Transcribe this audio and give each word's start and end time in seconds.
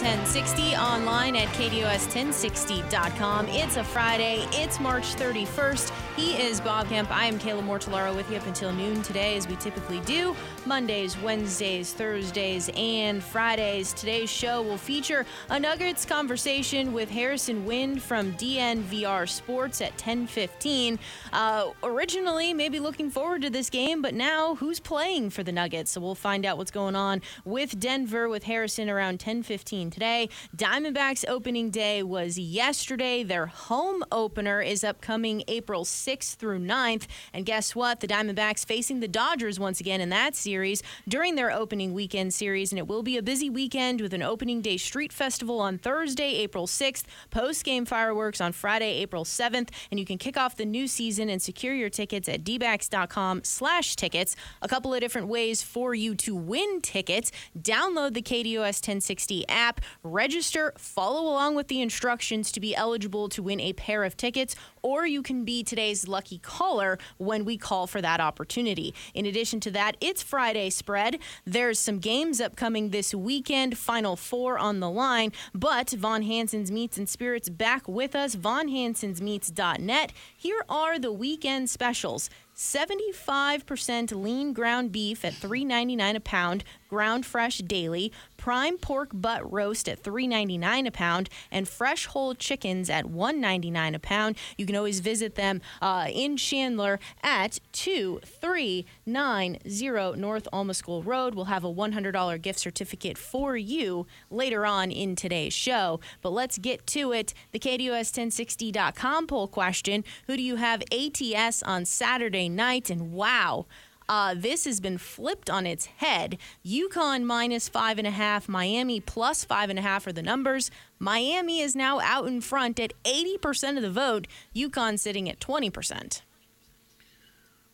1060, 0.00 0.76
online 0.76 1.34
at 1.34 1.48
KDOS1060.com. 1.48 3.48
It's 3.48 3.78
a 3.78 3.82
Friday. 3.82 4.46
It's 4.52 4.78
March 4.78 5.16
31st. 5.16 5.92
He 6.14 6.34
is 6.34 6.60
Bob 6.60 6.88
Kemp. 6.88 7.10
I 7.10 7.26
am 7.26 7.38
Kayla 7.38 7.62
Mortellaro 7.62 8.14
with 8.14 8.30
you 8.30 8.36
up 8.36 8.46
until 8.46 8.72
noon 8.72 9.02
today, 9.02 9.36
as 9.36 9.48
we 9.48 9.56
typically 9.56 9.98
do. 10.00 10.36
Mondays, 10.66 11.18
Wednesdays, 11.18 11.92
Thursdays, 11.92 12.70
and 12.76 13.22
Fridays. 13.22 13.92
Today's 13.92 14.30
show 14.30 14.62
will 14.62 14.76
feature 14.76 15.26
a 15.50 15.58
Nuggets 15.58 16.04
conversation 16.04 16.92
with 16.92 17.10
Harrison 17.10 17.64
Wind 17.64 18.00
from 18.00 18.32
DNVR 18.34 19.28
Sports 19.28 19.80
at 19.80 19.96
10:15. 19.96 20.98
Uh, 21.32 21.70
originally, 21.82 22.54
maybe 22.54 22.78
looking 22.78 23.10
forward 23.10 23.42
to 23.42 23.50
this 23.50 23.68
game, 23.68 24.02
but 24.02 24.14
now 24.14 24.54
who's 24.56 24.78
playing 24.78 25.30
for 25.30 25.42
the 25.42 25.52
Nuggets? 25.52 25.92
So 25.92 26.00
we'll 26.00 26.14
find 26.14 26.46
out 26.46 26.56
what's 26.56 26.70
going 26.70 26.94
on 26.94 27.20
with 27.44 27.80
Denver 27.80 28.28
with 28.28 28.44
Harrison 28.44 28.88
around 28.88 29.18
10:15 29.18 29.87
today. 29.90 30.28
Diamondbacks 30.56 31.24
opening 31.28 31.70
day 31.70 32.02
was 32.02 32.38
yesterday. 32.38 33.22
Their 33.22 33.46
home 33.46 34.04
opener 34.10 34.60
is 34.60 34.84
upcoming 34.84 35.42
April 35.48 35.84
6th 35.84 36.36
through 36.36 36.60
9th, 36.60 37.06
and 37.32 37.46
guess 37.46 37.74
what? 37.74 38.00
The 38.00 38.08
Diamondbacks 38.08 38.64
facing 38.64 39.00
the 39.00 39.08
Dodgers 39.08 39.58
once 39.58 39.80
again 39.80 40.00
in 40.00 40.08
that 40.10 40.34
series 40.34 40.82
during 41.06 41.34
their 41.34 41.50
opening 41.50 41.94
weekend 41.94 42.34
series, 42.34 42.72
and 42.72 42.78
it 42.78 42.86
will 42.86 43.02
be 43.02 43.16
a 43.16 43.22
busy 43.22 43.50
weekend 43.50 44.00
with 44.00 44.14
an 44.14 44.22
opening 44.22 44.60
day 44.60 44.76
street 44.76 45.12
festival 45.12 45.60
on 45.60 45.78
Thursday, 45.78 46.34
April 46.36 46.66
6th, 46.66 47.04
post 47.30 47.64
game 47.64 47.84
fireworks 47.84 48.40
on 48.40 48.52
Friday, 48.52 48.92
April 49.00 49.24
7th, 49.24 49.70
and 49.90 49.98
you 49.98 50.06
can 50.06 50.18
kick 50.18 50.36
off 50.36 50.56
the 50.56 50.64
new 50.64 50.86
season 50.86 51.28
and 51.28 51.40
secure 51.40 51.74
your 51.74 51.90
tickets 51.90 52.28
at 52.28 52.44
dbacks.com 52.44 53.42
slash 53.44 53.96
tickets. 53.96 54.36
A 54.62 54.68
couple 54.68 54.92
of 54.94 55.00
different 55.00 55.28
ways 55.28 55.62
for 55.62 55.94
you 55.94 56.14
to 56.16 56.34
win 56.34 56.80
tickets. 56.80 57.30
Download 57.58 58.14
the 58.14 58.22
KDOS 58.22 58.80
1060 58.86 59.48
app, 59.48 59.77
register, 60.02 60.72
follow 60.76 61.22
along 61.22 61.54
with 61.54 61.68
the 61.68 61.80
instructions 61.80 62.52
to 62.52 62.60
be 62.60 62.74
eligible 62.74 63.28
to 63.30 63.42
win 63.42 63.60
a 63.60 63.72
pair 63.72 64.04
of 64.04 64.16
tickets, 64.16 64.54
or 64.82 65.06
you 65.06 65.22
can 65.22 65.44
be 65.44 65.62
today's 65.62 66.08
lucky 66.08 66.38
caller 66.38 66.98
when 67.18 67.44
we 67.44 67.56
call 67.56 67.86
for 67.86 68.00
that 68.00 68.20
opportunity. 68.20 68.94
In 69.14 69.26
addition 69.26 69.60
to 69.60 69.70
that, 69.72 69.96
it's 70.00 70.22
Friday 70.22 70.70
spread. 70.70 71.18
There's 71.44 71.78
some 71.78 71.98
games 71.98 72.40
upcoming 72.40 72.90
this 72.90 73.14
weekend, 73.14 73.76
Final 73.76 74.16
Four 74.16 74.58
on 74.58 74.80
the 74.80 74.90
line, 74.90 75.32
but 75.54 75.90
Von 75.90 76.22
Hanson's 76.22 76.70
Meats 76.70 76.98
and 76.98 77.08
Spirits 77.08 77.48
back 77.48 77.88
with 77.88 78.14
us, 78.14 78.36
vonhansonsmeats.net. 78.36 80.12
Here 80.36 80.64
are 80.68 80.98
the 80.98 81.12
weekend 81.12 81.70
specials. 81.70 82.30
75% 82.58 84.20
lean 84.20 84.52
ground 84.52 84.90
beef 84.90 85.24
at 85.24 85.32
$3.99 85.32 86.16
a 86.16 86.20
pound, 86.20 86.64
ground 86.88 87.24
fresh 87.24 87.58
daily, 87.58 88.10
prime 88.36 88.78
pork 88.78 89.10
butt 89.12 89.52
roast 89.52 89.88
at 89.88 90.02
$3.99 90.02 90.88
a 90.88 90.90
pound, 90.90 91.30
and 91.52 91.68
fresh 91.68 92.06
whole 92.06 92.34
chickens 92.34 92.90
at 92.90 93.04
$1.99 93.04 93.94
a 93.94 94.00
pound. 94.00 94.36
You 94.56 94.66
can 94.66 94.74
always 94.74 94.98
visit 94.98 95.36
them 95.36 95.60
uh, 95.80 96.08
in 96.12 96.36
Chandler 96.36 96.98
at 97.22 97.60
2390 97.72 100.20
North 100.20 100.48
Alma 100.52 100.74
School 100.74 101.04
Road. 101.04 101.36
We'll 101.36 101.44
have 101.44 101.62
a 101.62 101.72
$100 101.72 102.42
gift 102.42 102.58
certificate 102.58 103.16
for 103.16 103.56
you 103.56 104.08
later 104.32 104.66
on 104.66 104.90
in 104.90 105.14
today's 105.14 105.52
show. 105.52 106.00
But 106.22 106.30
let's 106.30 106.58
get 106.58 106.88
to 106.88 107.12
it. 107.12 107.34
The 107.52 107.60
KDOS 107.60 108.10
1060.com 108.10 109.28
poll 109.28 109.46
question 109.46 110.02
Who 110.26 110.36
do 110.36 110.42
you 110.42 110.56
have 110.56 110.82
ATS 110.90 111.62
on 111.62 111.84
Saturday 111.84 112.47
night? 112.48 112.90
And 112.90 113.12
wow. 113.12 113.66
Uh, 114.08 114.34
this 114.34 114.64
has 114.64 114.80
been 114.80 114.96
flipped 114.96 115.50
on 115.50 115.66
its 115.66 115.86
head. 115.86 116.38
UConn 116.64 117.24
minus 117.24 117.68
five 117.68 117.98
and 117.98 118.06
a 118.06 118.10
half, 118.10 118.48
Miami 118.48 119.00
plus 119.00 119.44
five 119.44 119.68
and 119.68 119.78
a 119.78 119.82
half 119.82 120.06
are 120.06 120.12
the 120.12 120.22
numbers. 120.22 120.70
Miami 120.98 121.60
is 121.60 121.76
now 121.76 122.00
out 122.00 122.26
in 122.26 122.40
front 122.40 122.80
at 122.80 122.94
80% 123.04 123.76
of 123.76 123.82
the 123.82 123.90
vote, 123.90 124.26
UConn 124.56 124.98
sitting 124.98 125.28
at 125.28 125.40
20%. 125.40 126.22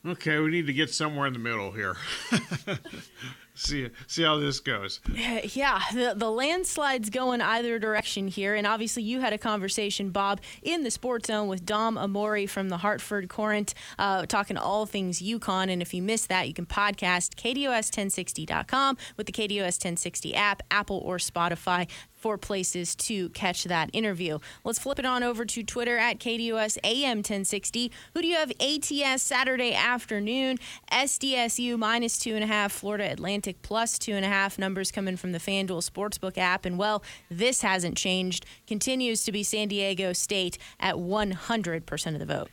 Okay, 0.07 0.39
we 0.39 0.51
need 0.51 0.67
to 0.67 0.73
get 0.73 0.91
somewhere 0.91 1.27
in 1.27 1.33
the 1.33 1.39
middle 1.39 1.71
here. 1.71 1.97
see 3.55 3.91
see 4.07 4.23
how 4.23 4.39
this 4.39 4.61
goes. 4.61 5.01
Yeah, 5.55 5.81
the, 5.93 6.15
the 6.17 6.31
landslide's 6.31 7.11
going 7.11 7.41
either 7.41 7.79
direction 7.79 8.29
here. 8.29 8.55
And 8.55 8.67
obviously, 8.67 9.03
you 9.03 9.21
had 9.21 9.33
a 9.33 9.39
conversation, 9.39 10.11
Bob, 10.11 10.41
in 10.63 10.83
the 10.83 10.91
Sports 10.91 11.29
Zone 11.29 11.49
with 11.49 11.65
Dom 11.65 11.97
Amore 11.97 12.47
from 12.47 12.69
the 12.69 12.79
Hartford 12.79 13.29
Courant, 13.29 13.75
uh, 13.99 14.27
talking 14.27 14.57
all 14.57 14.87
things 14.87 15.21
UConn. 15.21 15.71
And 15.71 15.81
if 15.83 15.95
you 15.95 16.03
missed 16.03 16.29
that, 16.29 16.49
you 16.49 16.55
can 16.55 16.67
podcast 16.67 17.35
KDOS1060.com 17.37 18.97
with 19.17 19.27
the 19.27 19.33
KDOS 19.33 19.79
1060 19.79 20.35
app, 20.35 20.63
Apple 20.71 20.99
or 21.05 21.19
Spotify 21.19 21.89
for 22.25 22.39
places 22.39 22.97
to 22.97 23.29
catch 23.29 23.65
that 23.65 23.91
interview. 23.93 24.39
Let's 24.65 24.79
flip 24.79 24.99
it 24.99 25.05
on 25.05 25.23
over 25.23 25.45
to 25.45 25.63
Twitter 25.63 25.99
at 25.99 26.19
KDUS 26.19 26.79
AM 26.83 27.19
1060. 27.19 27.93
Who 28.15 28.23
do 28.23 28.27
you 28.27 28.37
have 28.37 28.51
ATS 28.59 29.23
Saturday 29.23 29.75
afternoon? 29.75 30.57
SDSU 30.91 31.79
minus 31.79 32.19
two 32.19 32.35
and 32.35 32.43
a 32.43 32.47
half, 32.47 32.73
Florida 32.73 33.13
Atlantic 33.13 33.61
plus 33.61 33.99
two 33.99 34.15
and 34.15 34.25
a 34.25 34.29
half. 34.29 34.59
Numbers 34.59 34.91
coming 34.91 35.19
from 35.19 35.33
the 35.33 35.39
FanDuel 35.39 35.87
Sportsbook 35.87 36.39
app. 36.39 36.65
And 36.65 36.79
well, 36.79 37.05
this 37.31 37.61
hasn't 37.61 37.99
changed. 37.99 38.47
Continues 38.67 39.23
to 39.25 39.31
be 39.31 39.43
San 39.43 39.69
Diego 39.69 40.15
State 40.15 40.57
at 40.81 40.95
100% 40.95 42.07
of 42.15 42.19
the 42.21 42.25
vote. 42.25 42.49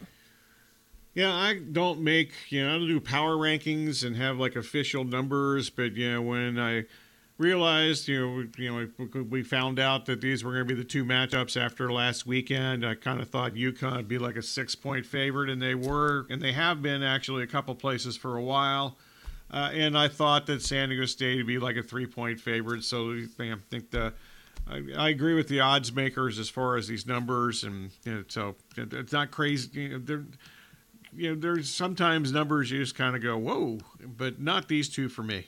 Yeah, 1.14 1.34
I 1.34 1.60
don't 1.60 2.02
make, 2.02 2.34
you 2.50 2.62
know, 2.62 2.76
I 2.76 2.78
don't 2.78 2.90
do 2.90 3.00
power 3.00 3.38
rankings 3.38 4.06
and 4.06 4.18
have 4.18 4.38
like 4.38 4.58
official 4.58 5.06
numbers, 5.06 5.70
but, 5.70 5.94
know, 6.12 6.22
when 6.22 6.60
I 6.60 6.84
realized, 7.42 8.08
you 8.08 8.20
know, 8.20 8.34
we, 8.34 8.64
you 8.64 8.72
know, 8.72 9.24
we 9.24 9.44
found 9.44 9.80
out 9.80 10.06
that 10.06 10.22
these 10.22 10.44
were 10.44 10.52
going 10.52 10.68
to 10.68 10.76
be 10.76 10.80
the 10.80 10.88
two 10.88 11.04
matchups 11.04 11.60
after 11.60 11.92
last 11.92 12.26
weekend. 12.26 12.86
I 12.86 12.96
kind 12.96 13.20
of 13.20 13.30
thought 13.30 13.54
UConn 13.54 13.98
would 13.98 14.08
be 14.08 14.18
like 14.18 14.36
a 14.36 14.42
six-point 14.42 15.06
favorite, 15.06 15.50
and 15.50 15.62
they 15.62 15.76
were, 15.76 16.28
and 16.30 16.42
they 16.42 16.54
have 16.54 16.82
been 16.82 17.04
actually 17.04 17.44
a 17.44 17.48
couple 17.48 17.76
places 17.76 18.16
for 18.16 18.38
a 18.38 18.44
while. 18.44 18.98
Uh, 19.52 19.70
and 19.74 19.98
I 19.98 20.08
thought 20.08 20.46
that 20.46 20.62
San 20.62 20.90
Diego 20.90 21.06
State 21.06 21.38
would 21.38 21.48
be 21.48 21.60
like 21.60 21.76
a 21.76 21.84
three-point 21.84 22.40
favorite. 22.40 22.84
So 22.84 23.12
I 23.12 23.56
think 23.70 23.92
the 23.92 24.14
I, 24.68 25.10
agree 25.10 25.34
with 25.34 25.48
the 25.48 25.60
odds 25.60 25.92
makers 25.92 26.40
as 26.40 26.50
far 26.50 26.78
as 26.78 26.88
these 26.88 27.06
numbers, 27.06 27.64
and 27.64 27.92
you 28.06 28.14
know, 28.14 28.24
so 28.28 28.56
it's 28.78 29.12
not 29.12 29.32
crazy. 29.32 29.82
You 29.82 29.90
know, 29.90 30.00
there, 30.00 30.24
you 31.14 31.30
know, 31.30 31.40
there's 31.40 31.70
sometimes 31.70 32.32
numbers 32.32 32.72
you 32.72 32.80
just 32.80 32.96
kind 32.96 33.16
of 33.16 33.22
go, 33.22 33.38
whoa, 33.38 33.80
but 34.06 34.40
not 34.40 34.68
these 34.68 34.88
two 34.88 35.10
for 35.10 35.24
me. 35.24 35.48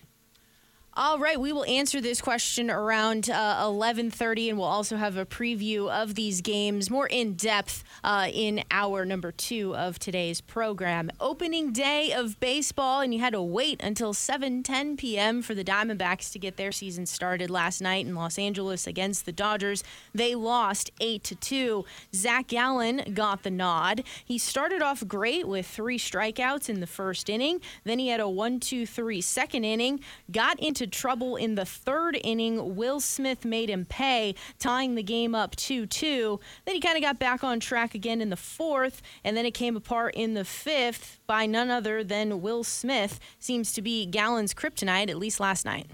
All 0.95 1.17
right, 1.17 1.39
we 1.39 1.51
will 1.51 1.65
answer 1.65 1.99
this 1.99 2.21
question 2.21 2.69
around 2.69 3.27
uh, 3.27 3.63
11:30, 3.63 4.49
and 4.49 4.59
we'll 4.59 4.67
also 4.67 4.95
have 4.95 5.17
a 5.17 5.25
preview 5.25 5.89
of 5.89 6.13
these 6.13 6.41
games 6.41 6.91
more 6.91 7.07
in 7.07 7.33
depth 7.33 7.83
uh, 8.03 8.29
in 8.31 8.63
hour 8.69 9.03
number 9.03 9.31
two 9.31 9.75
of 9.75 9.97
today's 9.97 10.39
program. 10.39 11.09
Opening 11.19 11.73
day 11.73 12.13
of 12.13 12.39
baseball, 12.39 13.01
and 13.01 13.11
you 13.11 13.19
had 13.19 13.33
to 13.33 13.41
wait 13.41 13.81
until 13.81 14.13
7:10 14.13 14.95
p.m. 14.95 15.41
for 15.41 15.55
the 15.55 15.63
Diamondbacks 15.63 16.31
to 16.31 16.37
get 16.37 16.57
their 16.57 16.71
season 16.71 17.07
started 17.07 17.49
last 17.49 17.81
night 17.81 18.05
in 18.05 18.13
Los 18.13 18.37
Angeles 18.37 18.85
against 18.85 19.25
the 19.25 19.31
Dodgers. 19.31 19.83
They 20.13 20.35
lost 20.35 20.91
eight 21.01 21.23
to 21.23 21.33
two. 21.33 21.85
Zac 22.13 22.49
Gallen 22.49 23.15
got 23.15 23.41
the 23.41 23.49
nod. 23.49 24.03
He 24.23 24.37
started 24.37 24.83
off 24.83 25.07
great 25.07 25.47
with 25.47 25.65
three 25.65 25.97
strikeouts 25.97 26.69
in 26.69 26.81
the 26.81 26.87
first 26.87 27.31
inning. 27.31 27.61
Then 27.83 27.97
he 27.97 28.09
had 28.09 28.19
a 28.19 28.29
one-two-three 28.29 29.21
second 29.21 29.63
inning. 29.63 29.99
Got 30.31 30.59
into 30.59 30.82
trouble 30.91 31.35
in 31.35 31.55
the 31.55 31.65
third 31.65 32.19
inning. 32.23 32.75
Will 32.75 32.99
Smith 32.99 33.45
made 33.45 33.69
him 33.69 33.85
pay, 33.85 34.35
tying 34.59 34.95
the 34.95 35.03
game 35.03 35.33
up 35.35 35.55
2 35.55 35.85
2. 35.85 36.39
Then 36.65 36.75
he 36.75 36.81
kind 36.81 36.97
of 36.97 37.03
got 37.03 37.19
back 37.19 37.43
on 37.43 37.59
track 37.59 37.95
again 37.95 38.21
in 38.21 38.29
the 38.29 38.35
fourth, 38.35 39.01
and 39.23 39.37
then 39.37 39.45
it 39.45 39.53
came 39.53 39.75
apart 39.75 40.15
in 40.15 40.33
the 40.33 40.45
fifth 40.45 41.19
by 41.27 41.45
none 41.45 41.69
other 41.69 42.03
than 42.03 42.41
Will 42.41 42.63
Smith. 42.63 43.19
Seems 43.39 43.73
to 43.73 43.81
be 43.81 44.05
Gallen's 44.05 44.53
kryptonite, 44.53 45.09
at 45.09 45.17
least 45.17 45.39
last 45.39 45.65
night. 45.65 45.87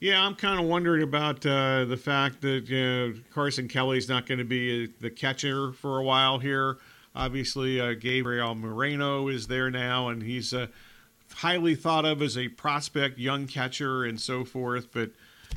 Yeah, 0.00 0.24
I'm 0.24 0.36
kind 0.36 0.60
of 0.60 0.66
wondering 0.66 1.02
about 1.02 1.44
uh, 1.44 1.84
the 1.84 1.96
fact 1.96 2.40
that 2.42 2.68
you 2.68 2.82
know, 2.82 3.14
Carson 3.34 3.66
Kelly's 3.66 4.08
not 4.08 4.26
going 4.26 4.38
to 4.38 4.44
be 4.44 4.84
a, 4.84 4.88
the 5.00 5.10
catcher 5.10 5.72
for 5.72 5.98
a 5.98 6.04
while 6.04 6.38
here. 6.38 6.78
Obviously, 7.16 7.80
uh, 7.80 7.94
Gabriel 7.94 8.54
Moreno 8.54 9.26
is 9.26 9.48
there 9.48 9.70
now, 9.70 10.08
and 10.08 10.22
he's 10.22 10.54
uh, 10.54 10.68
highly 11.38 11.76
thought 11.76 12.04
of 12.04 12.20
as 12.20 12.36
a 12.36 12.48
prospect, 12.48 13.16
young 13.16 13.46
catcher, 13.46 14.04
and 14.04 14.20
so 14.20 14.44
forth. 14.44 14.88
But 14.92 15.10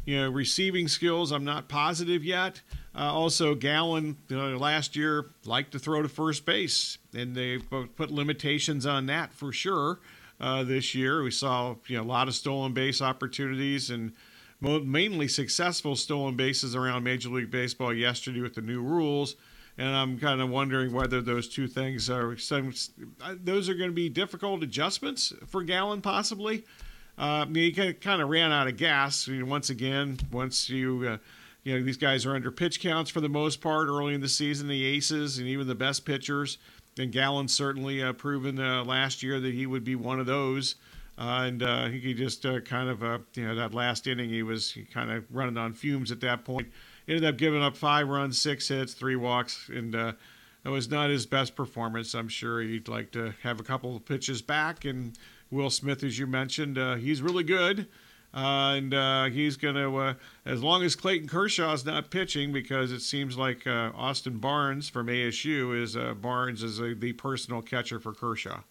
you 0.06 0.18
know, 0.20 0.30
receiving 0.30 0.88
skills, 0.88 1.32
I'm 1.32 1.44
not 1.44 1.70
positive 1.70 2.24
yet. 2.24 2.62
Uh, 2.96 3.12
also, 3.12 3.56
Gallen 3.56 4.18
uh, 4.32 4.58
last 4.58 4.96
year 4.96 5.32
liked 5.44 5.72
to 5.72 5.80
throw 5.80 6.02
to 6.02 6.10
first 6.10 6.46
base, 6.46 6.98
and 7.14 7.36
they 7.36 7.58
put 7.58 8.12
limitations 8.12 8.86
on 8.86 9.08
that 9.08 9.34
for 9.34 9.52
sure. 9.52 10.00
Uh, 10.40 10.64
this 10.64 10.96
year, 10.96 11.24
we 11.24 11.32
saw 11.32 11.76
you 11.88 11.98
know 11.98 12.04
a 12.04 12.06
lot 12.06 12.28
of 12.28 12.36
stolen 12.36 12.74
base 12.74 13.02
opportunities 13.02 13.90
and 13.90 14.14
mainly 14.62 15.28
successful 15.28 15.96
stolen 15.96 16.36
bases 16.36 16.76
around 16.76 17.04
Major 17.04 17.30
League 17.30 17.50
Baseball 17.50 17.94
yesterday 17.94 18.42
with 18.42 18.54
the 18.54 18.62
new 18.62 18.82
rules. 18.82 19.36
And 19.82 19.96
I'm 19.96 20.20
kind 20.20 20.42
of 20.42 20.50
wondering 20.52 20.94
whether 20.94 21.22
those 21.22 21.48
two 21.48 21.68
things 21.68 22.08
are 22.08 22.38
some, 22.38 22.72
those 23.44 23.68
are 23.68 23.74
going 23.74 23.90
to 23.90 23.96
be 23.96 24.10
difficult 24.10 24.62
adjustments 24.62 25.34
for 25.48 25.64
Gallen, 25.64 26.04
possibly. 26.04 26.66
Uh, 27.18 27.42
I 27.42 27.46
mean, 27.46 27.74
he 27.74 27.94
kind 27.94 28.22
of 28.22 28.30
ran 28.30 28.52
out 28.52 28.68
of 28.68 28.78
gas 28.78 29.28
you 29.28 29.40
know, 29.40 29.46
once 29.48 29.72
again. 29.72 30.20
Once 30.32 30.70
you, 30.70 31.08
uh, 31.10 31.18
you 31.64 31.76
know, 31.76 31.84
these 31.84 31.98
guys 31.98 32.28
are 32.28 32.36
under 32.36 32.52
pitch 32.52 32.80
counts 32.80 33.10
for 33.10 33.22
the 33.22 33.30
most 33.30 33.60
part 33.60 33.88
early 33.88 34.14
in 34.14 34.22
the 34.22 34.30
season. 34.30 34.68
The 34.68 34.86
aces 34.86 35.40
and 35.40 35.48
even 35.48 35.66
the 35.66 35.74
best 35.74 36.06
pitchers, 36.06 36.60
and 37.00 37.12
Gallen 37.12 37.48
certainly 37.48 38.04
uh, 38.04 38.14
proven 38.14 38.60
uh, 38.60 38.84
last 38.84 39.24
year 39.24 39.40
that 39.40 39.54
he 39.56 39.66
would 39.66 39.84
be 39.84 39.96
one 39.96 40.20
of 40.20 40.28
those. 40.28 40.76
Uh, 41.18 41.46
and 41.46 41.64
uh, 41.64 41.88
he 41.88 42.14
just 42.14 42.46
uh, 42.46 42.60
kind 42.60 42.88
of, 42.88 43.02
uh, 43.02 43.18
you 43.34 43.48
know, 43.48 43.56
that 43.56 43.74
last 43.74 44.06
inning, 44.06 44.30
he 44.30 44.44
was 44.44 44.78
kind 44.94 45.10
of 45.10 45.26
running 45.32 45.58
on 45.58 45.74
fumes 45.74 46.12
at 46.12 46.22
that 46.22 46.46
point. 46.46 46.68
Ended 47.12 47.26
up 47.26 47.36
giving 47.36 47.62
up 47.62 47.76
five 47.76 48.08
runs, 48.08 48.40
six 48.40 48.70
hits, 48.70 48.94
three 48.94 49.18
walks, 49.18 49.68
and 49.68 49.94
uh, 49.94 50.14
it 50.64 50.70
was 50.70 50.90
not 50.90 51.10
his 51.10 51.26
best 51.26 51.58
performance. 51.58 52.14
I'm 52.14 52.30
sure 52.30 52.62
he'd 52.62 52.88
like 52.88 53.12
to 53.12 53.34
have 53.44 53.60
a 53.60 53.64
couple 53.64 53.98
of 53.98 54.06
pitches 54.06 54.42
back. 54.42 54.86
And 54.86 55.18
Will 55.50 55.70
Smith, 55.70 56.06
as 56.06 56.18
you 56.18 56.26
mentioned, 56.26 56.78
uh, 56.78 56.96
he's 56.96 57.22
really 57.22 57.44
good. 57.44 57.90
Uh, 58.34 58.76
and 58.78 58.94
uh, 58.94 59.26
he's 59.26 59.58
going 59.58 59.76
to, 59.76 59.98
uh, 59.98 60.14
as 60.46 60.64
long 60.64 60.84
as 60.84 60.96
Clayton 60.96 61.28
Kershaw's 61.28 61.84
not 61.84 62.12
pitching, 62.12 62.54
because 62.54 62.94
it 62.94 63.02
seems 63.02 63.38
like 63.38 63.68
Austin 63.68 64.38
Barnes 64.38 64.88
from 64.88 65.08
ASU 65.08 65.78
is 65.78 65.98
Barnes 66.22 66.64
is 66.64 66.80
a, 66.80 66.96
the 66.96 67.12
personal 67.12 67.62
catcher 67.62 68.00
for 68.00 68.14
Kershaw. 68.14 68.62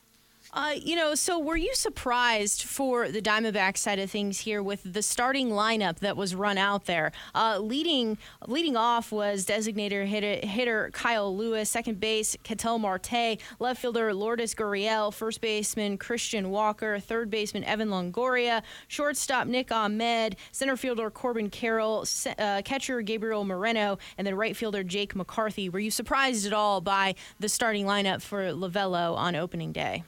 Uh, 0.52 0.74
you 0.76 0.96
know, 0.96 1.14
so 1.14 1.38
were 1.38 1.56
you 1.56 1.72
surprised 1.74 2.64
for 2.64 3.08
the 3.08 3.22
Diamondback 3.22 3.76
side 3.76 4.00
of 4.00 4.10
things 4.10 4.40
here 4.40 4.60
with 4.60 4.80
the 4.84 5.00
starting 5.00 5.50
lineup 5.50 6.00
that 6.00 6.16
was 6.16 6.34
run 6.34 6.58
out 6.58 6.86
there? 6.86 7.12
Uh, 7.36 7.58
leading 7.60 8.18
leading 8.48 8.76
off 8.76 9.12
was 9.12 9.44
designated 9.44 10.08
hitter, 10.08 10.44
hitter, 10.44 10.90
Kyle 10.92 11.36
Lewis, 11.36 11.70
second 11.70 12.00
base 12.00 12.36
Ketel 12.42 12.80
Marte, 12.80 13.38
left 13.60 13.80
fielder 13.80 14.12
Lourdes 14.12 14.56
Gurriel, 14.56 15.14
first 15.14 15.40
baseman 15.40 15.96
Christian 15.96 16.50
Walker, 16.50 16.98
third 16.98 17.30
baseman 17.30 17.62
Evan 17.62 17.88
Longoria, 17.88 18.62
shortstop 18.88 19.46
Nick 19.46 19.70
Ahmed, 19.70 20.34
center 20.50 20.76
fielder 20.76 21.10
Corbin 21.10 21.48
Carroll, 21.48 22.04
uh, 22.38 22.62
catcher 22.64 23.02
Gabriel 23.02 23.44
Moreno, 23.44 23.98
and 24.18 24.26
then 24.26 24.34
right 24.34 24.56
fielder 24.56 24.82
Jake 24.82 25.14
McCarthy. 25.14 25.68
Were 25.68 25.78
you 25.78 25.92
surprised 25.92 26.44
at 26.44 26.52
all 26.52 26.80
by 26.80 27.14
the 27.38 27.48
starting 27.48 27.86
lineup 27.86 28.20
for 28.20 28.50
Lovullo 28.52 29.16
on 29.16 29.36
opening 29.36 29.70
day? 29.70 30.02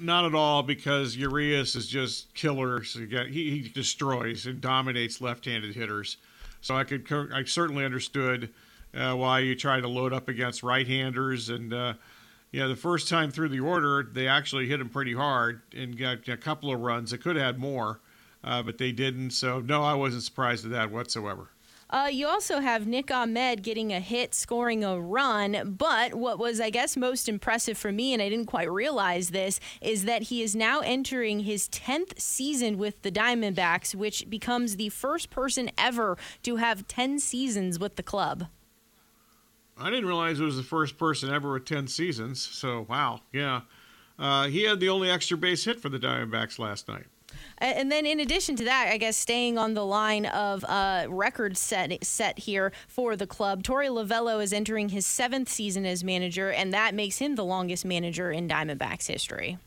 Not 0.00 0.24
at 0.24 0.34
all 0.34 0.62
because 0.62 1.16
Urias 1.16 1.74
is 1.74 1.86
just 1.86 2.32
killer. 2.34 2.84
So 2.84 3.00
he, 3.00 3.62
he 3.62 3.68
destroys 3.68 4.46
and 4.46 4.60
dominates 4.60 5.20
left-handed 5.20 5.74
hitters. 5.74 6.16
So 6.60 6.76
I 6.76 6.84
could 6.84 7.06
I 7.32 7.44
certainly 7.44 7.84
understood 7.84 8.50
uh, 8.94 9.14
why 9.14 9.40
you 9.40 9.54
try 9.54 9.80
to 9.80 9.88
load 9.88 10.12
up 10.12 10.28
against 10.28 10.62
right-handers 10.62 11.48
and 11.48 11.72
uh, 11.74 11.94
yeah, 12.52 12.66
the 12.66 12.76
first 12.76 13.08
time 13.08 13.30
through 13.30 13.48
the 13.48 13.60
order 13.60 14.02
they 14.02 14.28
actually 14.28 14.68
hit 14.68 14.80
him 14.80 14.90
pretty 14.90 15.14
hard 15.14 15.62
and 15.74 15.98
got 15.98 16.28
a 16.28 16.36
couple 16.36 16.72
of 16.72 16.80
runs. 16.80 17.10
They 17.10 17.16
could 17.16 17.36
have 17.36 17.44
had 17.44 17.58
more, 17.58 18.00
uh, 18.44 18.62
but 18.62 18.78
they 18.78 18.92
didn't. 18.92 19.30
So 19.30 19.60
no, 19.60 19.82
I 19.82 19.94
wasn't 19.94 20.22
surprised 20.22 20.64
at 20.64 20.70
that 20.72 20.90
whatsoever. 20.90 21.48
Uh, 21.92 22.08
you 22.10 22.26
also 22.26 22.60
have 22.60 22.86
Nick 22.86 23.10
Ahmed 23.10 23.62
getting 23.62 23.92
a 23.92 24.00
hit, 24.00 24.34
scoring 24.34 24.82
a 24.82 24.98
run. 24.98 25.76
But 25.76 26.14
what 26.14 26.38
was, 26.38 26.58
I 26.58 26.70
guess, 26.70 26.96
most 26.96 27.28
impressive 27.28 27.76
for 27.76 27.92
me, 27.92 28.14
and 28.14 28.22
I 28.22 28.30
didn't 28.30 28.46
quite 28.46 28.70
realize 28.70 29.28
this, 29.28 29.60
is 29.82 30.04
that 30.04 30.22
he 30.22 30.42
is 30.42 30.56
now 30.56 30.80
entering 30.80 31.40
his 31.40 31.68
10th 31.68 32.18
season 32.18 32.78
with 32.78 33.02
the 33.02 33.12
Diamondbacks, 33.12 33.94
which 33.94 34.30
becomes 34.30 34.76
the 34.76 34.88
first 34.88 35.28
person 35.28 35.70
ever 35.76 36.16
to 36.44 36.56
have 36.56 36.88
10 36.88 37.18
seasons 37.18 37.78
with 37.78 37.96
the 37.96 38.02
club. 38.02 38.46
I 39.76 39.90
didn't 39.90 40.06
realize 40.06 40.40
it 40.40 40.44
was 40.44 40.56
the 40.56 40.62
first 40.62 40.96
person 40.96 41.30
ever 41.30 41.52
with 41.52 41.66
10 41.66 41.88
seasons. 41.88 42.40
So, 42.40 42.86
wow. 42.88 43.20
Yeah. 43.32 43.62
Uh, 44.18 44.46
he 44.46 44.62
had 44.62 44.80
the 44.80 44.88
only 44.88 45.10
extra 45.10 45.36
base 45.36 45.64
hit 45.64 45.78
for 45.78 45.90
the 45.90 45.98
Diamondbacks 45.98 46.58
last 46.58 46.88
night. 46.88 47.06
And 47.58 47.90
then, 47.90 48.06
in 48.06 48.20
addition 48.20 48.56
to 48.56 48.64
that, 48.64 48.88
I 48.90 48.96
guess 48.96 49.16
staying 49.16 49.58
on 49.58 49.74
the 49.74 49.84
line 49.84 50.26
of 50.26 50.64
uh, 50.64 51.06
record 51.08 51.56
set 51.56 52.04
set 52.04 52.40
here 52.40 52.72
for 52.88 53.16
the 53.16 53.26
club, 53.26 53.62
Torey 53.62 53.88
Lovullo 53.88 54.42
is 54.42 54.52
entering 54.52 54.88
his 54.90 55.06
seventh 55.06 55.48
season 55.48 55.86
as 55.86 56.02
manager, 56.02 56.50
and 56.50 56.72
that 56.72 56.94
makes 56.94 57.18
him 57.18 57.36
the 57.36 57.44
longest 57.44 57.84
manager 57.84 58.32
in 58.32 58.48
Diamondbacks 58.48 59.06
history. 59.06 59.58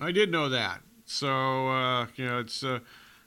I 0.00 0.12
did 0.12 0.32
know 0.32 0.48
that. 0.48 0.80
So 1.04 1.68
uh, 1.68 2.06
you 2.16 2.24
know, 2.24 2.40
it's 2.40 2.64
uh, 2.64 2.80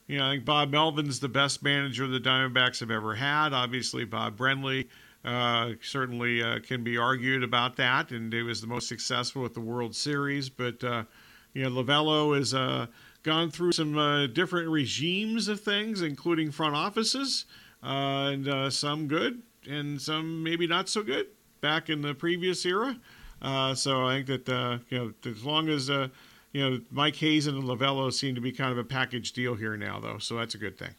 you 0.07 0.17
know, 0.17 0.27
I 0.27 0.31
think 0.33 0.45
Bob 0.45 0.71
Melvin's 0.71 1.19
the 1.19 1.29
best 1.29 1.63
manager 1.63 2.07
the 2.07 2.19
Diamondbacks 2.19 2.79
have 2.79 2.91
ever 2.91 3.15
had. 3.15 3.53
Obviously, 3.53 4.05
Bob 4.05 4.37
Brenly. 4.37 4.87
Uh, 5.23 5.71
certainly 5.81 6.43
uh, 6.43 6.59
can 6.59 6.83
be 6.83 6.97
argued 6.97 7.43
about 7.43 7.77
that, 7.77 8.11
and 8.11 8.31
he 8.31 8.43
was 8.43 8.61
the 8.61 8.67
most 8.67 8.87
successful 8.87 9.41
with 9.41 9.55
the 9.55 9.59
World 9.59 9.95
Series. 9.95 10.49
But 10.49 10.83
uh, 10.83 11.05
you 11.53 11.63
know, 11.63 11.69
Lovullo 11.71 12.37
is 12.37 12.53
a 12.53 12.87
gone 13.25 13.49
through 13.49 13.71
some 13.71 13.97
uh, 13.97 14.27
different 14.27 14.69
regimes 14.69 15.47
of 15.47 15.59
things, 15.59 16.03
including 16.03 16.51
front 16.51 16.75
offices, 16.75 17.45
uh, 17.83 18.29
and 18.31 18.47
uh, 18.47 18.69
some 18.69 19.07
good 19.07 19.41
and 19.67 19.99
some 19.99 20.43
maybe 20.43 20.67
not 20.67 20.87
so 20.87 21.01
good 21.01 21.25
back 21.59 21.89
in 21.89 22.01
the 22.01 22.13
previous 22.13 22.63
era. 22.65 22.97
Uh, 23.41 23.73
so 23.73 24.05
I 24.05 24.23
think 24.23 24.27
that 24.27 24.49
uh, 24.49 24.77
you 24.89 24.97
know, 24.99 25.29
as 25.29 25.43
long 25.43 25.69
as 25.69 25.89
uh, 25.89 26.07
you 26.53 26.69
know 26.69 26.79
Mike 26.91 27.15
Hazen 27.15 27.55
and 27.55 27.63
Lovullo 27.63 28.13
seem 28.13 28.35
to 28.35 28.41
be 28.41 28.51
kind 28.51 28.71
of 28.71 28.77
a 28.77 28.83
package 28.83 29.33
deal 29.33 29.55
here 29.55 29.75
now, 29.75 29.99
though, 29.99 30.19
so 30.19 30.37
that's 30.37 30.53
a 30.53 30.59
good 30.59 30.77
thing. 30.77 30.93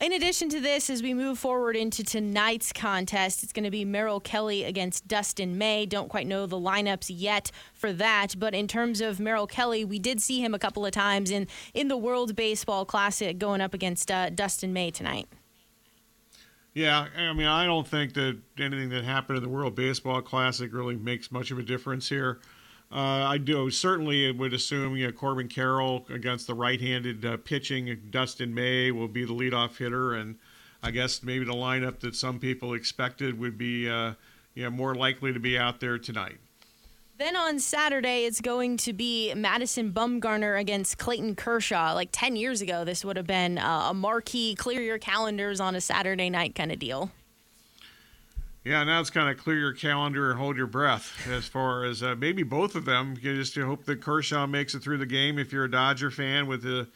In 0.00 0.14
addition 0.14 0.48
to 0.48 0.60
this, 0.60 0.88
as 0.88 1.02
we 1.02 1.12
move 1.12 1.38
forward 1.38 1.76
into 1.76 2.02
tonight's 2.02 2.72
contest, 2.72 3.42
it's 3.42 3.52
going 3.52 3.64
to 3.64 3.70
be 3.70 3.84
Merrill 3.84 4.18
Kelly 4.18 4.64
against 4.64 5.06
Dustin 5.06 5.58
May. 5.58 5.84
Don't 5.84 6.08
quite 6.08 6.26
know 6.26 6.46
the 6.46 6.56
lineups 6.58 7.10
yet 7.14 7.50
for 7.74 7.92
that, 7.92 8.34
but 8.38 8.54
in 8.54 8.66
terms 8.66 9.02
of 9.02 9.20
Merrill 9.20 9.46
Kelly, 9.46 9.84
we 9.84 9.98
did 9.98 10.22
see 10.22 10.42
him 10.42 10.54
a 10.54 10.58
couple 10.58 10.86
of 10.86 10.92
times 10.92 11.30
in 11.30 11.46
in 11.74 11.88
the 11.88 11.98
World 11.98 12.34
Baseball 12.34 12.86
Classic 12.86 13.38
going 13.38 13.60
up 13.60 13.74
against 13.74 14.10
uh, 14.10 14.30
Dustin 14.30 14.72
May 14.72 14.90
tonight. 14.90 15.28
Yeah, 16.72 17.08
I 17.18 17.34
mean, 17.34 17.46
I 17.46 17.66
don't 17.66 17.86
think 17.86 18.14
that 18.14 18.38
anything 18.58 18.88
that 18.90 19.04
happened 19.04 19.36
in 19.36 19.42
the 19.42 19.50
World 19.50 19.74
Baseball 19.74 20.22
Classic 20.22 20.72
really 20.72 20.96
makes 20.96 21.30
much 21.30 21.50
of 21.50 21.58
a 21.58 21.62
difference 21.62 22.08
here. 22.08 22.40
Uh, 22.92 23.24
I 23.28 23.38
do 23.38 23.70
certainly 23.70 24.32
would 24.32 24.52
assume 24.52 24.96
you 24.96 25.06
know, 25.06 25.12
Corbin 25.12 25.48
Carroll 25.48 26.06
against 26.08 26.48
the 26.48 26.54
right-handed 26.54 27.24
uh, 27.24 27.36
pitching. 27.36 27.96
Dustin 28.10 28.52
May 28.52 28.90
will 28.90 29.06
be 29.06 29.24
the 29.24 29.32
leadoff 29.32 29.76
hitter, 29.76 30.14
and 30.14 30.36
I 30.82 30.90
guess 30.90 31.22
maybe 31.22 31.44
the 31.44 31.52
lineup 31.52 32.00
that 32.00 32.16
some 32.16 32.40
people 32.40 32.74
expected 32.74 33.38
would 33.38 33.56
be 33.56 33.88
uh, 33.88 34.14
you 34.54 34.64
know, 34.64 34.70
more 34.70 34.94
likely 34.96 35.32
to 35.32 35.38
be 35.38 35.56
out 35.56 35.78
there 35.78 35.98
tonight. 35.98 36.38
Then 37.18 37.36
on 37.36 37.58
Saturday, 37.58 38.24
it's 38.24 38.40
going 38.40 38.78
to 38.78 38.94
be 38.94 39.34
Madison 39.34 39.92
Bumgarner 39.92 40.58
against 40.58 40.96
Clayton 40.96 41.36
Kershaw. 41.36 41.92
Like 41.92 42.08
10 42.12 42.34
years 42.34 42.62
ago, 42.62 42.82
this 42.84 43.04
would 43.04 43.18
have 43.18 43.26
been 43.26 43.58
uh, 43.58 43.88
a 43.90 43.94
marquee, 43.94 44.54
clear 44.54 44.80
your 44.80 44.98
calendars 44.98 45.60
on 45.60 45.74
a 45.74 45.82
Saturday 45.82 46.30
night 46.30 46.54
kind 46.54 46.72
of 46.72 46.78
deal. 46.78 47.10
Yeah, 48.62 48.84
now 48.84 49.00
it's 49.00 49.08
kind 49.08 49.30
of 49.30 49.42
clear 49.42 49.58
your 49.58 49.72
calendar 49.72 50.30
and 50.30 50.38
hold 50.38 50.58
your 50.58 50.66
breath 50.66 51.26
as 51.30 51.46
far 51.46 51.84
as 51.84 52.02
uh, 52.02 52.14
maybe 52.14 52.42
both 52.42 52.74
of 52.74 52.84
them. 52.84 53.16
You 53.20 53.34
just 53.36 53.56
hope 53.56 53.86
that 53.86 54.02
Kershaw 54.02 54.46
makes 54.46 54.74
it 54.74 54.80
through 54.80 54.98
the 54.98 55.06
game 55.06 55.38
if 55.38 55.50
you're 55.50 55.64
a 55.64 55.70
Dodger 55.70 56.10
fan 56.10 56.46
with 56.46 56.62
the, 56.62 56.86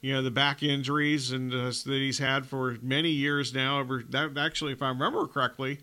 you 0.00 0.14
know, 0.14 0.22
the 0.22 0.30
back 0.30 0.62
injuries 0.62 1.30
and 1.32 1.52
uh, 1.52 1.66
that 1.66 1.84
he's 1.84 2.18
had 2.18 2.46
for 2.46 2.78
many 2.80 3.10
years 3.10 3.52
now. 3.52 3.86
That 4.08 4.38
actually, 4.38 4.72
if 4.72 4.80
I 4.80 4.88
remember 4.88 5.26
correctly, 5.26 5.80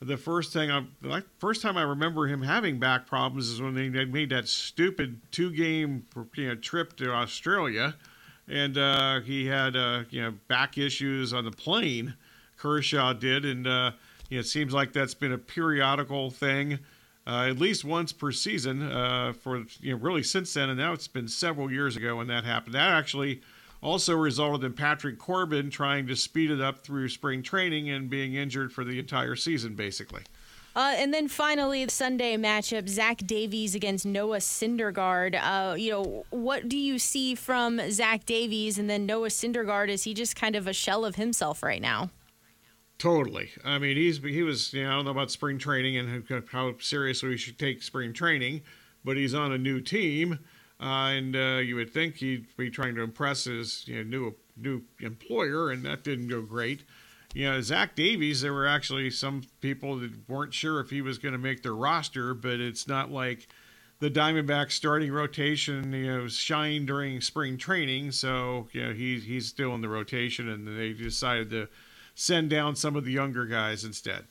the 0.00 0.16
first 0.16 0.52
thing 0.52 0.70
I 0.70 0.84
like 1.02 1.24
first 1.38 1.62
time 1.62 1.76
I 1.76 1.82
remember 1.82 2.28
him 2.28 2.42
having 2.42 2.78
back 2.78 3.08
problems 3.08 3.48
is 3.48 3.60
when 3.60 3.74
they 3.74 3.88
made 4.04 4.30
that 4.30 4.46
stupid 4.46 5.20
two 5.32 5.50
game 5.50 6.06
you 6.36 6.46
know, 6.48 6.54
trip 6.54 6.96
to 6.98 7.12
Australia, 7.12 7.96
and 8.46 8.78
uh, 8.78 9.18
he 9.20 9.46
had 9.46 9.74
uh, 9.74 10.04
you 10.10 10.22
know 10.22 10.34
back 10.46 10.78
issues 10.78 11.32
on 11.32 11.44
the 11.44 11.50
plane. 11.50 12.14
Kershaw 12.56 13.12
did, 13.14 13.44
and 13.44 13.66
uh, 13.66 13.90
it 14.30 14.44
seems 14.44 14.72
like 14.72 14.92
that's 14.92 15.14
been 15.14 15.32
a 15.32 15.38
periodical 15.38 16.30
thing, 16.30 16.78
uh, 17.26 17.46
at 17.48 17.58
least 17.58 17.84
once 17.84 18.12
per 18.12 18.32
season 18.32 18.82
uh, 18.82 19.32
for 19.32 19.64
you 19.80 19.92
know 19.92 19.96
really 19.96 20.22
since 20.22 20.52
then. 20.54 20.68
And 20.68 20.78
now 20.78 20.92
it's 20.92 21.08
been 21.08 21.28
several 21.28 21.70
years 21.70 21.96
ago 21.96 22.16
when 22.16 22.26
that 22.28 22.44
happened. 22.44 22.74
That 22.74 22.90
actually 22.90 23.40
also 23.82 24.14
resulted 24.16 24.64
in 24.64 24.72
Patrick 24.72 25.18
Corbin 25.18 25.70
trying 25.70 26.06
to 26.06 26.16
speed 26.16 26.50
it 26.50 26.60
up 26.60 26.78
through 26.78 27.08
spring 27.08 27.42
training 27.42 27.88
and 27.90 28.10
being 28.10 28.34
injured 28.34 28.72
for 28.72 28.84
the 28.84 28.98
entire 28.98 29.36
season, 29.36 29.74
basically. 29.74 30.22
Uh, 30.74 30.92
and 30.96 31.14
then 31.14 31.26
finally, 31.26 31.86
the 31.86 31.90
Sunday 31.90 32.36
matchup: 32.36 32.86
Zach 32.88 33.18
Davies 33.26 33.74
against 33.74 34.04
Noah 34.04 34.38
Syndergaard. 34.38 35.40
Uh, 35.42 35.74
you 35.74 35.90
know, 35.90 36.26
what 36.30 36.68
do 36.68 36.76
you 36.76 36.98
see 36.98 37.34
from 37.34 37.80
Zach 37.90 38.26
Davies, 38.26 38.78
and 38.78 38.90
then 38.90 39.06
Noah 39.06 39.28
Syndergaard? 39.28 39.88
Is 39.88 40.04
he 40.04 40.12
just 40.12 40.36
kind 40.36 40.54
of 40.54 40.66
a 40.66 40.74
shell 40.74 41.06
of 41.06 41.16
himself 41.16 41.62
right 41.62 41.80
now? 41.80 42.10
Totally. 42.98 43.50
I 43.64 43.78
mean, 43.78 43.96
he's 43.96 44.18
he 44.18 44.42
was. 44.42 44.72
You 44.72 44.84
know, 44.84 44.90
I 44.90 44.92
don't 44.94 45.04
know 45.04 45.10
about 45.10 45.30
spring 45.30 45.58
training 45.58 45.96
and 45.96 46.24
how 46.50 46.74
seriously 46.78 47.28
we 47.28 47.36
should 47.36 47.58
take 47.58 47.82
spring 47.82 48.12
training, 48.12 48.62
but 49.04 49.16
he's 49.16 49.34
on 49.34 49.52
a 49.52 49.58
new 49.58 49.80
team, 49.80 50.38
uh, 50.80 51.10
and 51.12 51.36
uh, 51.36 51.58
you 51.58 51.76
would 51.76 51.92
think 51.92 52.16
he'd 52.16 52.46
be 52.56 52.70
trying 52.70 52.94
to 52.94 53.02
impress 53.02 53.44
his 53.44 53.86
you 53.86 54.02
know, 54.02 54.02
new 54.02 54.34
new 54.56 54.82
employer, 55.00 55.70
and 55.70 55.84
that 55.84 56.04
didn't 56.04 56.28
go 56.28 56.40
great 56.40 56.84
you 57.36 57.44
know, 57.44 57.60
Zach 57.60 57.94
Davies, 57.94 58.40
there 58.40 58.54
were 58.54 58.66
actually 58.66 59.10
some 59.10 59.42
people 59.60 59.98
that 59.98 60.10
weren't 60.26 60.54
sure 60.54 60.80
if 60.80 60.88
he 60.88 61.02
was 61.02 61.18
going 61.18 61.32
to 61.32 61.38
make 61.38 61.62
their 61.62 61.74
roster, 61.74 62.32
but 62.32 62.60
it's 62.60 62.88
not 62.88 63.10
like 63.10 63.46
the 63.98 64.10
Diamondbacks 64.10 64.72
starting 64.72 65.12
rotation, 65.12 65.92
you 65.92 66.06
know, 66.06 66.28
shine 66.28 66.86
during 66.86 67.20
spring 67.20 67.58
training. 67.58 68.12
So, 68.12 68.68
you 68.72 68.82
know, 68.82 68.94
he, 68.94 69.20
he's 69.20 69.48
still 69.48 69.74
in 69.74 69.82
the 69.82 69.88
rotation, 69.90 70.48
and 70.48 70.66
they 70.66 70.94
decided 70.94 71.50
to 71.50 71.68
send 72.16 72.50
down 72.50 72.74
some 72.74 72.96
of 72.96 73.04
the 73.04 73.12
younger 73.12 73.46
guys 73.46 73.84
instead. 73.84 74.24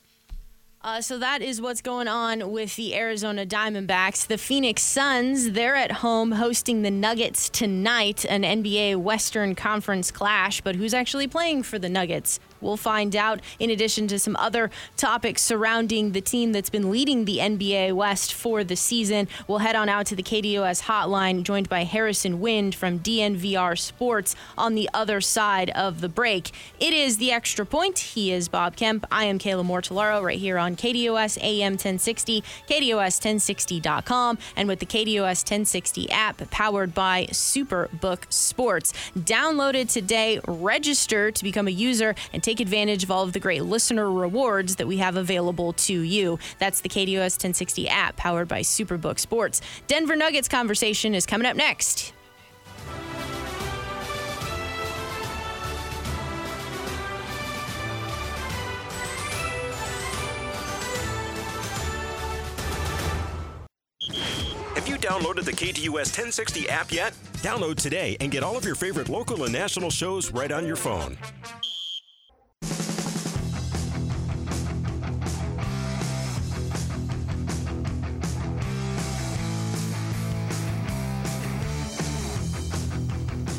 Uh, 0.82 1.00
so 1.00 1.18
that 1.18 1.40
is 1.42 1.60
what's 1.60 1.80
going 1.80 2.06
on 2.06 2.52
with 2.52 2.76
the 2.76 2.94
Arizona 2.94 3.46
Diamondbacks. 3.46 4.26
The 4.26 4.38
Phoenix 4.38 4.82
Suns, 4.82 5.52
they're 5.52 5.74
at 5.74 5.90
home 5.90 6.32
hosting 6.32 6.82
the 6.82 6.90
Nuggets 6.90 7.48
tonight, 7.48 8.24
an 8.24 8.42
NBA 8.42 8.96
Western 8.96 9.54
Conference 9.54 10.10
clash. 10.10 10.60
But 10.60 10.76
who's 10.76 10.94
actually 10.94 11.26
playing 11.26 11.64
for 11.64 11.78
the 11.78 11.88
Nuggets? 11.88 12.38
We'll 12.60 12.76
find 12.76 13.14
out, 13.14 13.40
in 13.58 13.70
addition 13.70 14.08
to 14.08 14.18
some 14.18 14.36
other 14.36 14.70
topics 14.96 15.42
surrounding 15.42 16.12
the 16.12 16.20
team 16.20 16.52
that's 16.52 16.70
been 16.70 16.90
leading 16.90 17.24
the 17.24 17.38
NBA 17.38 17.92
West 17.92 18.32
for 18.34 18.64
the 18.64 18.76
season. 18.76 19.28
We'll 19.46 19.58
head 19.58 19.76
on 19.76 19.88
out 19.88 20.06
to 20.06 20.16
the 20.16 20.22
KDOS 20.22 20.82
hotline, 20.82 21.42
joined 21.42 21.68
by 21.68 21.84
Harrison 21.84 22.40
Wind 22.40 22.74
from 22.74 22.98
DNVR 23.00 23.78
Sports 23.78 24.36
on 24.56 24.74
the 24.74 24.88
other 24.92 25.20
side 25.20 25.70
of 25.70 26.00
the 26.00 26.08
break. 26.08 26.50
It 26.80 26.92
is 26.92 27.18
the 27.18 27.32
extra 27.32 27.66
point. 27.66 27.98
He 27.98 28.32
is 28.32 28.48
Bob 28.48 28.76
Kemp. 28.76 29.06
I 29.10 29.24
am 29.24 29.38
Kayla 29.38 29.66
Mortellaro 29.66 30.22
right 30.22 30.38
here 30.38 30.58
on 30.58 30.76
KDOS 30.76 31.38
AM 31.42 31.72
1060, 31.72 32.42
KDOS1060.com, 32.68 34.38
and 34.56 34.68
with 34.68 34.80
the 34.80 34.86
KDOS 34.86 35.42
1060 35.44 36.10
app 36.10 36.50
powered 36.50 36.94
by 36.94 37.26
Superbook 37.30 38.30
Sports. 38.32 38.92
Download 39.18 39.74
it 39.74 39.88
today, 39.88 40.40
register 40.46 41.30
to 41.30 41.44
become 41.44 41.68
a 41.68 41.70
user, 41.70 42.14
and 42.32 42.42
take 42.46 42.60
advantage 42.60 43.02
of 43.02 43.10
all 43.10 43.24
of 43.24 43.32
the 43.32 43.40
great 43.40 43.64
listener 43.64 44.08
rewards 44.08 44.76
that 44.76 44.86
we 44.86 44.98
have 44.98 45.16
available 45.16 45.72
to 45.72 46.00
you. 46.00 46.38
That's 46.60 46.80
the 46.80 46.88
KDOS 46.88 47.34
1060 47.42 47.88
app 47.88 48.16
powered 48.16 48.46
by 48.46 48.60
Superbook 48.60 49.18
Sports. 49.18 49.60
Denver 49.88 50.14
Nuggets 50.14 50.46
conversation 50.46 51.12
is 51.12 51.26
coming 51.26 51.46
up 51.46 51.56
next. 51.56 52.12
Downloaded 65.06 65.44
the 65.44 65.52
KDUS 65.52 65.94
1060 65.94 66.68
app 66.68 66.90
yet? 66.90 67.14
Download 67.34 67.76
today 67.76 68.16
and 68.20 68.30
get 68.32 68.42
all 68.42 68.56
of 68.56 68.64
your 68.64 68.74
favorite 68.74 69.08
local 69.08 69.44
and 69.44 69.52
national 69.52 69.88
shows 69.88 70.32
right 70.32 70.50
on 70.50 70.66
your 70.66 70.74
phone. 70.74 71.16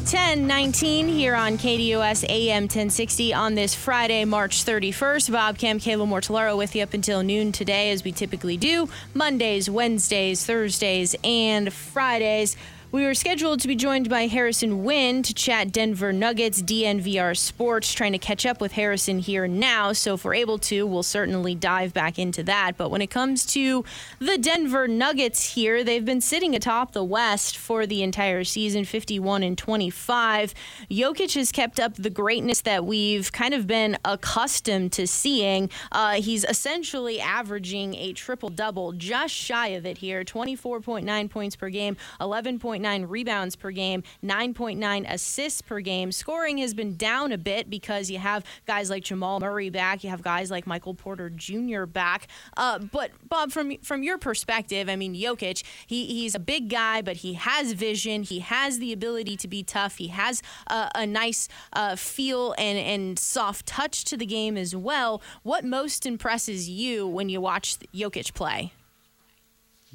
1019 0.08 1.10
here 1.10 1.36
on 1.36 1.58
KDOS 1.58 2.24
AM 2.30 2.64
1060 2.64 3.34
on 3.34 3.56
this 3.56 3.76
Friday, 3.76 4.24
March 4.24 4.64
31st. 4.64 5.30
Bob 5.34 5.58
Kemp, 5.58 5.82
Kayla 5.82 6.08
Mortellaro 6.08 6.58
with 6.58 6.78
you 6.78 6.84
up 6.84 6.94
until 6.94 7.24
noon 7.24 7.52
today, 7.52 7.92
as 7.92 8.06
we 8.06 8.14
typically 8.14 8.56
do 8.56 8.88
Mondays, 9.14 9.70
Wednesdays, 9.70 10.46
Thursdays, 10.46 11.14
and 11.26 11.74
Fridays. 11.74 12.56
We 12.90 13.04
were 13.04 13.16
scheduled 13.16 13.60
to 13.60 13.68
be 13.68 13.76
joined 13.76 14.10
by 14.10 14.28
Harrison 14.28 14.86
Wind 14.86 15.26
to 15.26 15.34
chat 15.34 15.74
Denver 15.74 16.14
Nuggets, 16.14 16.62
DNVR 16.62 17.36
Sports, 17.36 17.92
trying 17.92 18.14
to 18.14 18.18
catch 18.18 18.46
up 18.46 18.62
with 18.62 18.72
Harrison 18.72 19.20
here 19.20 19.46
now. 19.46 19.92
So, 19.92 20.14
if 20.14 20.24
we're 20.24 20.36
able 20.36 20.58
to, 20.60 20.88
we'll 20.88 21.04
certainly 21.04 21.54
dive 21.54 21.94
back 21.94 22.18
into 22.18 22.44
that. 22.44 22.78
But 22.78 22.90
when 22.90 23.02
it 23.02 23.10
comes 23.10 23.46
to 23.48 23.84
the 24.20 24.38
Denver 24.38 24.88
Nuggets 24.88 25.56
here, 25.56 25.84
they've 25.84 26.06
been 26.06 26.22
sitting 26.22 26.56
atop 26.56 26.94
the 26.94 27.04
West 27.04 27.58
for 27.58 27.86
the 27.86 28.04
entire 28.04 28.46
season, 28.46 28.86
51 28.86 29.44
and 29.44 29.58
25. 29.58 30.54
Jokic 30.90 31.36
has 31.36 31.52
kept 31.52 31.82
up 31.82 31.96
the 31.96 32.10
greatness 32.10 32.62
that 32.62 32.86
we've 32.86 33.34
kind 33.34 33.54
of 33.54 33.68
been 33.68 33.98
accustomed 34.06 34.94
to 34.94 35.08
seeing. 35.08 35.70
Uh, 35.92 36.22
he's 36.22 36.46
essentially 36.46 37.20
averaging 37.20 37.96
a 37.96 38.14
triple 38.14 38.48
double, 38.48 38.94
just 38.94 39.34
shy 39.36 39.68
of 39.70 39.86
it 39.86 39.98
here 39.98 40.24
24.9 40.24 41.30
points 41.30 41.58
per 41.58 41.70
game, 41.70 41.98
11. 42.22 42.60
9.9 42.80 43.10
rebounds 43.10 43.56
per 43.56 43.72
game, 43.72 44.04
9.9 44.24 45.12
assists 45.12 45.62
per 45.62 45.80
game. 45.80 46.12
Scoring 46.12 46.58
has 46.60 46.74
been 46.74 46.96
down 46.96 47.32
a 47.32 47.38
bit 47.38 47.70
because 47.70 48.10
you 48.10 48.18
have 48.20 48.44
guys 48.66 48.90
like 48.90 49.04
Jamal 49.04 49.40
Murray 49.40 49.70
back, 49.70 50.04
you 50.04 50.10
have 50.10 50.22
guys 50.22 50.52
like 50.52 50.68
Michael 50.68 50.94
Porter 50.94 51.30
Jr. 51.30 51.86
back. 51.86 52.28
Uh, 52.56 52.80
but 52.80 53.12
Bob, 53.28 53.52
from 53.52 53.78
from 53.80 54.04
your 54.04 54.18
perspective, 54.18 54.90
I 54.90 54.96
mean, 54.96 55.16
Jokic, 55.16 55.64
he, 55.86 56.06
he's 56.06 56.36
a 56.36 56.40
big 56.40 56.70
guy, 56.70 57.02
but 57.02 57.18
he 57.18 57.34
has 57.34 57.74
vision. 57.74 58.24
He 58.24 58.40
has 58.40 58.80
the 58.80 58.94
ability 58.94 59.38
to 59.38 59.48
be 59.48 59.64
tough. 59.64 59.98
He 59.98 60.08
has 60.08 60.42
a, 60.68 60.90
a 60.96 61.08
nice 61.08 61.48
uh, 61.74 61.96
feel 61.96 62.54
and 62.58 62.78
and 62.78 63.20
soft 63.20 63.66
touch 63.66 64.04
to 64.06 64.18
the 64.18 64.26
game 64.26 64.58
as 64.58 64.76
well. 64.76 65.22
What 65.44 65.66
most 65.66 66.06
impresses 66.06 66.70
you 66.70 67.08
when 67.08 67.30
you 67.30 67.42
watch 67.42 67.78
Jokic 67.94 68.34
play? 68.34 68.74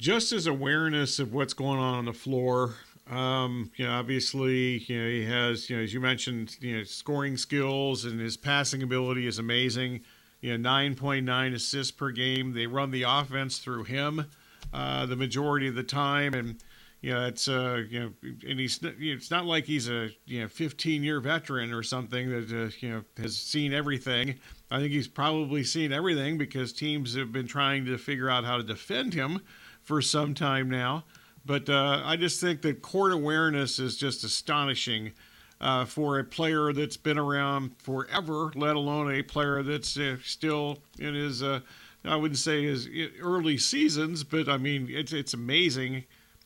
Just 0.02 0.30
his 0.30 0.48
awareness 0.48 1.20
of 1.20 1.32
what's 1.32 1.54
going 1.54 1.78
on 1.78 1.94
on 1.94 2.04
the 2.06 2.12
floor. 2.12 2.74
Um, 3.08 3.70
you 3.76 3.86
know, 3.86 3.92
obviously, 3.92 4.78
you 4.78 5.00
know, 5.00 5.08
he 5.08 5.24
has, 5.26 5.70
you 5.70 5.76
know, 5.76 5.82
as 5.84 5.94
you 5.94 6.00
mentioned, 6.00 6.56
you 6.60 6.76
know, 6.76 6.82
scoring 6.82 7.36
skills 7.36 8.04
and 8.04 8.18
his 8.18 8.36
passing 8.36 8.82
ability 8.82 9.28
is 9.28 9.38
amazing. 9.38 10.00
You 10.40 10.58
know, 10.58 10.68
9.9 10.68 11.54
assists 11.54 11.92
per 11.92 12.10
game. 12.10 12.52
They 12.52 12.66
run 12.66 12.90
the 12.90 13.04
offense 13.04 13.58
through 13.58 13.84
him 13.84 14.26
uh, 14.74 15.06
the 15.06 15.14
majority 15.14 15.68
of 15.68 15.76
the 15.76 15.84
time, 15.84 16.34
and 16.34 16.56
you 17.00 17.12
know, 17.12 17.26
it's 17.26 17.46
uh, 17.46 17.84
you 17.88 18.00
know, 18.00 18.12
and 18.22 18.58
he's 18.58 18.80
it's 18.82 19.30
not 19.30 19.44
like 19.44 19.66
he's 19.66 19.88
a 19.88 20.10
you 20.24 20.40
know 20.40 20.48
15 20.48 21.04
year 21.04 21.20
veteran 21.20 21.72
or 21.72 21.84
something 21.84 22.28
that 22.30 22.50
uh, 22.50 22.70
you 22.80 22.90
know 22.90 23.04
has 23.18 23.36
seen 23.36 23.72
everything. 23.72 24.36
I 24.68 24.80
think 24.80 24.92
he's 24.92 25.08
probably 25.08 25.62
seen 25.62 25.92
everything 25.92 26.38
because 26.38 26.72
teams 26.72 27.14
have 27.14 27.30
been 27.30 27.46
trying 27.46 27.84
to 27.84 27.98
figure 27.98 28.30
out 28.30 28.44
how 28.44 28.56
to 28.56 28.62
defend 28.64 29.14
him 29.14 29.40
for 29.82 30.02
some 30.02 30.34
time 30.34 30.70
now. 30.70 31.04
But 31.44 31.68
uh, 31.68 32.02
I 32.04 32.16
just 32.16 32.40
think 32.40 32.62
that 32.62 32.82
court 32.82 33.12
awareness 33.12 33.78
is 33.78 33.96
just 33.96 34.22
astonishing 34.24 35.12
uh, 35.60 35.84
for 35.84 36.18
a 36.18 36.24
player 36.24 36.72
that's 36.72 36.96
been 36.96 37.18
around 37.18 37.72
forever, 37.78 38.52
let 38.54 38.76
alone 38.76 39.12
a 39.12 39.22
player 39.22 39.62
that's 39.62 39.96
uh, 39.96 40.16
still 40.24 40.78
in 40.98 41.14
his, 41.14 41.42
uh, 41.42 41.60
I 42.04 42.16
wouldn't 42.16 42.38
say 42.38 42.64
his 42.64 42.88
early 43.20 43.58
seasons, 43.58 44.24
but 44.24 44.48
I 44.48 44.56
mean, 44.56 44.88
it's, 44.90 45.12
it's 45.12 45.34
amazing 45.34 46.04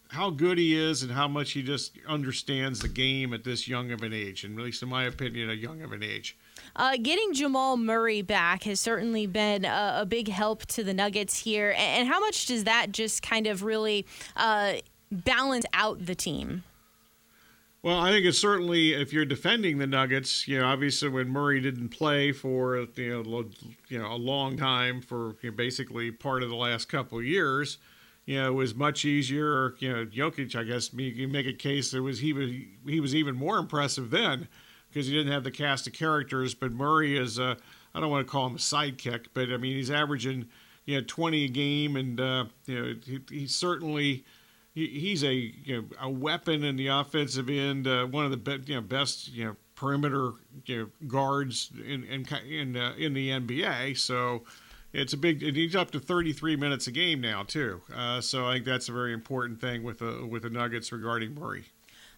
how 0.08 0.30
good 0.30 0.58
he 0.58 0.74
is 0.74 1.02
and 1.02 1.12
how 1.12 1.28
much 1.28 1.52
he 1.52 1.62
just 1.62 1.98
understands 2.06 2.80
the 2.80 2.88
game 2.88 3.32
at 3.32 3.44
this 3.44 3.66
young 3.66 3.90
of 3.90 4.02
an 4.02 4.12
age, 4.12 4.44
and 4.44 4.58
at 4.58 4.64
least 4.64 4.82
in 4.82 4.88
my 4.88 5.04
opinion, 5.04 5.50
a 5.50 5.54
young 5.54 5.82
of 5.82 5.92
an 5.92 6.02
age. 6.02 6.36
Uh, 6.76 6.98
getting 7.00 7.32
Jamal 7.32 7.78
Murray 7.78 8.20
back 8.20 8.64
has 8.64 8.78
certainly 8.78 9.26
been 9.26 9.64
a, 9.64 10.00
a, 10.00 10.06
big 10.06 10.28
help 10.28 10.66
to 10.66 10.84
the 10.84 10.92
Nuggets 10.92 11.38
here. 11.38 11.74
And 11.78 12.06
how 12.06 12.20
much 12.20 12.46
does 12.46 12.64
that 12.64 12.92
just 12.92 13.22
kind 13.22 13.46
of 13.46 13.62
really 13.62 14.06
uh, 14.36 14.74
balance 15.10 15.64
out 15.72 16.04
the 16.04 16.14
team? 16.14 16.64
Well, 17.82 17.98
I 17.98 18.10
think 18.10 18.26
it's 18.26 18.38
certainly 18.38 18.92
if 18.92 19.12
you're 19.12 19.24
defending 19.24 19.78
the 19.78 19.86
Nuggets, 19.86 20.46
you 20.46 20.58
know, 20.58 20.66
obviously 20.66 21.08
when 21.08 21.30
Murray 21.30 21.60
didn't 21.60 21.90
play 21.90 22.32
for 22.32 22.86
you 22.96 23.22
know, 23.22 23.44
you 23.88 23.98
know 23.98 24.12
a 24.12 24.16
long 24.16 24.58
time 24.58 25.00
for 25.00 25.36
you 25.40 25.50
know, 25.50 25.56
basically 25.56 26.10
part 26.10 26.42
of 26.42 26.50
the 26.50 26.56
last 26.56 26.90
couple 26.90 27.22
years, 27.22 27.78
you 28.26 28.36
know, 28.36 28.48
it 28.48 28.54
was 28.54 28.74
much 28.74 29.04
easier. 29.04 29.76
You 29.78 29.92
know, 29.92 30.04
Jokic, 30.04 30.56
I 30.56 30.64
guess, 30.64 30.92
you 30.92 31.28
make 31.28 31.46
a 31.46 31.52
case 31.52 31.92
that 31.92 32.02
was 32.02 32.18
he 32.18 32.32
was 32.32 32.50
he 32.86 33.00
was 33.00 33.14
even 33.14 33.34
more 33.34 33.56
impressive 33.56 34.10
then 34.10 34.48
because 34.96 35.08
he 35.08 35.12
didn't 35.12 35.30
have 35.30 35.44
the 35.44 35.50
cast 35.50 35.86
of 35.86 35.92
characters. 35.92 36.54
But 36.54 36.72
Murray 36.72 37.18
is, 37.18 37.38
uh, 37.38 37.56
I 37.94 38.00
don't 38.00 38.08
want 38.08 38.26
to 38.26 38.30
call 38.30 38.46
him 38.46 38.54
a 38.54 38.58
sidekick, 38.58 39.26
but 39.34 39.50
I 39.50 39.58
mean 39.58 39.76
he's 39.76 39.90
averaging 39.90 40.46
you 40.86 40.96
know 40.96 41.04
20 41.06 41.44
a 41.44 41.48
game, 41.48 41.96
and 41.96 42.18
uh, 42.18 42.46
you 42.64 42.82
know 42.82 42.94
he, 43.04 43.20
he's 43.28 43.54
certainly 43.54 44.24
he, 44.74 44.86
he's 44.86 45.22
a 45.22 45.34
you 45.34 45.76
know 45.76 45.84
a 46.00 46.08
weapon 46.08 46.64
in 46.64 46.76
the 46.76 46.86
offensive 46.86 47.50
end, 47.50 47.86
uh, 47.86 48.06
one 48.06 48.24
of 48.24 48.30
the 48.30 48.38
be, 48.38 48.72
you 48.72 48.76
know 48.76 48.80
best 48.80 49.30
you 49.34 49.44
know 49.44 49.56
perimeter 49.74 50.30
you 50.64 50.78
know, 50.78 50.88
guards 51.06 51.70
in 51.86 52.02
in 52.04 52.26
in, 52.48 52.76
uh, 52.78 52.94
in 52.96 53.12
the 53.12 53.28
NBA. 53.28 53.98
So 53.98 54.44
it's 54.94 55.12
a 55.12 55.18
big. 55.18 55.42
He's 55.42 55.76
up 55.76 55.90
to 55.90 56.00
33 56.00 56.56
minutes 56.56 56.86
a 56.86 56.90
game 56.90 57.20
now 57.20 57.42
too. 57.42 57.82
Uh, 57.94 58.22
so 58.22 58.46
I 58.46 58.54
think 58.54 58.64
that's 58.64 58.88
a 58.88 58.92
very 58.92 59.12
important 59.12 59.60
thing 59.60 59.82
with 59.82 59.98
the 59.98 60.26
with 60.26 60.44
the 60.44 60.50
Nuggets 60.50 60.90
regarding 60.90 61.34
Murray. 61.34 61.66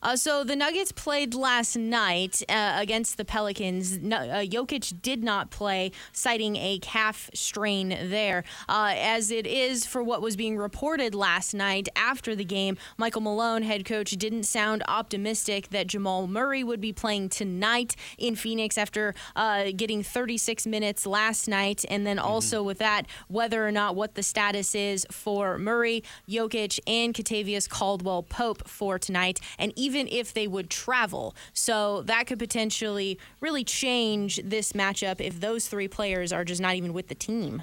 Uh, 0.02 0.17
so 0.17 0.45
the 0.45 0.55
Nuggets 0.55 0.93
played 0.93 1.35
last 1.35 1.76
night 1.76 2.43
uh, 2.49 2.76
against 2.76 3.17
the 3.17 3.25
Pelicans. 3.25 3.99
No, 3.99 4.17
uh, 4.19 4.45
Jokic 4.45 5.02
did 5.02 5.25
not 5.25 5.50
play, 5.50 5.93
citing 6.12 6.57
a 6.57 6.78
calf 6.78 7.31
strain 7.35 7.88
there. 7.88 8.45
Uh, 8.69 8.95
as 8.97 9.31
it 9.31 9.47
is 9.47 9.85
for 9.85 10.02
what 10.02 10.23
was 10.23 10.37
being 10.37 10.57
reported 10.57 11.14
last 11.14 11.55
night 11.55 11.88
after 11.97 12.37
the 12.37 12.45
game, 12.45 12.76
Michael 12.97 13.21
Malone, 13.21 13.62
head 13.62 13.85
coach, 13.85 14.12
didn't 14.12 14.45
sound 14.45 14.83
optimistic 14.87 15.69
that 15.71 15.87
Jamal 15.88 16.26
Murray 16.26 16.62
would 16.62 16.81
be 16.81 16.93
playing 16.93 17.28
tonight 17.28 17.97
in 18.19 18.37
Phoenix 18.37 18.78
after 18.78 19.14
uh, 19.35 19.67
getting 19.76 20.02
36 20.02 20.67
minutes 20.67 21.07
last 21.07 21.49
night. 21.49 21.85
And 21.88 22.07
then 22.07 22.19
mm-hmm. 22.19 22.26
also 22.26 22.62
with 22.62 22.78
that, 22.78 23.07
whether 23.28 23.67
or 23.67 23.73
not 23.73 23.97
what 23.97 24.14
the 24.14 24.23
status 24.23 24.75
is 24.75 25.07
for 25.11 25.59
Murray, 25.59 26.05
Jokic, 26.28 26.78
and 26.87 27.12
Kentavious 27.14 27.69
Caldwell 27.69 28.23
Pope 28.23 28.69
for 28.69 28.99
tonight. 28.99 29.40
And 29.59 29.73
even 29.76 29.88
even 29.88 30.07
if 30.09 30.35
they 30.35 30.47
would 30.47 30.68
travel. 30.68 31.35
So 31.54 32.02
that 32.02 32.26
could 32.26 32.38
potentially 32.38 33.18
really 33.40 33.64
change 33.64 34.38
this 34.45 34.75
matchup 34.75 35.18
if 35.18 35.40
those 35.40 35.66
three 35.66 35.88
players 35.88 36.30
are 36.30 36.45
just 36.45 36.61
not 36.61 36.75
even 36.75 36.92
with 36.92 37.09
the 37.09 37.14
team. 37.14 37.62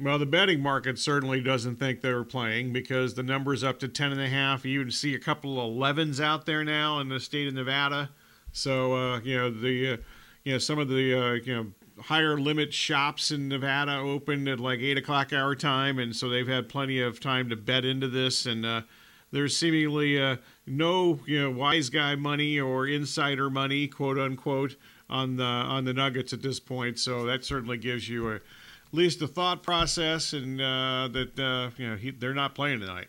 Well, 0.00 0.18
the 0.18 0.26
betting 0.26 0.60
market 0.60 0.98
certainly 0.98 1.40
doesn't 1.40 1.76
think 1.76 2.00
they're 2.00 2.24
playing 2.24 2.72
because 2.72 3.14
the 3.14 3.22
number's 3.22 3.62
up 3.62 3.78
to 3.80 3.88
10 3.88 4.10
and 4.12 4.20
a 4.20 4.28
half. 4.28 4.64
You 4.64 4.80
even 4.80 4.92
see 4.92 5.14
a 5.14 5.18
couple 5.18 5.60
of 5.60 5.76
11s 5.76 6.20
out 6.20 6.44
there 6.44 6.64
now 6.64 6.98
in 6.98 7.08
the 7.08 7.20
state 7.20 7.46
of 7.46 7.54
Nevada. 7.54 8.10
So, 8.52 8.94
uh, 8.94 9.20
you 9.20 9.36
know, 9.36 9.50
the, 9.50 9.92
uh, 9.92 9.96
you 10.44 10.52
know, 10.52 10.58
some 10.58 10.78
of 10.80 10.88
the, 10.88 11.14
uh, 11.14 11.32
you 11.34 11.54
know, 11.54 11.66
higher 12.02 12.38
limit 12.38 12.72
shops 12.72 13.30
in 13.30 13.48
Nevada 13.48 13.96
opened 13.96 14.48
at 14.48 14.60
like 14.60 14.80
eight 14.80 14.98
o'clock 14.98 15.32
hour 15.32 15.54
time. 15.54 15.98
And 15.98 16.14
so 16.14 16.28
they've 16.28 16.46
had 16.48 16.68
plenty 16.68 17.00
of 17.00 17.20
time 17.20 17.48
to 17.50 17.56
bet 17.56 17.84
into 17.84 18.08
this. 18.08 18.46
And, 18.46 18.66
uh, 18.66 18.82
there's 19.30 19.56
seemingly 19.56 20.20
uh, 20.20 20.36
no 20.66 21.20
you 21.26 21.42
know 21.42 21.50
wise 21.50 21.90
guy 21.90 22.14
money 22.14 22.58
or 22.58 22.86
insider 22.86 23.50
money, 23.50 23.88
quote 23.88 24.18
unquote, 24.18 24.76
on 25.08 25.36
the 25.36 25.44
on 25.44 25.84
the 25.84 25.92
Nuggets 25.92 26.32
at 26.32 26.42
this 26.42 26.60
point. 26.60 26.98
So 26.98 27.24
that 27.26 27.44
certainly 27.44 27.78
gives 27.78 28.08
you 28.08 28.30
a, 28.30 28.34
at 28.36 28.42
least 28.92 29.20
a 29.22 29.26
thought 29.26 29.62
process, 29.62 30.32
and 30.32 30.60
uh, 30.60 31.08
that 31.12 31.38
uh, 31.38 31.70
you 31.76 31.90
know 31.90 31.96
he, 31.96 32.10
they're 32.10 32.34
not 32.34 32.54
playing 32.54 32.80
tonight. 32.80 33.08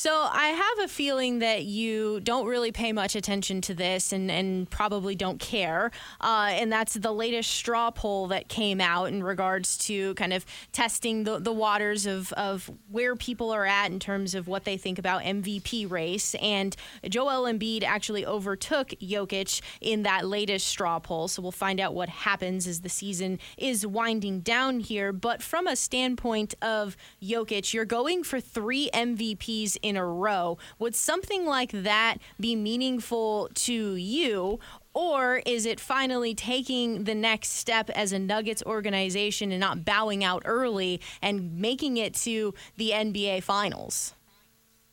So 0.00 0.14
I 0.32 0.46
have 0.46 0.86
a 0.86 0.88
feeling 0.88 1.40
that 1.40 1.64
you 1.66 2.20
don't 2.20 2.46
really 2.46 2.72
pay 2.72 2.90
much 2.90 3.14
attention 3.14 3.60
to 3.60 3.74
this 3.74 4.14
and, 4.14 4.30
and 4.30 4.70
probably 4.70 5.14
don't 5.14 5.38
care. 5.38 5.90
Uh, 6.22 6.48
and 6.52 6.72
that's 6.72 6.94
the 6.94 7.12
latest 7.12 7.50
straw 7.50 7.90
poll 7.90 8.28
that 8.28 8.48
came 8.48 8.80
out 8.80 9.08
in 9.08 9.22
regards 9.22 9.76
to 9.76 10.14
kind 10.14 10.32
of 10.32 10.46
testing 10.72 11.24
the, 11.24 11.38
the 11.38 11.52
waters 11.52 12.06
of, 12.06 12.32
of 12.32 12.70
where 12.90 13.14
people 13.14 13.50
are 13.50 13.66
at 13.66 13.90
in 13.90 14.00
terms 14.00 14.34
of 14.34 14.48
what 14.48 14.64
they 14.64 14.78
think 14.78 14.98
about 14.98 15.20
MVP 15.20 15.90
race. 15.90 16.34
And 16.36 16.74
Joel 17.06 17.42
Embiid 17.42 17.82
actually 17.82 18.24
overtook 18.24 18.88
Jokic 19.02 19.60
in 19.82 20.04
that 20.04 20.26
latest 20.26 20.66
straw 20.66 20.98
poll. 20.98 21.28
So 21.28 21.42
we'll 21.42 21.52
find 21.52 21.78
out 21.78 21.92
what 21.92 22.08
happens 22.08 22.66
as 22.66 22.80
the 22.80 22.88
season 22.88 23.38
is 23.58 23.86
winding 23.86 24.40
down 24.40 24.80
here. 24.80 25.12
But 25.12 25.42
from 25.42 25.66
a 25.66 25.76
standpoint 25.76 26.54
of 26.62 26.96
Jokic, 27.22 27.74
you're 27.74 27.84
going 27.84 28.24
for 28.24 28.40
three 28.40 28.88
MVPs 28.94 29.76
in 29.89 29.89
a 29.96 30.04
row. 30.04 30.58
Would 30.78 30.94
something 30.94 31.46
like 31.46 31.72
that 31.72 32.18
be 32.38 32.56
meaningful 32.56 33.48
to 33.54 33.94
you? 33.94 34.58
Or 34.92 35.42
is 35.46 35.66
it 35.66 35.78
finally 35.78 36.34
taking 36.34 37.04
the 37.04 37.14
next 37.14 37.50
step 37.50 37.90
as 37.90 38.12
a 38.12 38.18
Nuggets 38.18 38.62
organization 38.66 39.52
and 39.52 39.60
not 39.60 39.84
bowing 39.84 40.24
out 40.24 40.42
early 40.44 41.00
and 41.22 41.56
making 41.58 41.96
it 41.96 42.14
to 42.14 42.54
the 42.76 42.90
NBA 42.90 43.42
Finals? 43.42 44.14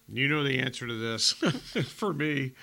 You 0.09 0.29
know 0.29 0.43
the 0.43 0.59
answer 0.59 0.87
to 0.87 0.93
this. 0.93 1.31
For 1.89 2.13
me, 2.13 2.53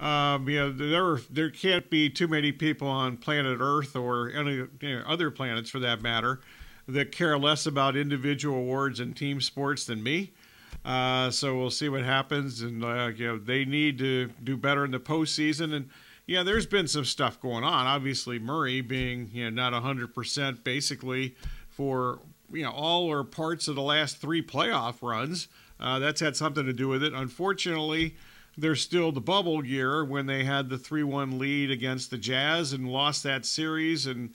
um, 0.00 0.48
you 0.48 0.58
know 0.58 0.72
there 0.72 1.18
there 1.30 1.50
can't 1.50 1.90
be 1.90 2.08
too 2.08 2.28
many 2.28 2.50
people 2.50 2.88
on 2.88 3.18
planet 3.18 3.58
Earth 3.60 3.94
or 3.94 4.30
any 4.30 4.54
you 4.54 4.68
know, 4.80 5.02
other 5.06 5.30
planets 5.30 5.68
for 5.68 5.80
that 5.80 6.00
matter 6.00 6.40
that 6.88 7.12
care 7.12 7.38
less 7.38 7.66
about 7.66 7.96
individual 7.96 8.56
awards 8.58 9.00
and 9.00 9.16
team 9.16 9.40
sports 9.40 9.84
than 9.84 10.02
me. 10.02 10.32
Uh, 10.84 11.30
so 11.30 11.56
we'll 11.56 11.70
see 11.70 11.88
what 11.88 12.02
happens, 12.02 12.60
and 12.60 12.84
uh, 12.84 13.10
you 13.14 13.26
know 13.26 13.38
they 13.38 13.64
need 13.64 13.98
to 13.98 14.28
do 14.42 14.56
better 14.56 14.84
in 14.84 14.90
the 14.90 15.00
postseason. 15.00 15.74
And 15.74 15.88
yeah, 16.26 16.42
there's 16.42 16.66
been 16.66 16.88
some 16.88 17.04
stuff 17.04 17.40
going 17.40 17.64
on. 17.64 17.86
Obviously, 17.86 18.38
Murray 18.38 18.80
being 18.82 19.30
you 19.32 19.44
know 19.44 19.50
not 19.50 19.72
100 19.72 20.14
percent 20.14 20.62
basically 20.62 21.36
for 21.70 22.18
you 22.52 22.62
know 22.62 22.70
all 22.70 23.10
or 23.10 23.24
parts 23.24 23.66
of 23.66 23.76
the 23.76 23.82
last 23.82 24.18
three 24.18 24.42
playoff 24.42 24.96
runs. 25.00 25.48
Uh, 25.80 25.98
that's 25.98 26.20
had 26.20 26.36
something 26.36 26.66
to 26.66 26.72
do 26.72 26.88
with 26.88 27.02
it. 27.02 27.14
Unfortunately, 27.14 28.14
there's 28.56 28.80
still 28.80 29.10
the 29.10 29.20
bubble 29.20 29.64
year 29.64 30.04
when 30.04 30.26
they 30.26 30.44
had 30.44 30.68
the 30.68 30.76
3-1 30.76 31.38
lead 31.38 31.70
against 31.70 32.10
the 32.10 32.16
Jazz 32.16 32.72
and 32.72 32.88
lost 32.88 33.22
that 33.24 33.44
series. 33.44 34.06
And 34.06 34.34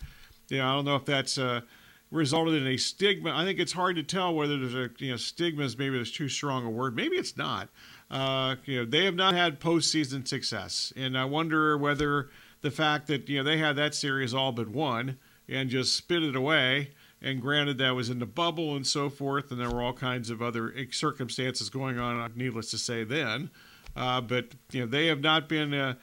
you 0.49 0.57
know 0.57 0.67
I 0.67 0.73
don't 0.73 0.85
know 0.85 0.95
if 0.95 1.05
that's 1.05 1.37
uh, 1.37 1.61
resulted 2.11 2.61
in 2.61 2.67
a 2.67 2.77
stigma. 2.77 3.31
I 3.35 3.45
think 3.45 3.59
it's 3.59 3.71
hard 3.71 3.95
to 3.97 4.03
tell 4.03 4.33
whether 4.33 4.57
there's 4.57 4.73
a 4.73 4.89
you 5.03 5.11
know 5.11 5.17
stigma 5.17 5.63
is 5.63 5.77
maybe 5.77 5.97
that's 5.97 6.11
too 6.11 6.29
strong 6.29 6.65
a 6.65 6.69
word. 6.69 6.95
Maybe 6.95 7.15
it's 7.15 7.37
not. 7.37 7.69
Uh, 8.09 8.55
you 8.65 8.79
know, 8.79 8.85
they 8.89 9.05
have 9.05 9.15
not 9.15 9.35
had 9.35 9.59
postseason 9.59 10.27
success, 10.27 10.91
and 10.95 11.17
I 11.17 11.25
wonder 11.25 11.77
whether 11.77 12.29
the 12.61 12.71
fact 12.71 13.07
that 13.07 13.29
you 13.29 13.37
know 13.37 13.43
they 13.43 13.57
had 13.57 13.75
that 13.75 13.93
series 13.93 14.33
all 14.33 14.51
but 14.51 14.69
won 14.69 15.17
and 15.47 15.69
just 15.69 15.95
spit 15.95 16.23
it 16.23 16.35
away. 16.35 16.91
And 17.21 17.41
granted, 17.41 17.79
that 17.79 17.95
was 17.95 18.09
in 18.09 18.19
the 18.19 18.25
bubble 18.25 18.77
and 18.77 18.87
so 18.87 19.09
forth, 19.09 19.51
and 19.51 19.59
there 19.59 19.69
were 19.69 19.81
all 19.81 19.93
kinds 19.93 20.29
of 20.29 20.41
other 20.41 20.73
circumstances 20.91 21.69
going 21.69 21.99
on. 21.99 22.31
Needless 22.35 22.71
to 22.71 22.77
say, 22.77 23.03
then, 23.03 23.49
uh, 23.95 24.21
but 24.21 24.47
you 24.71 24.81
know 24.81 24.87
they 24.87 25.07
have 25.07 25.19
not 25.19 25.49
been 25.49 25.73
uh, 25.73 25.95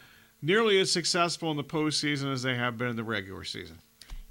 nearly 0.43 0.79
as 0.79 0.93
successful 0.93 1.51
in 1.51 1.57
the 1.57 1.65
postseason 1.65 2.33
as 2.33 2.43
they 2.43 2.55
have 2.55 2.77
been 2.77 2.89
in 2.89 2.97
the 2.97 3.05
regular 3.05 3.45
season. 3.45 3.79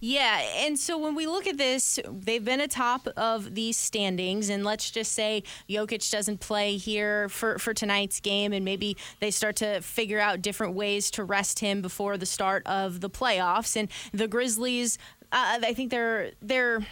Yeah, 0.07 0.39
and 0.57 0.77
so 0.77 0.99
when 0.99 1.15
we 1.15 1.25
look 1.25 1.47
at 1.47 1.57
this, 1.57 1.99
they've 2.07 2.45
been 2.45 2.61
atop 2.61 3.07
of 3.17 3.55
these 3.55 3.75
standings, 3.75 4.49
and 4.49 4.63
let's 4.63 4.91
just 4.91 5.13
say 5.13 5.41
Jokic 5.67 6.11
doesn't 6.11 6.41
play 6.41 6.77
here 6.77 7.27
for, 7.27 7.57
for 7.57 7.73
tonight's 7.73 8.19
game, 8.19 8.53
and 8.53 8.63
maybe 8.63 8.97
they 9.19 9.31
start 9.31 9.55
to 9.55 9.81
figure 9.81 10.19
out 10.19 10.43
different 10.43 10.75
ways 10.75 11.09
to 11.09 11.23
rest 11.23 11.57
him 11.57 11.81
before 11.81 12.17
the 12.17 12.27
start 12.27 12.61
of 12.67 13.01
the 13.01 13.09
playoffs. 13.09 13.75
And 13.75 13.89
the 14.13 14.27
Grizzlies, 14.27 14.99
uh, 15.31 15.57
I 15.63 15.73
think 15.73 15.89
they're 15.89 16.33
they're 16.39 16.85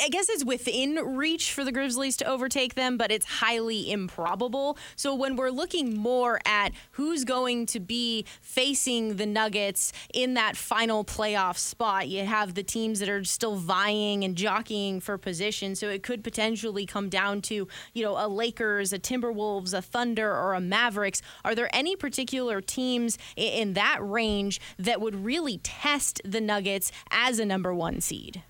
I 0.00 0.08
guess 0.08 0.28
it's 0.28 0.44
within 0.44 0.94
reach 1.16 1.52
for 1.52 1.64
the 1.64 1.72
Grizzlies 1.72 2.16
to 2.18 2.24
overtake 2.24 2.74
them, 2.74 2.96
but 2.96 3.10
it's 3.10 3.26
highly 3.26 3.90
improbable. 3.90 4.78
So 4.96 5.14
when 5.14 5.36
we're 5.36 5.50
looking 5.50 5.96
more 5.96 6.40
at 6.46 6.72
who's 6.92 7.24
going 7.24 7.66
to 7.66 7.80
be 7.80 8.24
facing 8.40 9.16
the 9.16 9.26
Nuggets 9.26 9.92
in 10.12 10.34
that 10.34 10.56
final 10.56 11.04
playoff 11.04 11.58
spot, 11.58 12.08
you 12.08 12.24
have 12.24 12.54
the 12.54 12.62
teams 12.62 13.00
that 13.00 13.08
are 13.08 13.24
still 13.24 13.56
vying 13.56 14.24
and 14.24 14.36
jockeying 14.36 15.00
for 15.00 15.18
position. 15.18 15.74
So 15.74 15.88
it 15.88 16.02
could 16.02 16.24
potentially 16.24 16.86
come 16.86 17.08
down 17.08 17.42
to, 17.42 17.68
you 17.92 18.02
know, 18.02 18.16
a 18.16 18.28
Lakers, 18.28 18.92
a 18.92 18.98
Timberwolves, 18.98 19.74
a 19.74 19.82
Thunder, 19.82 20.30
or 20.30 20.54
a 20.54 20.60
Mavericks. 20.60 21.20
Are 21.44 21.54
there 21.54 21.68
any 21.72 21.96
particular 21.96 22.60
teams 22.60 23.18
in 23.36 23.74
that 23.74 23.98
range 24.00 24.60
that 24.78 25.00
would 25.00 25.24
really 25.24 25.58
test 25.58 26.20
the 26.24 26.40
Nuggets 26.40 26.90
as 27.10 27.38
a 27.38 27.44
number 27.44 27.74
one 27.74 28.00
seed? 28.00 28.42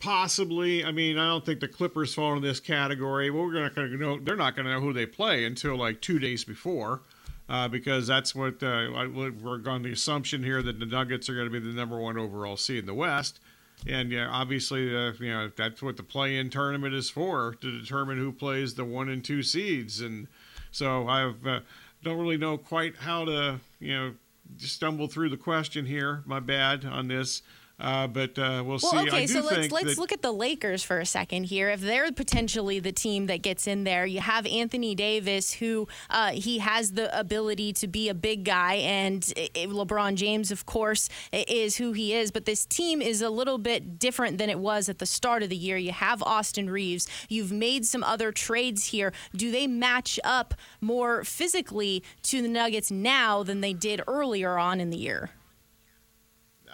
Possibly. 0.00 0.84
I 0.84 0.90
mean, 0.90 1.16
I 1.16 1.28
don't 1.28 1.44
think 1.44 1.60
the 1.60 1.68
Clippers 1.68 2.12
fall 2.12 2.34
in 2.34 2.42
this 2.42 2.58
category. 2.58 3.30
Well, 3.30 3.44
we're 3.44 3.62
not 3.62 3.74
going 3.74 3.90
to 3.90 3.96
know. 3.96 4.18
They're 4.18 4.34
not 4.34 4.56
going 4.56 4.66
to 4.66 4.72
know 4.72 4.80
who 4.80 4.92
they 4.92 5.06
play 5.06 5.44
until 5.44 5.76
like 5.76 6.00
two 6.00 6.18
days 6.18 6.42
before, 6.42 7.02
uh, 7.48 7.68
because 7.68 8.06
that's 8.06 8.34
what 8.34 8.62
uh, 8.62 9.06
we're 9.14 9.62
on 9.68 9.82
the 9.82 9.92
assumption 9.92 10.42
here 10.42 10.60
that 10.62 10.80
the 10.80 10.86
Nuggets 10.86 11.28
are 11.28 11.34
going 11.34 11.46
to 11.46 11.52
be 11.52 11.60
the 11.60 11.72
number 11.72 11.98
one 11.98 12.18
overall 12.18 12.56
seed 12.56 12.80
in 12.80 12.86
the 12.86 12.94
West, 12.94 13.38
and 13.86 14.10
yeah, 14.10 14.28
obviously, 14.28 14.88
uh, 14.88 15.12
you 15.20 15.30
know 15.30 15.50
that's 15.54 15.80
what 15.82 15.96
the 15.96 16.02
play-in 16.02 16.50
tournament 16.50 16.92
is 16.92 17.08
for 17.08 17.54
to 17.60 17.80
determine 17.80 18.18
who 18.18 18.32
plays 18.32 18.74
the 18.74 18.84
one 18.84 19.08
and 19.08 19.24
two 19.24 19.42
seeds, 19.44 20.00
and 20.00 20.26
so 20.72 21.06
I 21.06 21.32
uh, 21.46 21.60
don't 22.02 22.18
really 22.18 22.38
know 22.38 22.58
quite 22.58 22.96
how 22.96 23.24
to 23.26 23.60
you 23.78 23.94
know 23.94 24.14
stumble 24.56 25.06
through 25.06 25.28
the 25.28 25.36
question 25.36 25.86
here. 25.86 26.24
My 26.26 26.40
bad 26.40 26.84
on 26.84 27.06
this. 27.06 27.42
Uh, 27.78 28.06
but 28.06 28.38
uh, 28.38 28.62
we'll, 28.64 28.78
well, 28.82 28.92
see. 28.92 28.98
Okay, 29.08 29.26
so 29.26 29.40
let's 29.40 29.70
let's 29.70 29.98
look 29.98 30.10
at 30.10 30.22
the 30.22 30.32
Lakers 30.32 30.82
for 30.82 30.98
a 30.98 31.04
second 31.04 31.44
here. 31.44 31.68
If 31.68 31.82
they're 31.82 32.10
potentially 32.10 32.80
the 32.80 32.92
team 32.92 33.26
that 33.26 33.42
gets 33.42 33.66
in 33.66 33.84
there, 33.84 34.06
you 34.06 34.20
have 34.20 34.46
Anthony 34.46 34.94
Davis, 34.94 35.52
who 35.52 35.86
uh, 36.08 36.30
he 36.30 36.58
has 36.58 36.92
the 36.92 37.16
ability 37.18 37.74
to 37.74 37.86
be 37.86 38.08
a 38.08 38.14
big 38.14 38.44
guy, 38.44 38.74
and 38.76 39.22
LeBron 39.22 40.14
James, 40.14 40.50
of 40.50 40.64
course, 40.64 41.10
is 41.32 41.76
who 41.76 41.92
he 41.92 42.14
is. 42.14 42.30
But 42.30 42.46
this 42.46 42.64
team 42.64 43.02
is 43.02 43.20
a 43.20 43.28
little 43.28 43.58
bit 43.58 43.98
different 43.98 44.38
than 44.38 44.48
it 44.48 44.58
was 44.58 44.88
at 44.88 44.98
the 44.98 45.06
start 45.06 45.42
of 45.42 45.50
the 45.50 45.56
year. 45.56 45.76
You 45.76 45.92
have 45.92 46.22
Austin 46.22 46.70
Reaves. 46.70 47.06
You've 47.28 47.52
made 47.52 47.84
some 47.84 48.02
other 48.02 48.32
trades 48.32 48.86
here. 48.86 49.12
Do 49.34 49.50
they 49.50 49.66
match 49.66 50.18
up 50.24 50.54
more 50.80 51.24
physically 51.24 52.02
to 52.22 52.40
the 52.40 52.48
Nuggets 52.48 52.90
now 52.90 53.42
than 53.42 53.60
they 53.60 53.74
did 53.74 54.00
earlier 54.06 54.56
on 54.56 54.80
in 54.80 54.88
the 54.88 54.96
year? 54.96 55.30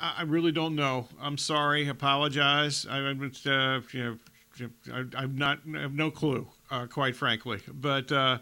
I 0.01 0.23
really 0.23 0.53
don't 0.53 0.75
know. 0.75 1.09
I'm 1.21 1.39
sorry. 1.39 1.89
Apologize. 1.89 2.87
I, 2.89 2.99
am 2.99 3.21
uh, 3.47 3.81
you 3.93 4.03
know, 4.03 4.19
I, 4.93 5.23
am 5.23 5.37
not. 5.37 5.61
I 5.77 5.81
have 5.81 5.95
no 5.95 6.11
clue, 6.11 6.49
uh, 6.71 6.87
quite 6.87 7.17
frankly. 7.17 7.61
But 7.73 8.11
uh, 8.11 8.39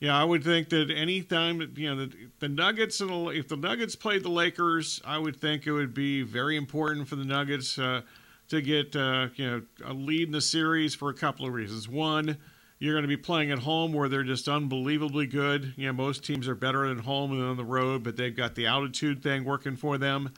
yeah, 0.00 0.20
I 0.20 0.24
would 0.24 0.44
think 0.44 0.68
that 0.70 0.90
any 0.90 1.00
anytime 1.02 1.72
you 1.76 1.94
know 1.94 2.06
the, 2.06 2.12
the 2.38 2.48
Nuggets 2.48 3.00
and 3.00 3.10
the, 3.10 3.28
if 3.28 3.48
the 3.48 3.56
Nuggets 3.56 3.96
played 3.96 4.22
the 4.22 4.30
Lakers, 4.30 5.00
I 5.04 5.18
would 5.18 5.36
think 5.36 5.66
it 5.66 5.72
would 5.72 5.94
be 5.94 6.22
very 6.22 6.56
important 6.56 7.08
for 7.08 7.16
the 7.16 7.24
Nuggets 7.24 7.78
uh, 7.78 8.02
to 8.48 8.60
get 8.60 8.94
uh, 8.94 9.28
you 9.36 9.50
know 9.50 9.62
a 9.84 9.92
lead 9.92 10.28
in 10.28 10.32
the 10.32 10.40
series 10.40 10.94
for 10.94 11.08
a 11.08 11.14
couple 11.14 11.46
of 11.46 11.52
reasons. 11.52 11.88
One, 11.88 12.36
you're 12.78 12.92
going 12.92 13.04
to 13.04 13.08
be 13.08 13.16
playing 13.16 13.50
at 13.50 13.60
home 13.60 13.92
where 13.92 14.08
they're 14.08 14.22
just 14.22 14.48
unbelievably 14.48 15.28
good. 15.28 15.72
You 15.76 15.86
know, 15.86 15.94
most 15.94 16.24
teams 16.24 16.46
are 16.46 16.54
better 16.54 16.84
at 16.84 16.98
home 17.00 17.30
than 17.30 17.48
on 17.48 17.56
the 17.56 17.64
road, 17.64 18.02
but 18.02 18.16
they've 18.16 18.36
got 18.36 18.54
the 18.54 18.66
altitude 18.66 19.22
thing 19.22 19.44
working 19.44 19.76
for 19.76 19.96
them. 19.96 20.30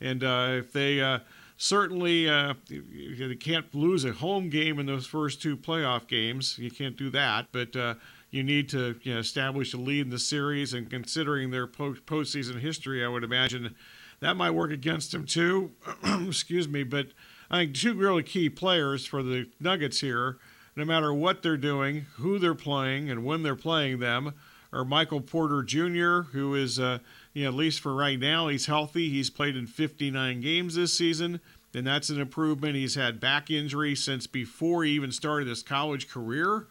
And 0.00 0.22
uh, 0.22 0.48
if 0.58 0.72
they 0.72 1.00
uh, 1.00 1.20
certainly 1.56 2.28
uh, 2.28 2.54
they 2.68 3.36
can't 3.36 3.74
lose 3.74 4.04
a 4.04 4.12
home 4.12 4.50
game 4.50 4.78
in 4.78 4.86
those 4.86 5.06
first 5.06 5.40
two 5.40 5.56
playoff 5.56 6.06
games, 6.06 6.58
you 6.58 6.70
can't 6.70 6.96
do 6.96 7.10
that. 7.10 7.48
But 7.52 7.76
uh, 7.76 7.94
you 8.30 8.42
need 8.42 8.68
to 8.70 8.96
you 9.02 9.14
know, 9.14 9.20
establish 9.20 9.72
a 9.74 9.78
lead 9.78 10.06
in 10.06 10.10
the 10.10 10.18
series, 10.18 10.74
and 10.74 10.90
considering 10.90 11.50
their 11.50 11.66
postseason 11.66 12.60
history, 12.60 13.04
I 13.04 13.08
would 13.08 13.24
imagine 13.24 13.74
that 14.20 14.36
might 14.36 14.50
work 14.50 14.72
against 14.72 15.12
them 15.12 15.26
too. 15.26 15.72
Excuse 16.26 16.68
me, 16.68 16.82
but 16.82 17.08
I 17.50 17.58
think 17.58 17.74
two 17.74 17.94
really 17.94 18.22
key 18.22 18.48
players 18.50 19.06
for 19.06 19.22
the 19.22 19.48
Nuggets 19.60 20.00
here 20.00 20.38
no 20.76 20.84
matter 20.84 21.12
what 21.12 21.42
they're 21.42 21.56
doing, 21.56 22.06
who 22.16 22.38
they're 22.38 22.54
playing, 22.54 23.10
and 23.10 23.24
when 23.24 23.42
they're 23.42 23.54
playing 23.54 24.00
them, 24.00 24.34
are 24.72 24.84
Michael 24.84 25.20
Porter 25.20 25.62
Jr., 25.62 26.30
who 26.32 26.54
is, 26.54 26.80
uh, 26.80 26.98
you 27.34 27.44
know, 27.44 27.50
at 27.50 27.54
least 27.54 27.80
for 27.80 27.94
right 27.94 28.18
now, 28.18 28.48
he's 28.48 28.66
healthy. 28.66 29.10
He's 29.10 29.28
played 29.28 29.56
in 29.56 29.66
59 29.66 30.40
games 30.40 30.76
this 30.76 30.96
season, 30.96 31.40
and 31.74 31.86
that's 31.86 32.08
an 32.08 32.20
improvement. 32.20 32.76
He's 32.76 32.94
had 32.94 33.20
back 33.20 33.50
injury 33.50 33.94
since 33.94 34.26
before 34.26 34.84
he 34.84 34.92
even 34.92 35.12
started 35.12 35.48
his 35.48 35.62
college 35.62 36.08
career, 36.08 36.66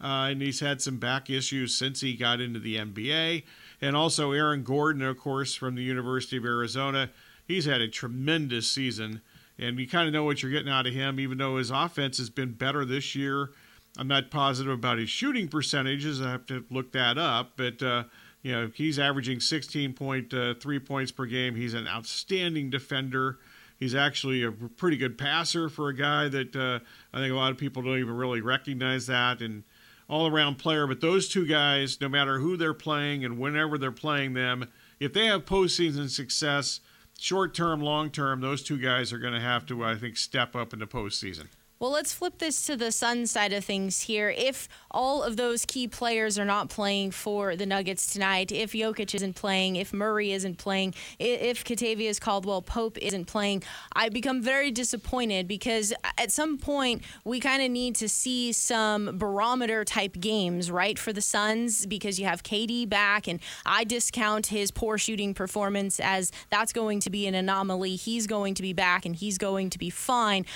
uh, 0.00 0.28
and 0.30 0.42
he's 0.42 0.60
had 0.60 0.82
some 0.82 0.98
back 0.98 1.30
issues 1.30 1.74
since 1.74 2.00
he 2.00 2.14
got 2.16 2.40
into 2.40 2.58
the 2.58 2.76
NBA. 2.76 3.44
And 3.80 3.94
also 3.94 4.32
Aaron 4.32 4.64
Gordon, 4.64 5.02
of 5.02 5.18
course, 5.18 5.54
from 5.54 5.76
the 5.76 5.82
University 5.82 6.38
of 6.38 6.44
Arizona. 6.44 7.10
He's 7.46 7.66
had 7.66 7.80
a 7.80 7.88
tremendous 7.88 8.68
season 8.68 9.20
and 9.58 9.78
you 9.78 9.88
kind 9.88 10.06
of 10.06 10.12
know 10.12 10.24
what 10.24 10.42
you're 10.42 10.52
getting 10.52 10.70
out 10.70 10.86
of 10.86 10.92
him, 10.92 11.18
even 11.18 11.38
though 11.38 11.56
his 11.56 11.70
offense 11.70 12.18
has 12.18 12.30
been 12.30 12.52
better 12.52 12.84
this 12.84 13.14
year. 13.14 13.50
I'm 13.98 14.08
not 14.08 14.30
positive 14.30 14.72
about 14.72 14.98
his 14.98 15.08
shooting 15.08 15.48
percentages. 15.48 16.20
I 16.20 16.30
have 16.30 16.46
to 16.46 16.64
look 16.70 16.92
that 16.92 17.16
up, 17.16 17.52
but 17.56 17.82
uh, 17.82 18.04
you 18.46 18.52
know 18.52 18.70
he's 18.72 18.96
averaging 18.96 19.38
16.3 19.38 20.32
uh, 20.32 20.80
points 20.86 21.10
per 21.10 21.26
game. 21.26 21.56
He's 21.56 21.74
an 21.74 21.88
outstanding 21.88 22.70
defender. 22.70 23.40
He's 23.76 23.92
actually 23.92 24.44
a 24.44 24.52
pretty 24.52 24.96
good 24.96 25.18
passer 25.18 25.68
for 25.68 25.88
a 25.88 25.96
guy 25.96 26.28
that 26.28 26.54
uh, 26.54 26.78
I 27.12 27.18
think 27.18 27.32
a 27.32 27.36
lot 27.36 27.50
of 27.50 27.58
people 27.58 27.82
don't 27.82 27.98
even 27.98 28.14
really 28.16 28.40
recognize 28.40 29.08
that 29.08 29.40
and 29.40 29.64
all 30.08 30.28
around 30.28 30.58
player. 30.58 30.86
But 30.86 31.00
those 31.00 31.28
two 31.28 31.44
guys, 31.44 32.00
no 32.00 32.08
matter 32.08 32.38
who 32.38 32.56
they're 32.56 32.72
playing 32.72 33.24
and 33.24 33.36
whenever 33.36 33.78
they're 33.78 33.90
playing 33.90 34.34
them, 34.34 34.70
if 35.00 35.12
they 35.12 35.26
have 35.26 35.44
postseason 35.44 36.08
success, 36.08 36.78
short 37.18 37.52
term, 37.52 37.80
long 37.80 38.10
term, 38.10 38.42
those 38.42 38.62
two 38.62 38.78
guys 38.78 39.12
are 39.12 39.18
going 39.18 39.34
to 39.34 39.40
have 39.40 39.66
to, 39.66 39.84
I 39.84 39.96
think, 39.96 40.16
step 40.16 40.54
up 40.54 40.72
in 40.72 40.78
the 40.78 40.86
postseason. 40.86 41.48
Well, 41.78 41.90
let's 41.90 42.14
flip 42.14 42.38
this 42.38 42.64
to 42.68 42.76
the 42.76 42.90
Sun 42.90 43.26
side 43.26 43.52
of 43.52 43.62
things 43.62 44.00
here. 44.00 44.30
If 44.30 44.66
all 44.90 45.22
of 45.22 45.36
those 45.36 45.66
key 45.66 45.86
players 45.86 46.38
are 46.38 46.46
not 46.46 46.70
playing 46.70 47.10
for 47.10 47.54
the 47.54 47.66
Nuggets 47.66 48.14
tonight, 48.14 48.50
if 48.50 48.72
Jokic 48.72 49.14
isn't 49.14 49.34
playing, 49.34 49.76
if 49.76 49.92
Murray 49.92 50.32
isn't 50.32 50.56
playing, 50.56 50.94
if 51.18 51.64
Kentavious 51.64 52.18
Caldwell 52.18 52.62
Pope 52.62 52.96
isn't 52.96 53.26
playing, 53.26 53.62
I 53.92 54.08
become 54.08 54.40
very 54.40 54.70
disappointed 54.70 55.46
because 55.46 55.92
at 56.16 56.32
some 56.32 56.56
point 56.56 57.02
we 57.24 57.40
kind 57.40 57.62
of 57.62 57.70
need 57.70 57.94
to 57.96 58.08
see 58.08 58.52
some 58.52 59.18
barometer 59.18 59.84
type 59.84 60.18
games, 60.18 60.70
right, 60.70 60.98
for 60.98 61.12
the 61.12 61.20
Suns 61.20 61.84
because 61.84 62.18
you 62.18 62.24
have 62.24 62.42
KD 62.42 62.88
back, 62.88 63.28
and 63.28 63.38
I 63.66 63.84
discount 63.84 64.46
his 64.46 64.70
poor 64.70 64.96
shooting 64.96 65.34
performance 65.34 66.00
as 66.00 66.32
that's 66.48 66.72
going 66.72 67.00
to 67.00 67.10
be 67.10 67.26
an 67.26 67.34
anomaly. 67.34 67.96
He's 67.96 68.26
going 68.26 68.54
to 68.54 68.62
be 68.62 68.72
back 68.72 69.04
and 69.04 69.14
he's 69.14 69.36
going 69.36 69.68
to 69.68 69.78
be 69.78 69.90
fine. 69.90 70.46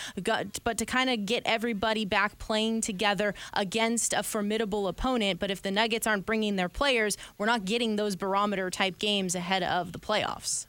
But 0.64 0.78
to 0.78 0.86
kind 0.86 1.09
of 1.09 1.09
to 1.10 1.16
get 1.16 1.42
everybody 1.44 2.04
back 2.04 2.38
playing 2.38 2.80
together 2.80 3.34
against 3.52 4.12
a 4.12 4.22
formidable 4.22 4.88
opponent. 4.88 5.40
But 5.40 5.50
if 5.50 5.62
the 5.62 5.70
Nuggets 5.70 6.06
aren't 6.06 6.26
bringing 6.26 6.56
their 6.56 6.68
players, 6.68 7.16
we're 7.38 7.46
not 7.46 7.64
getting 7.64 7.96
those 7.96 8.16
barometer 8.16 8.70
type 8.70 8.98
games 8.98 9.34
ahead 9.34 9.62
of 9.62 9.92
the 9.92 9.98
playoffs. 9.98 10.66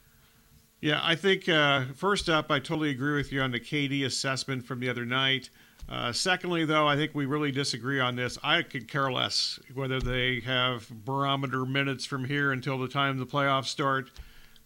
Yeah, 0.80 1.00
I 1.02 1.14
think 1.14 1.48
uh, 1.48 1.84
first 1.94 2.28
up, 2.28 2.50
I 2.50 2.58
totally 2.58 2.90
agree 2.90 3.16
with 3.16 3.32
you 3.32 3.40
on 3.40 3.52
the 3.52 3.60
KD 3.60 4.04
assessment 4.04 4.66
from 4.66 4.80
the 4.80 4.88
other 4.88 5.04
night. 5.04 5.48
Uh, 5.88 6.12
secondly, 6.12 6.64
though, 6.64 6.88
I 6.88 6.96
think 6.96 7.14
we 7.14 7.26
really 7.26 7.52
disagree 7.52 8.00
on 8.00 8.16
this. 8.16 8.38
I 8.42 8.62
could 8.62 8.88
care 8.88 9.10
less 9.10 9.60
whether 9.74 10.00
they 10.00 10.40
have 10.40 10.88
barometer 11.04 11.64
minutes 11.64 12.04
from 12.04 12.24
here 12.24 12.52
until 12.52 12.78
the 12.78 12.88
time 12.88 13.18
the 13.18 13.26
playoffs 13.26 13.66
start 13.66 14.10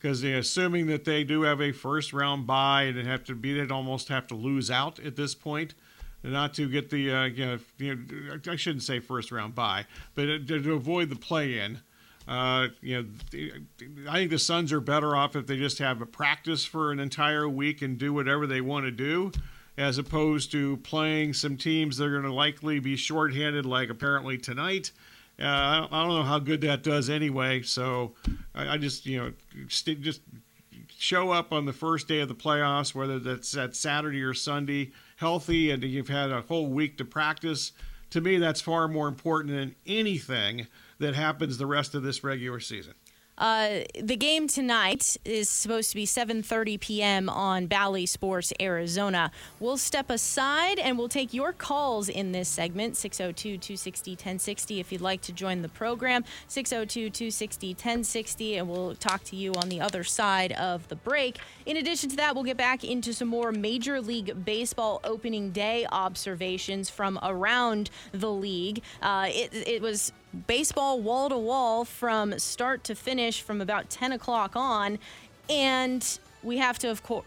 because 0.06 0.22
assuming 0.22 0.86
that 0.86 1.04
they 1.04 1.24
do 1.24 1.42
have 1.42 1.60
a 1.60 1.72
first 1.72 2.12
round 2.12 2.46
bye 2.46 2.84
and 2.84 2.96
have 3.08 3.24
to 3.24 3.34
be, 3.34 3.52
they'd 3.54 3.72
almost 3.72 4.06
have 4.06 4.24
to 4.24 4.36
lose 4.36 4.70
out 4.70 5.00
at 5.00 5.16
this 5.16 5.34
point, 5.34 5.74
not 6.22 6.54
to 6.54 6.68
get 6.68 6.90
the, 6.90 7.10
uh, 7.10 7.24
you, 7.24 7.44
know, 7.44 7.58
you 7.78 7.94
know, 7.96 8.38
I 8.48 8.54
shouldn't 8.54 8.84
say 8.84 9.00
first 9.00 9.32
round 9.32 9.56
bye, 9.56 9.84
but 10.14 10.26
to, 10.26 10.62
to 10.62 10.74
avoid 10.74 11.10
the 11.10 11.16
play 11.16 11.58
in. 11.58 11.80
Uh, 12.28 12.68
you 12.80 13.02
know, 13.02 13.48
I 14.08 14.18
think 14.18 14.30
the 14.30 14.38
Suns 14.38 14.72
are 14.72 14.80
better 14.80 15.16
off 15.16 15.34
if 15.34 15.48
they 15.48 15.56
just 15.56 15.78
have 15.80 16.00
a 16.00 16.06
practice 16.06 16.64
for 16.64 16.92
an 16.92 17.00
entire 17.00 17.48
week 17.48 17.82
and 17.82 17.98
do 17.98 18.12
whatever 18.12 18.46
they 18.46 18.60
want 18.60 18.84
to 18.84 18.92
do, 18.92 19.32
as 19.76 19.98
opposed 19.98 20.52
to 20.52 20.76
playing 20.78 21.32
some 21.32 21.56
teams 21.56 21.96
that 21.96 22.04
are 22.04 22.12
going 22.12 22.22
to 22.22 22.32
likely 22.32 22.78
be 22.78 22.94
shorthanded, 22.94 23.66
like 23.66 23.90
apparently 23.90 24.38
tonight 24.38 24.92
uh, 24.92 25.15
I, 25.38 25.80
don't, 25.80 25.92
I, 25.92 26.02
don't, 26.02 26.14
know 26.14 26.22
how 26.22 26.38
good 26.38 26.62
that 26.62 26.82
does 26.82 27.10
anyway. 27.10 27.62
So 27.62 28.14
I, 28.54 28.74
I 28.74 28.78
just 28.78 29.06
you 29.06 29.18
know 29.18 29.32
st- 29.68 30.00
just 30.00 30.22
show 30.98 31.30
up 31.30 31.52
on 31.52 31.66
the 31.66 31.72
first 31.72 32.08
day 32.08 32.20
of 32.20 32.28
the 32.28 32.34
playoffs, 32.34 32.94
whether 32.94 33.18
that's 33.18 33.56
at 33.56 33.76
Saturday 33.76 34.22
or 34.22 34.34
Sunday, 34.34 34.92
healthy, 35.16 35.70
and 35.70 35.82
you've 35.82 36.08
had 36.08 36.30
a 36.30 36.42
whole 36.42 36.68
week 36.68 36.98
to 36.98 37.04
practice. 37.04 37.72
To 38.10 38.20
me, 38.20 38.38
that's 38.38 38.60
far 38.60 38.88
more 38.88 39.08
important 39.08 39.54
than 39.54 39.74
anything 39.86 40.68
that 40.98 41.14
happens 41.14 41.58
the 41.58 41.66
rest 41.66 41.94
of 41.94 42.02
this 42.02 42.24
regular 42.24 42.60
season. 42.60 42.94
Uh, 43.38 43.80
the 44.00 44.16
game 44.16 44.48
tonight 44.48 45.16
is 45.24 45.48
supposed 45.48 45.90
to 45.90 45.96
be 45.96 46.06
7:30 46.06 46.80
p.m. 46.80 47.28
on 47.28 47.66
Bally 47.66 48.06
Sports 48.06 48.52
Arizona. 48.60 49.30
We'll 49.60 49.76
step 49.76 50.10
aside 50.10 50.78
and 50.78 50.96
we'll 50.96 51.08
take 51.08 51.34
your 51.34 51.52
calls 51.52 52.08
in 52.08 52.32
this 52.32 52.48
segment 52.48 52.94
602-260-1060 52.94 54.80
if 54.80 54.90
you'd 54.90 55.02
like 55.02 55.20
to 55.22 55.32
join 55.32 55.62
the 55.62 55.68
program 55.68 56.24
602-260-1060 56.48 58.58
and 58.58 58.68
we'll 58.68 58.94
talk 58.94 59.24
to 59.24 59.34
you 59.36 59.52
on 59.54 59.68
the 59.68 59.80
other 59.80 60.02
side 60.02 60.52
of 60.52 60.88
the 60.88 60.96
break. 60.96 61.38
In 61.66 61.76
addition 61.76 62.08
to 62.10 62.16
that, 62.16 62.34
we'll 62.34 62.44
get 62.44 62.56
back 62.56 62.84
into 62.84 63.12
some 63.12 63.28
more 63.28 63.52
Major 63.52 64.00
League 64.00 64.44
Baseball 64.44 65.00
opening 65.04 65.50
day 65.50 65.86
observations 65.92 66.88
from 66.88 67.18
around 67.22 67.90
the 68.12 68.30
league. 68.30 68.82
Uh, 69.02 69.26
it, 69.28 69.52
it 69.52 69.82
was 69.82 70.12
baseball 70.36 71.00
wall 71.00 71.28
to 71.28 71.38
wall 71.38 71.84
from 71.84 72.38
start 72.38 72.84
to 72.84 72.94
finish 72.94 73.42
from 73.42 73.60
about 73.60 73.90
10 73.90 74.12
o'clock 74.12 74.52
on. 74.54 74.98
And 75.48 76.18
we 76.42 76.58
have 76.58 76.78
to, 76.80 76.90
of 76.90 77.02
course. 77.02 77.26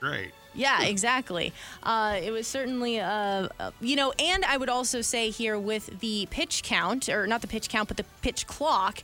Great. 0.00 0.32
Yeah, 0.54 0.82
exactly. 0.82 1.52
Uh, 1.82 2.18
it 2.20 2.32
was 2.32 2.46
certainly, 2.46 2.98
uh, 2.98 3.48
uh, 3.60 3.70
you 3.80 3.94
know, 3.94 4.12
and 4.18 4.44
I 4.44 4.56
would 4.56 4.68
also 4.68 5.00
say 5.02 5.30
here 5.30 5.58
with 5.58 6.00
the 6.00 6.26
pitch 6.30 6.62
count, 6.64 7.08
or 7.08 7.26
not 7.26 7.42
the 7.42 7.46
pitch 7.46 7.68
count, 7.68 7.88
but 7.88 7.96
the 7.96 8.04
pitch 8.22 8.46
clock, 8.46 9.02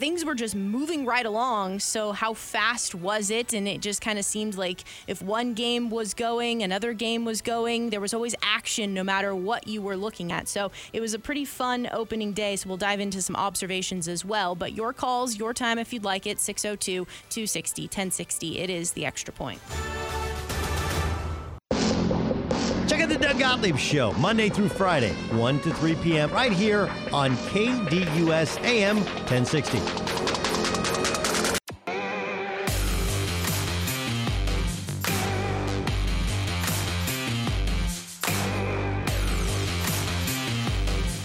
things 0.00 0.24
were 0.24 0.34
just 0.34 0.56
moving 0.56 1.04
right 1.04 1.26
along. 1.26 1.78
So, 1.78 2.12
how 2.12 2.32
fast 2.32 2.94
was 2.94 3.30
it? 3.30 3.52
And 3.52 3.68
it 3.68 3.82
just 3.82 4.00
kind 4.00 4.18
of 4.18 4.24
seemed 4.24 4.56
like 4.56 4.82
if 5.06 5.20
one 5.20 5.52
game 5.52 5.90
was 5.90 6.14
going, 6.14 6.62
another 6.62 6.94
game 6.94 7.26
was 7.26 7.42
going. 7.42 7.90
There 7.90 8.00
was 8.00 8.14
always 8.14 8.34
action 8.42 8.94
no 8.94 9.04
matter 9.04 9.34
what 9.34 9.68
you 9.68 9.82
were 9.82 9.96
looking 9.96 10.32
at. 10.32 10.48
So, 10.48 10.72
it 10.94 11.00
was 11.00 11.12
a 11.12 11.18
pretty 11.18 11.44
fun 11.44 11.88
opening 11.92 12.32
day. 12.32 12.56
So, 12.56 12.68
we'll 12.68 12.78
dive 12.78 12.98
into 12.98 13.20
some 13.20 13.36
observations 13.36 14.08
as 14.08 14.24
well. 14.24 14.54
But 14.54 14.72
your 14.72 14.94
calls, 14.94 15.38
your 15.38 15.52
time 15.52 15.78
if 15.78 15.92
you'd 15.92 16.04
like 16.04 16.26
it 16.26 16.40
602 16.40 17.06
260 17.28 17.82
1060. 17.82 18.58
It 18.58 18.70
is 18.70 18.92
the 18.92 19.04
extra 19.04 19.34
point. 19.34 19.60
Doug 23.30 23.38
Gottlieb 23.38 23.78
Show, 23.78 24.12
Monday 24.14 24.48
through 24.48 24.70
Friday, 24.70 25.12
1 25.30 25.60
to 25.60 25.72
3 25.72 25.94
p.m., 26.02 26.32
right 26.32 26.50
here 26.50 26.90
on 27.12 27.36
KDUS 27.36 28.60
AM 28.64 28.96
1060. 28.96 29.78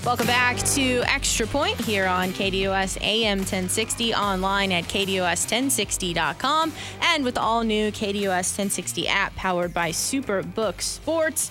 Welcome 0.05 0.27
back 0.27 0.57
to 0.57 1.01
Extra 1.07 1.47
Point 1.47 1.81
here 1.81 2.05
on 2.05 2.29
KDUS 2.29 3.01
AM 3.01 3.39
1060, 3.39 4.13
online 4.13 4.71
at 4.71 4.83
KDUS1060.com, 4.83 6.71
and 7.01 7.23
with 7.23 7.39
all 7.39 7.63
new 7.63 7.91
KDUS 7.91 8.27
1060 8.27 9.07
app 9.07 9.35
powered 9.35 9.73
by 9.73 9.89
Superbook 9.89 10.83
Sports. 10.83 11.49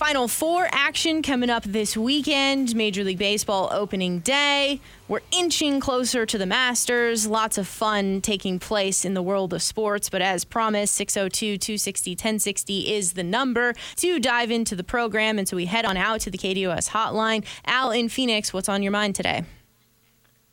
Final 0.00 0.28
Four 0.28 0.66
action 0.72 1.20
coming 1.20 1.50
up 1.50 1.62
this 1.62 1.94
weekend. 1.94 2.74
Major 2.74 3.04
League 3.04 3.18
Baseball 3.18 3.68
opening 3.70 4.20
day. 4.20 4.80
We're 5.08 5.20
inching 5.30 5.78
closer 5.78 6.24
to 6.24 6.38
the 6.38 6.46
Masters. 6.46 7.26
Lots 7.26 7.58
of 7.58 7.68
fun 7.68 8.22
taking 8.22 8.58
place 8.58 9.04
in 9.04 9.12
the 9.12 9.20
world 9.20 9.52
of 9.52 9.62
sports. 9.62 10.08
But 10.08 10.22
as 10.22 10.46
promised, 10.46 10.94
602 10.94 11.58
260 11.58 12.12
1060 12.12 12.94
is 12.94 13.12
the 13.12 13.22
number 13.22 13.74
to 13.96 14.18
dive 14.18 14.50
into 14.50 14.74
the 14.74 14.82
program. 14.82 15.38
And 15.38 15.46
so 15.46 15.54
we 15.54 15.66
head 15.66 15.84
on 15.84 15.98
out 15.98 16.20
to 16.20 16.30
the 16.30 16.38
KDOS 16.38 16.88
hotline. 16.88 17.44
Al 17.66 17.90
in 17.90 18.08
Phoenix, 18.08 18.54
what's 18.54 18.70
on 18.70 18.82
your 18.82 18.92
mind 18.92 19.14
today? 19.14 19.44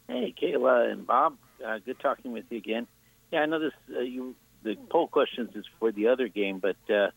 Hey, 0.10 0.36
Kayla 0.38 0.91
and 0.91 1.07
Bob. 1.07 1.38
Uh, 1.65 1.79
good 1.86 2.01
talking 2.01 2.33
with 2.33 2.43
you 2.49 2.57
again. 2.57 2.86
Yeah, 3.31 3.43
I 3.43 3.45
know 3.45 3.60
this. 3.60 3.71
Uh, 3.95 4.01
you 4.01 4.36
the 4.63 4.75
poll 4.89 5.07
questions 5.07 5.55
is 5.55 5.63
for 5.79 5.93
the 5.93 6.10
other 6.10 6.27
game, 6.27 6.60
but 6.60 6.75
uh, 6.89 7.12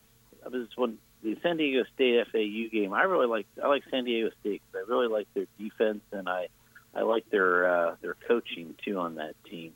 I 0.46 0.48
was 0.48 0.66
just 0.66 0.78
one 0.78 0.98
the 1.22 1.37
San 1.42 1.56
Diego 1.56 1.85
State 1.94 2.26
FAU 2.33 2.70
game, 2.70 2.92
I 2.92 3.02
really 3.02 3.26
like. 3.26 3.46
I 3.62 3.68
like 3.68 3.83
San 3.90 4.04
Diego 4.04 4.30
State 4.40 4.62
because 4.72 4.87
I 4.87 4.90
really 4.90 5.09
like 5.09 5.28
their 5.35 5.46
defense 5.59 6.02
and 6.12 6.28
I 6.28 6.48
I 6.94 7.02
like 7.02 7.28
their 7.30 7.66
uh, 7.66 7.96
their 8.00 8.16
coaching 8.26 8.74
too 8.85 8.98
on 8.98 9.16
that 9.16 9.35
team. 9.44 9.72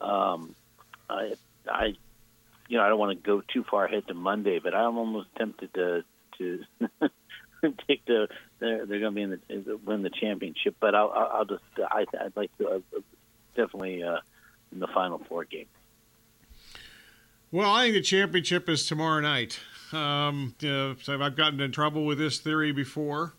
Um, 0.00 0.54
I 1.08 1.34
I 1.68 1.94
you 2.68 2.78
know 2.78 2.84
I 2.84 2.88
don't 2.88 2.98
want 2.98 3.18
to 3.18 3.26
go 3.26 3.42
too 3.42 3.64
far 3.64 3.84
ahead 3.84 4.06
to 4.08 4.14
Monday, 4.14 4.58
but 4.58 4.74
I'm 4.74 4.96
almost 4.96 5.28
tempted 5.36 5.72
to 5.74 6.04
to 6.38 6.64
take 7.86 8.04
the 8.06 8.28
they're 8.58 8.86
they're 8.86 9.00
going 9.00 9.14
to 9.14 9.16
be 9.16 9.22
in 9.22 9.64
the 9.64 9.76
win 9.84 10.02
the 10.02 10.10
championship. 10.10 10.76
But 10.80 10.94
I'll 10.94 11.10
I'll 11.10 11.44
just 11.44 11.62
I 11.78 12.06
I'd 12.20 12.36
like 12.36 12.56
to 12.58 12.68
uh, 12.68 12.80
definitely 13.54 14.02
uh, 14.02 14.18
in 14.72 14.80
the 14.80 14.88
final 14.88 15.18
four 15.28 15.44
game. 15.44 15.66
Well, 17.50 17.70
I 17.70 17.84
think 17.84 17.94
the 17.94 18.02
championship 18.02 18.68
is 18.68 18.86
tomorrow 18.86 19.20
night. 19.20 19.60
Um, 19.92 20.54
uh, 20.62 20.94
so 21.02 21.20
I've 21.20 21.36
gotten 21.36 21.60
in 21.60 21.72
trouble 21.72 22.04
with 22.04 22.18
this 22.18 22.38
theory 22.38 22.72
before. 22.72 23.34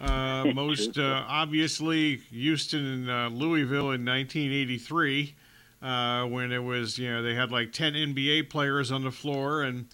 Uh, 0.00 0.46
most 0.54 0.98
uh, 0.98 1.24
obviously, 1.26 2.16
Houston 2.30 2.84
and 2.84 3.10
uh, 3.10 3.28
Louisville 3.28 3.92
in 3.92 4.04
1983, 4.04 5.34
uh, 5.82 6.24
when 6.24 6.52
it 6.52 6.62
was 6.62 6.98
you 6.98 7.10
know 7.10 7.22
they 7.22 7.34
had 7.34 7.52
like 7.52 7.72
10 7.72 7.92
NBA 7.92 8.50
players 8.50 8.90
on 8.90 9.04
the 9.04 9.10
floor, 9.10 9.62
and 9.62 9.86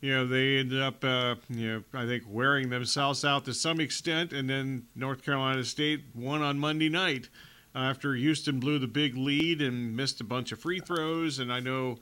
you 0.00 0.12
know 0.14 0.26
they 0.26 0.58
ended 0.58 0.82
up 0.82 1.02
uh, 1.02 1.36
you 1.48 1.72
know 1.72 1.84
I 1.94 2.06
think 2.06 2.24
wearing 2.28 2.68
themselves 2.68 3.24
out 3.24 3.44
to 3.46 3.54
some 3.54 3.80
extent, 3.80 4.32
and 4.32 4.48
then 4.48 4.86
North 4.94 5.22
Carolina 5.22 5.64
State 5.64 6.04
won 6.14 6.42
on 6.42 6.58
Monday 6.58 6.88
night 6.88 7.28
after 7.74 8.14
Houston 8.14 8.60
blew 8.60 8.78
the 8.78 8.86
big 8.86 9.16
lead 9.16 9.60
and 9.60 9.96
missed 9.96 10.20
a 10.20 10.24
bunch 10.24 10.52
of 10.52 10.60
free 10.60 10.80
throws, 10.80 11.38
and 11.38 11.52
I 11.52 11.60
know 11.60 11.98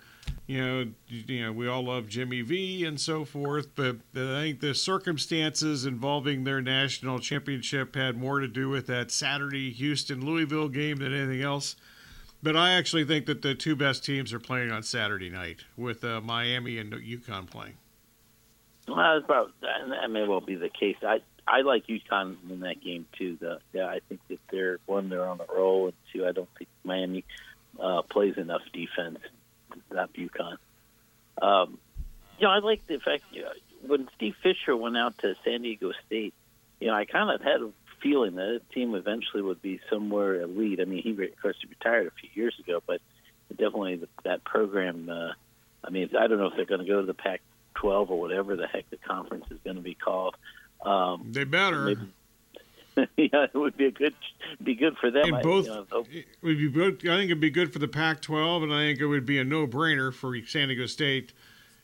you 0.47 0.61
know, 0.61 0.87
you 1.09 1.45
know, 1.45 1.53
we 1.53 1.69
all 1.69 1.85
love 1.85 2.09
Jimmy 2.09 2.43
V 2.43 2.85
and 2.85 3.01
so 3.01 3.25
forth, 3.25 3.69
but 3.75 3.97
I 4.15 4.43
think 4.43 4.61
the 4.61 4.75
circumstances 4.75 5.87
involving 5.87 6.45
their 6.45 6.61
national 6.61 7.21
championship 7.21 7.95
had 7.95 8.17
more 8.17 8.41
to 8.41 8.49
do 8.49 8.69
with 8.69 8.87
that 8.89 9.11
Saturday 9.11 9.71
Houston 9.71 10.25
Louisville 10.25 10.69
game 10.69 10.99
than 10.99 11.15
anything 11.15 11.43
else. 11.43 11.77
But 12.43 12.57
I 12.57 12.73
actually 12.73 13.05
think 13.05 13.27
that 13.27 13.43
the 13.43 13.55
two 13.55 13.77
best 13.77 14.05
teams 14.05 14.33
are 14.33 14.41
playing 14.41 14.73
on 14.73 14.83
Saturday 14.83 15.31
night 15.31 15.61
with 15.77 16.05
uh, 16.05 16.21
Miami 16.21 16.77
and 16.79 16.93
UConn 16.93 17.49
playing. 17.49 17.75
Well, 18.89 19.19
about, 19.19 19.53
that 19.61 20.11
may 20.11 20.27
well 20.27 20.41
be 20.41 20.57
the 20.57 20.69
case. 20.69 20.97
I 21.03 21.21
I 21.47 21.61
like 21.61 21.87
UConn 21.87 22.37
in 22.51 22.61
that 22.61 22.83
game 22.83 23.07
too. 23.17 23.37
The, 23.41 23.61
yeah, 23.73 23.87
I 23.87 24.01
think 24.09 24.21
that 24.29 24.41
they're 24.51 24.81
one, 24.87 25.09
they're 25.09 25.27
on 25.27 25.41
a 25.41 25.55
roll, 25.55 25.87
and 25.87 25.95
two, 26.13 26.27
I 26.27 26.33
don't 26.33 26.49
think 26.59 26.69
Miami 26.85 27.25
uh, 27.81 28.03
plays 28.03 28.37
enough 28.37 28.63
defense 28.73 29.19
that 29.91 30.13
UConn. 30.13 30.57
Um, 31.41 31.79
you 32.39 32.47
know, 32.47 32.53
I 32.53 32.59
like 32.59 32.87
the 32.87 32.99
fact 32.99 33.25
you 33.33 33.43
know, 33.43 33.53
when 33.87 34.09
Steve 34.17 34.37
Fisher 34.43 34.77
went 34.77 34.97
out 34.97 35.19
to 35.19 35.35
San 35.45 35.63
Diego 35.63 35.93
State. 36.07 36.35
You 36.81 36.89
know, 36.89 36.95
I 36.95 37.05
kind 37.05 37.31
of 37.31 37.41
had 37.41 37.61
a 37.61 37.71
feeling 38.03 38.35
that 38.35 38.61
the 38.69 38.75
team 38.75 38.95
eventually 38.95 39.43
would 39.43 39.63
be 39.63 39.81
somewhere 39.89 40.41
elite. 40.41 40.81
I 40.81 40.85
mean, 40.85 41.03
he 41.03 41.11
of 41.11 41.41
course 41.41 41.57
he 41.61 41.69
retired 41.69 42.09
a 42.09 42.11
few 42.11 42.29
years 42.35 42.59
ago, 42.59 42.83
but 42.87 43.01
definitely 43.51 44.03
that 44.25 44.45
program. 44.45 45.09
Uh, 45.09 45.33
I 45.85 45.91
mean, 45.91 46.11
I 46.19 46.27
don't 46.27 46.39
know 46.39 46.47
if 46.47 46.57
they're 46.57 46.65
going 46.65 46.81
to 46.81 46.87
go 46.87 47.01
to 47.01 47.07
the 47.07 47.15
Pac-12 47.15 48.11
or 48.11 48.21
whatever 48.21 48.57
the 48.57 48.67
heck 48.67 48.89
the 48.91 48.97
conference 48.97 49.47
is 49.51 49.59
going 49.65 49.77
to 49.77 49.83
be 49.83 49.95
called. 49.95 50.37
Um, 50.85 51.29
they 51.31 51.45
better. 51.45 51.85
Maybe, 51.85 52.13
yeah, 53.17 53.45
it 53.45 53.55
would 53.55 53.77
be 53.77 53.87
a 53.87 53.91
good 53.91 54.15
be 54.63 54.75
good 54.75 54.97
for 54.99 55.11
them. 55.11 55.25
And 55.25 55.43
both 55.43 55.69
I, 55.69 55.75
you 55.75 55.87
know, 55.91 56.07
it 56.11 56.27
would 56.43 56.59
be 56.59 56.71
good. 56.71 56.95
I 57.09 57.17
think 57.17 57.25
it'd 57.31 57.41
be 57.41 57.51
good 57.51 57.73
for 57.73 57.79
the 57.79 57.89
Pac-12, 57.89 58.65
and 58.65 58.73
I 58.73 58.89
think 58.89 59.01
it 59.01 59.07
would 59.07 59.27
be 59.27 59.39
a 59.39 59.45
no-brainer 59.45 60.13
for 60.13 60.37
San 60.47 60.69
Diego 60.69 60.87
State. 60.87 61.33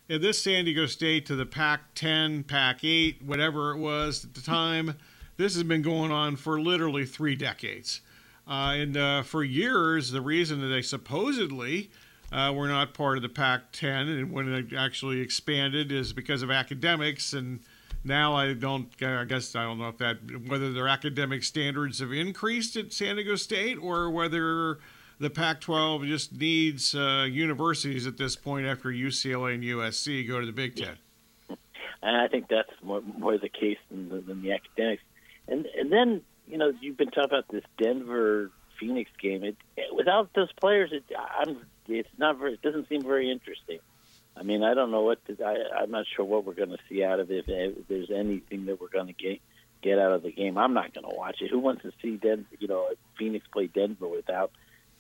Yeah, 0.09 0.19
this 0.19 0.43
San 0.43 0.65
Diego 0.65 0.87
State 0.87 1.27
to 1.27 1.37
the 1.37 1.47
Pac-10, 1.47 2.47
Pac-8, 2.47 3.23
whatever 3.23 3.73
it 3.73 3.79
was 3.79 4.25
at 4.25 4.35
the 4.35 4.41
time, 4.41 4.95
this 5.37 5.55
has 5.55 5.63
been 5.63 5.83
going 5.83 6.11
on 6.11 6.37
for 6.37 6.61
literally 6.61 7.05
three 7.05 7.37
decades. 7.37 8.01
Uh, 8.47 8.75
and 8.77 8.97
uh, 8.97 9.23
for 9.23 9.45
years, 9.45 10.11
the 10.11 10.23
reason 10.23 10.61
that 10.61 10.69
they 10.69 10.81
supposedly 10.81 11.91
uh, 12.33 12.53
were 12.55 12.69
not 12.69 12.95
part 12.95 13.17
of 13.17 13.23
the 13.23 13.29
Pac-10 13.29 14.21
and 14.21 14.33
when 14.33 14.53
it 14.53 14.73
actually 14.73 15.21
expanded 15.21 15.93
is 15.93 16.13
because 16.13 16.43
of 16.43 16.51
academics 16.51 17.33
and 17.33 17.61
now 18.05 18.35
I 18.35 18.55
don't. 18.55 18.89
I 19.03 19.25
guess 19.25 19.55
I 19.55 19.65
don't 19.65 19.79
know 19.79 19.89
if 19.89 19.99
that 19.99 20.19
whether 20.47 20.73
their 20.73 20.89
academic 20.89 21.43
standards 21.43 21.99
have 21.99 22.13
increased 22.13 22.77
at 22.77 22.93
San 22.93 23.17
Diego 23.17 23.37
State 23.37 23.79
or 23.81 24.11
whether 24.11 24.79
the 25.19 25.31
Pac-12 25.31 26.07
just 26.07 26.33
needs 26.33 26.95
uh, 26.95 27.27
universities 27.29 28.07
at 28.07 28.17
this 28.17 28.37
point 28.37 28.67
after 28.67 28.89
UCLA 28.91 29.55
and 29.55 29.65
USC 29.65 30.27
go 30.27 30.41
to 30.41 30.47
the 30.47 30.53
Big 30.53 30.77
Ten. 30.77 30.97
And 32.01 32.17
I 32.17 32.29
think 32.29 32.47
that's 32.49 32.71
more, 32.83 33.03
more 33.19 33.37
the 33.37 33.49
case 33.49 33.79
than 33.91 34.09
the, 34.09 34.21
than 34.21 34.43
the 34.43 34.53
academics. 34.53 35.03
And 35.49 35.67
and 35.67 35.91
then 35.91 36.23
you 36.47 36.59
know 36.59 36.73
you've 36.81 36.97
been 36.97 37.11
talking 37.11 37.25
about 37.25 37.49
this 37.51 37.65
Denver 37.83 38.51
Phoenix 38.79 39.11
game. 39.21 39.43
It, 39.43 39.57
without 39.95 40.33
those 40.35 40.53
players, 40.53 40.91
it, 40.93 41.05
I'm, 41.41 41.59
it's 41.89 42.09
not 42.19 42.39
very. 42.39 42.55
It 42.55 42.63
doesn't 42.63 42.89
seem 42.89 43.03
very 43.03 43.31
interesting. 43.31 43.81
I 44.39 44.43
mean, 44.43 44.63
I 44.63 44.75
don't 44.75 44.91
know 44.91 45.03
what 45.03 45.25
to, 45.27 45.37
I, 45.45 45.83
I'm 45.83 45.91
not 45.91 46.07
sure 46.15 46.25
what 46.25 46.45
we're 46.45 46.55
going 46.55 46.71
to 46.71 46.79
see 46.89 47.03
out 47.03 47.21
of 47.21 47.31
it. 47.31 47.45
If, 47.49 47.89
there's 47.89 48.11
anything 48.11 48.67
that 48.67 48.81
we're 48.81 48.89
going 48.89 49.09
to 49.09 49.13
get 49.13 49.41
get 49.81 49.99
out 49.99 50.13
of 50.13 50.23
the 50.23 50.33
game, 50.33 50.59
I'm 50.59 50.75
not 50.75 50.93
going 50.93 51.09
to 51.09 51.15
watch 51.15 51.41
it. 51.41 51.51
Who 51.51 51.61
wants 51.61 51.83
to 51.83 51.93
see 52.03 52.17
Denver? 52.17 52.47
You 52.59 52.69
know, 52.69 52.89
Phoenix 53.19 53.47
play 53.53 53.67
Denver 53.67 54.09
without 54.09 54.51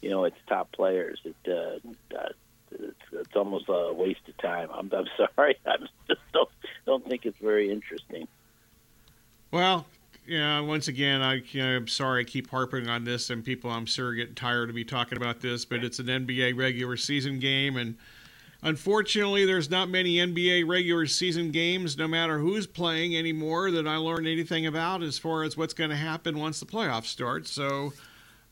you 0.00 0.10
know 0.10 0.24
its 0.24 0.36
top 0.48 0.72
players? 0.72 1.20
It 1.24 1.36
uh, 1.46 2.16
uh, 2.16 2.28
it's, 2.72 2.94
it's 3.12 3.36
almost 3.36 3.66
a 3.68 3.92
waste 3.92 4.20
of 4.28 4.36
time. 4.38 4.68
I'm, 4.72 4.90
I'm 4.92 5.06
sorry. 5.36 5.56
I 5.66 5.76
just 6.08 6.20
don't 6.32 6.48
don't 6.86 7.06
think 7.06 7.26
it's 7.26 7.38
very 7.38 7.70
interesting. 7.70 8.26
Well, 9.50 9.86
yeah, 10.26 10.60
once 10.60 10.88
again, 10.88 11.22
I, 11.22 11.42
you 11.52 11.62
know, 11.62 11.76
I'm 11.76 11.88
sorry 11.88 12.20
I 12.20 12.24
keep 12.24 12.50
harping 12.50 12.86
on 12.88 13.04
this, 13.04 13.30
and 13.30 13.42
people 13.42 13.70
I'm 13.70 13.86
sure 13.86 14.12
getting 14.12 14.34
tired 14.34 14.68
of 14.68 14.74
me 14.74 14.84
talking 14.84 15.16
about 15.16 15.40
this, 15.40 15.64
but 15.64 15.82
it's 15.82 15.98
an 15.98 16.06
NBA 16.06 16.56
regular 16.56 16.98
season 16.98 17.38
game, 17.38 17.76
and 17.76 17.96
Unfortunately, 18.62 19.44
there's 19.44 19.70
not 19.70 19.88
many 19.88 20.16
NBA 20.16 20.66
regular 20.66 21.06
season 21.06 21.52
games, 21.52 21.96
no 21.96 22.08
matter 22.08 22.40
who's 22.40 22.66
playing 22.66 23.16
anymore, 23.16 23.70
that 23.70 23.86
I 23.86 23.96
learned 23.96 24.26
anything 24.26 24.66
about 24.66 25.02
as 25.02 25.16
far 25.16 25.44
as 25.44 25.56
what's 25.56 25.74
going 25.74 25.90
to 25.90 25.96
happen 25.96 26.38
once 26.38 26.58
the 26.58 26.66
playoffs 26.66 27.06
start. 27.06 27.46
So 27.46 27.92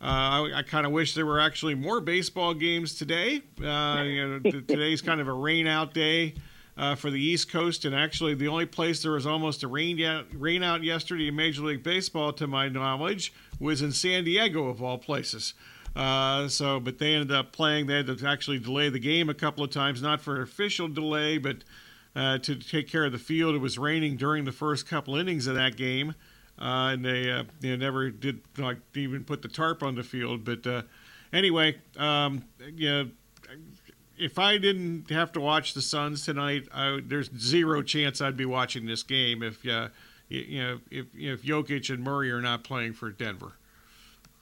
uh, 0.01 0.05
I, 0.05 0.51
I 0.59 0.62
kind 0.62 0.87
of 0.87 0.92
wish 0.92 1.14
there 1.14 1.27
were 1.27 1.40
actually 1.40 1.75
more 1.75 2.01
baseball 2.01 2.55
games 2.55 2.95
today. 2.95 3.42
Uh, 3.61 4.03
you 4.05 4.29
know, 4.29 4.38
today's 4.61 5.03
kind 5.03 5.21
of 5.21 5.27
a 5.27 5.33
rain 5.33 5.66
out 5.66 5.92
day. 5.92 6.35
Uh, 6.79 6.95
for 6.95 7.11
the 7.11 7.19
East 7.19 7.51
Coast, 7.51 7.87
and 7.87 7.95
actually 7.95 8.35
the 8.35 8.49
only 8.49 8.66
place 8.66 9.03
there 9.03 9.12
was 9.12 9.27
almost 9.27 9.62
a 9.62 9.66
rain, 9.66 9.99
rain 10.35 10.62
out 10.62 10.83
yesterday 10.83 11.29
in 11.29 11.35
Major 11.35 11.62
League 11.62 11.83
Baseball, 11.83 12.35
to 12.35 12.47
my 12.47 12.69
knowledge, 12.69 13.33
was 13.59 13.81
in 13.81 13.92
San 13.92 14.25
Diego, 14.25 14.69
of 14.69 14.83
all 14.83 14.99
places. 14.99 15.55
Uh, 15.97 16.47
so, 16.47 16.79
but 16.79 16.99
they 16.99 17.15
ended 17.15 17.33
up 17.33 17.53
playing. 17.53 17.87
They 17.87 17.97
had 17.97 18.07
to 18.07 18.27
actually 18.27 18.59
delay 18.59 18.91
the 18.91 18.99
game 18.99 19.31
a 19.31 19.35
couple 19.35 19.65
of 19.65 19.71
times, 19.71 20.03
not 20.03 20.21
for 20.21 20.43
official 20.43 20.89
delay, 20.89 21.39
but 21.39 21.57
uh, 22.15 22.37
to 22.39 22.57
take 22.57 22.87
care 22.87 23.07
of 23.07 23.13
the 23.13 23.19
field. 23.19 23.55
It 23.55 23.59
was 23.59 23.79
raining 23.79 24.17
during 24.17 24.45
the 24.45 24.53
first 24.53 24.87
couple 24.87 25.17
innings 25.17 25.47
of 25.47 25.55
that 25.55 25.77
game, 25.77 26.15
uh, 26.61 26.93
and 26.93 27.03
they, 27.03 27.31
uh, 27.31 27.45
they 27.61 27.75
never 27.79 28.11
did 28.11 28.43
like 28.59 28.77
even 28.95 29.25
put 29.25 29.41
the 29.41 29.49
tarp 29.49 29.83
on 29.83 29.95
the 29.95 30.03
field. 30.03 30.45
But 30.45 30.67
uh, 30.67 30.83
anyway, 31.33 31.79
um, 31.97 32.45
know, 32.91 33.11
if 34.19 34.39
I 34.39 34.59
didn't 34.59 35.11
have 35.11 35.33
to 35.33 35.41
watch 35.41 35.73
the 35.73 35.83
Suns 35.83 36.25
tonight, 36.27 36.69
I, 36.75 37.01
there's 37.03 37.31
zero 37.39 37.83
chance 37.83 38.21
I'd 38.21 38.37
be 38.37 38.47
watching 38.47 38.85
this 38.85 39.03
game 39.03 39.43
if 39.43 39.67
uh, 39.67 39.89
you 40.29 40.63
know 40.63 40.81
if 40.91 41.07
if 41.15 41.43
Jokic 41.43 41.89
and 41.89 42.05
Murray 42.05 42.31
are 42.31 42.43
not 42.43 42.65
playing 42.65 42.93
for 42.93 43.11
Denver. 43.11 43.53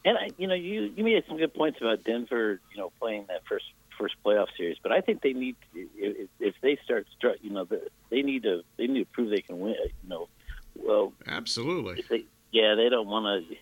And 0.05 0.19
I, 0.19 0.31
you 0.37 0.47
know, 0.47 0.55
you 0.55 0.93
you 0.97 1.03
made 1.05 1.23
some 1.27 1.37
good 1.39 1.55
points 1.55 1.81
about 1.81 2.05
Denver, 2.05 2.61
you 2.73 2.77
know, 2.81 2.93
playing 3.01 3.27
that 3.29 3.43
first 3.49 3.65
first 3.99 4.15
playoff 4.25 4.49
series. 4.57 4.77
But 4.83 4.93
I 4.93 5.01
think 5.01 5.23
they 5.23 5.33
need 5.33 5.57
if, 5.75 6.29
if 6.41 6.55
they 6.61 6.79
start, 6.85 7.07
you 7.43 7.51
know, 7.51 7.67
they 8.11 8.23
need 8.23 8.43
to 8.43 8.63
they 8.77 8.87
need 8.87 9.01
to 9.01 9.07
prove 9.13 9.31
they 9.31 9.41
can 9.41 9.61
win. 9.61 9.75
You 10.03 10.09
know, 10.09 10.29
well, 10.77 11.13
absolutely. 11.27 12.05
They 12.09 12.25
Yeah, 12.53 12.75
they 12.75 12.89
don't 12.89 13.07
want 13.09 13.49
to. 13.49 13.57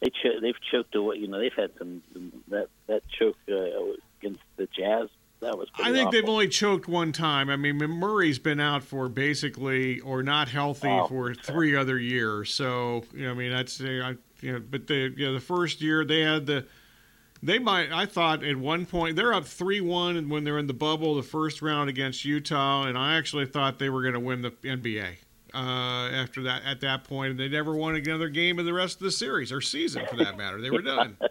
They 0.00 0.10
cho- 0.10 0.40
they've 0.40 0.60
choked 0.70 0.94
away. 0.94 1.16
You 1.16 1.26
know, 1.26 1.40
they've 1.40 1.52
had 1.56 1.70
some 1.78 2.02
that 2.48 2.68
that 2.86 3.02
choke 3.08 3.36
uh, 3.50 3.54
against 4.20 4.40
the 4.56 4.66
Jazz. 4.66 5.08
That 5.40 5.56
was. 5.58 5.68
I 5.74 5.90
think 5.92 6.08
awful. 6.08 6.12
they've 6.12 6.28
only 6.28 6.48
choked 6.48 6.88
one 6.88 7.12
time. 7.12 7.48
I 7.50 7.56
mean, 7.56 7.76
Murray's 7.78 8.38
been 8.40 8.60
out 8.60 8.82
for 8.82 9.08
basically 9.08 10.00
or 10.00 10.22
not 10.22 10.48
healthy 10.48 10.88
Oh. 10.88 11.06
for 11.08 11.34
three 11.34 11.74
other 11.76 11.98
years. 11.98 12.52
So 12.54 13.04
you 13.12 13.24
know, 13.24 13.32
I 13.32 13.34
mean, 13.34 13.50
that's 13.52 13.80
uh, 13.80 14.00
I, 14.04 14.16
you 14.40 14.52
know, 14.52 14.60
but 14.60 14.86
the 14.86 15.12
you 15.16 15.26
know, 15.26 15.34
the 15.34 15.40
first 15.40 15.80
year 15.80 16.04
they 16.04 16.20
had 16.20 16.46
the. 16.46 16.66
They 17.40 17.60
might. 17.60 17.92
I 17.92 18.04
thought 18.04 18.42
at 18.42 18.56
one 18.56 18.84
point 18.84 19.14
they're 19.14 19.32
up 19.32 19.46
three-one 19.46 20.28
when 20.28 20.42
they're 20.42 20.58
in 20.58 20.66
the 20.66 20.74
bubble, 20.74 21.14
the 21.14 21.22
first 21.22 21.62
round 21.62 21.88
against 21.88 22.24
Utah, 22.24 22.82
and 22.82 22.98
I 22.98 23.16
actually 23.16 23.46
thought 23.46 23.78
they 23.78 23.90
were 23.90 24.02
going 24.02 24.14
to 24.14 24.20
win 24.20 24.42
the 24.42 24.50
NBA. 24.50 25.18
Uh, 25.54 26.10
after 26.10 26.42
that, 26.42 26.62
at 26.64 26.80
that 26.80 27.04
point, 27.04 27.30
and 27.30 27.40
they 27.40 27.48
never 27.48 27.74
won 27.76 27.94
another 27.94 28.28
game 28.28 28.58
in 28.58 28.66
the 28.66 28.72
rest 28.72 28.96
of 28.96 29.04
the 29.04 29.10
series 29.12 29.52
or 29.52 29.60
season, 29.60 30.04
for 30.10 30.16
that 30.16 30.36
matter. 30.36 30.60
They 30.60 30.70
were 30.70 30.82
done. 30.82 31.16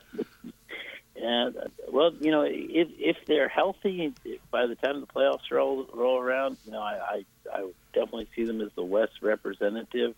Yeah, 1.19 1.49
well, 1.91 2.13
you 2.21 2.31
know, 2.31 2.43
if 2.43 2.87
if 2.99 3.17
they're 3.25 3.49
healthy 3.49 4.13
by 4.51 4.67
the 4.67 4.75
time 4.75 5.01
the 5.01 5.07
playoffs 5.07 5.51
roll 5.51 5.85
roll 5.93 6.19
around, 6.19 6.57
you 6.63 6.71
know, 6.71 6.79
I 6.79 7.23
I, 7.51 7.51
I 7.51 7.69
definitely 7.91 8.27
see 8.35 8.45
them 8.45 8.61
as 8.61 8.69
the 8.75 8.83
West 8.83 9.13
representative. 9.21 10.15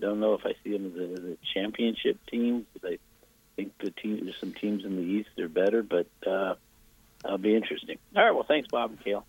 I 0.00 0.06
don't 0.06 0.20
know 0.20 0.34
if 0.34 0.46
I 0.46 0.54
see 0.64 0.72
them 0.72 0.86
as 0.86 0.98
a, 0.98 1.12
as 1.12 1.24
a 1.32 1.36
championship 1.52 2.18
team 2.30 2.66
because 2.72 2.94
I 2.94 2.98
think 3.56 3.72
the 3.78 3.90
team 3.90 4.20
there's 4.24 4.40
some 4.40 4.54
teams 4.54 4.84
in 4.84 4.96
the 4.96 5.02
East 5.02 5.28
that 5.36 5.44
are 5.44 5.48
better, 5.48 5.82
but 5.82 6.06
uh, 6.26 6.54
that'll 7.22 7.38
be 7.38 7.54
interesting. 7.54 7.98
All 8.16 8.24
right, 8.24 8.30
well, 8.30 8.46
thanks, 8.48 8.68
Bob 8.70 8.90
and 8.90 9.00
Kayla. 9.00 9.22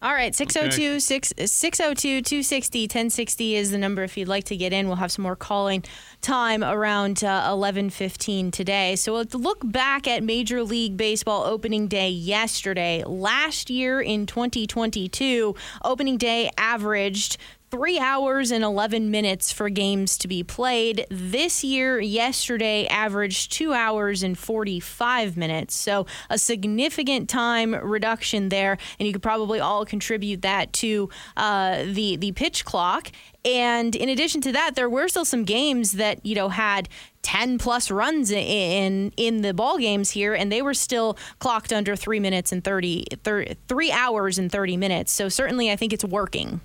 All 0.00 0.12
right, 0.12 0.34
602 0.34 0.98
602 0.98 2.22
260 2.22 2.82
1060 2.82 3.56
is 3.56 3.70
the 3.70 3.78
number 3.78 4.02
if 4.02 4.16
you'd 4.16 4.26
like 4.26 4.42
to 4.44 4.56
get 4.56 4.72
in. 4.72 4.88
We'll 4.88 4.96
have 4.96 5.12
some 5.12 5.22
more 5.22 5.36
calling 5.36 5.84
time 6.20 6.64
around 6.64 7.22
uh, 7.22 7.48
11:15 7.48 8.52
today. 8.52 8.96
So 8.96 9.12
let's 9.14 9.34
look 9.34 9.60
back 9.62 10.08
at 10.08 10.24
Major 10.24 10.64
League 10.64 10.96
Baseball 10.96 11.44
opening 11.44 11.86
day 11.86 12.10
yesterday. 12.10 13.04
Last 13.06 13.70
year 13.70 14.00
in 14.00 14.26
2022, 14.26 15.54
opening 15.84 16.16
day 16.16 16.50
averaged 16.58 17.38
three 17.72 17.98
hours 17.98 18.50
and 18.50 18.62
11 18.62 19.10
minutes 19.10 19.50
for 19.50 19.70
games 19.70 20.18
to 20.18 20.28
be 20.28 20.42
played. 20.42 21.06
This 21.08 21.64
year, 21.64 21.98
yesterday, 21.98 22.86
averaged 22.88 23.50
two 23.50 23.72
hours 23.72 24.22
and 24.22 24.36
45 24.38 25.38
minutes. 25.38 25.74
So 25.74 26.04
a 26.28 26.36
significant 26.36 27.30
time 27.30 27.74
reduction 27.74 28.50
there. 28.50 28.76
And 29.00 29.06
you 29.06 29.14
could 29.14 29.22
probably 29.22 29.58
all 29.58 29.86
contribute 29.86 30.42
that 30.42 30.74
to 30.74 31.08
uh, 31.34 31.84
the, 31.84 32.16
the 32.16 32.32
pitch 32.32 32.66
clock. 32.66 33.10
And 33.42 33.96
in 33.96 34.10
addition 34.10 34.42
to 34.42 34.52
that, 34.52 34.74
there 34.74 34.90
were 34.90 35.08
still 35.08 35.24
some 35.24 35.44
games 35.44 35.92
that, 35.92 36.26
you 36.26 36.34
know, 36.34 36.50
had 36.50 36.90
10 37.22 37.56
plus 37.56 37.90
runs 37.90 38.30
in 38.30 39.12
in 39.16 39.40
the 39.40 39.54
ball 39.54 39.78
games 39.78 40.10
here 40.10 40.34
and 40.34 40.50
they 40.50 40.60
were 40.60 40.74
still 40.74 41.16
clocked 41.38 41.72
under 41.72 41.96
3 41.96 42.20
minutes 42.20 42.52
and 42.52 42.62
30, 42.62 43.06
30 43.24 43.56
3 43.66 43.92
hours 43.92 44.38
and 44.38 44.52
30 44.52 44.76
minutes. 44.76 45.10
So 45.10 45.30
certainly 45.30 45.70
I 45.70 45.76
think 45.76 45.94
it's 45.94 46.04
working. 46.04 46.60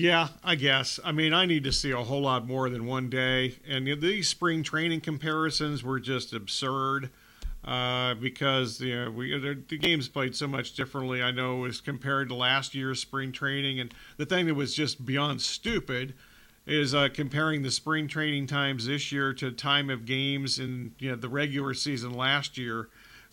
Yeah, 0.00 0.28
I 0.42 0.54
guess. 0.54 0.98
I 1.04 1.12
mean, 1.12 1.34
I 1.34 1.44
need 1.44 1.62
to 1.64 1.72
see 1.72 1.90
a 1.90 1.98
whole 1.98 2.22
lot 2.22 2.46
more 2.46 2.70
than 2.70 2.86
one 2.86 3.10
day. 3.10 3.56
And 3.68 3.86
you 3.86 3.94
know, 3.94 4.00
these 4.00 4.30
spring 4.30 4.62
training 4.62 5.02
comparisons 5.02 5.84
were 5.84 6.00
just 6.00 6.32
absurd 6.32 7.10
uh, 7.66 8.14
because 8.14 8.80
you 8.80 8.96
know, 8.96 9.10
we 9.10 9.38
the 9.38 9.76
games 9.76 10.08
played 10.08 10.34
so 10.34 10.46
much 10.46 10.72
differently. 10.72 11.22
I 11.22 11.32
know 11.32 11.66
as 11.66 11.82
compared 11.82 12.30
to 12.30 12.34
last 12.34 12.74
year's 12.74 12.98
spring 12.98 13.30
training, 13.30 13.78
and 13.78 13.92
the 14.16 14.24
thing 14.24 14.46
that 14.46 14.54
was 14.54 14.74
just 14.74 15.04
beyond 15.04 15.42
stupid 15.42 16.14
is 16.66 16.94
uh, 16.94 17.10
comparing 17.12 17.60
the 17.60 17.70
spring 17.70 18.08
training 18.08 18.46
times 18.46 18.86
this 18.86 19.12
year 19.12 19.34
to 19.34 19.50
time 19.50 19.90
of 19.90 20.06
games 20.06 20.58
in 20.58 20.94
you 20.98 21.10
know 21.10 21.16
the 21.16 21.28
regular 21.28 21.74
season 21.74 22.14
last 22.14 22.56
year, 22.56 22.88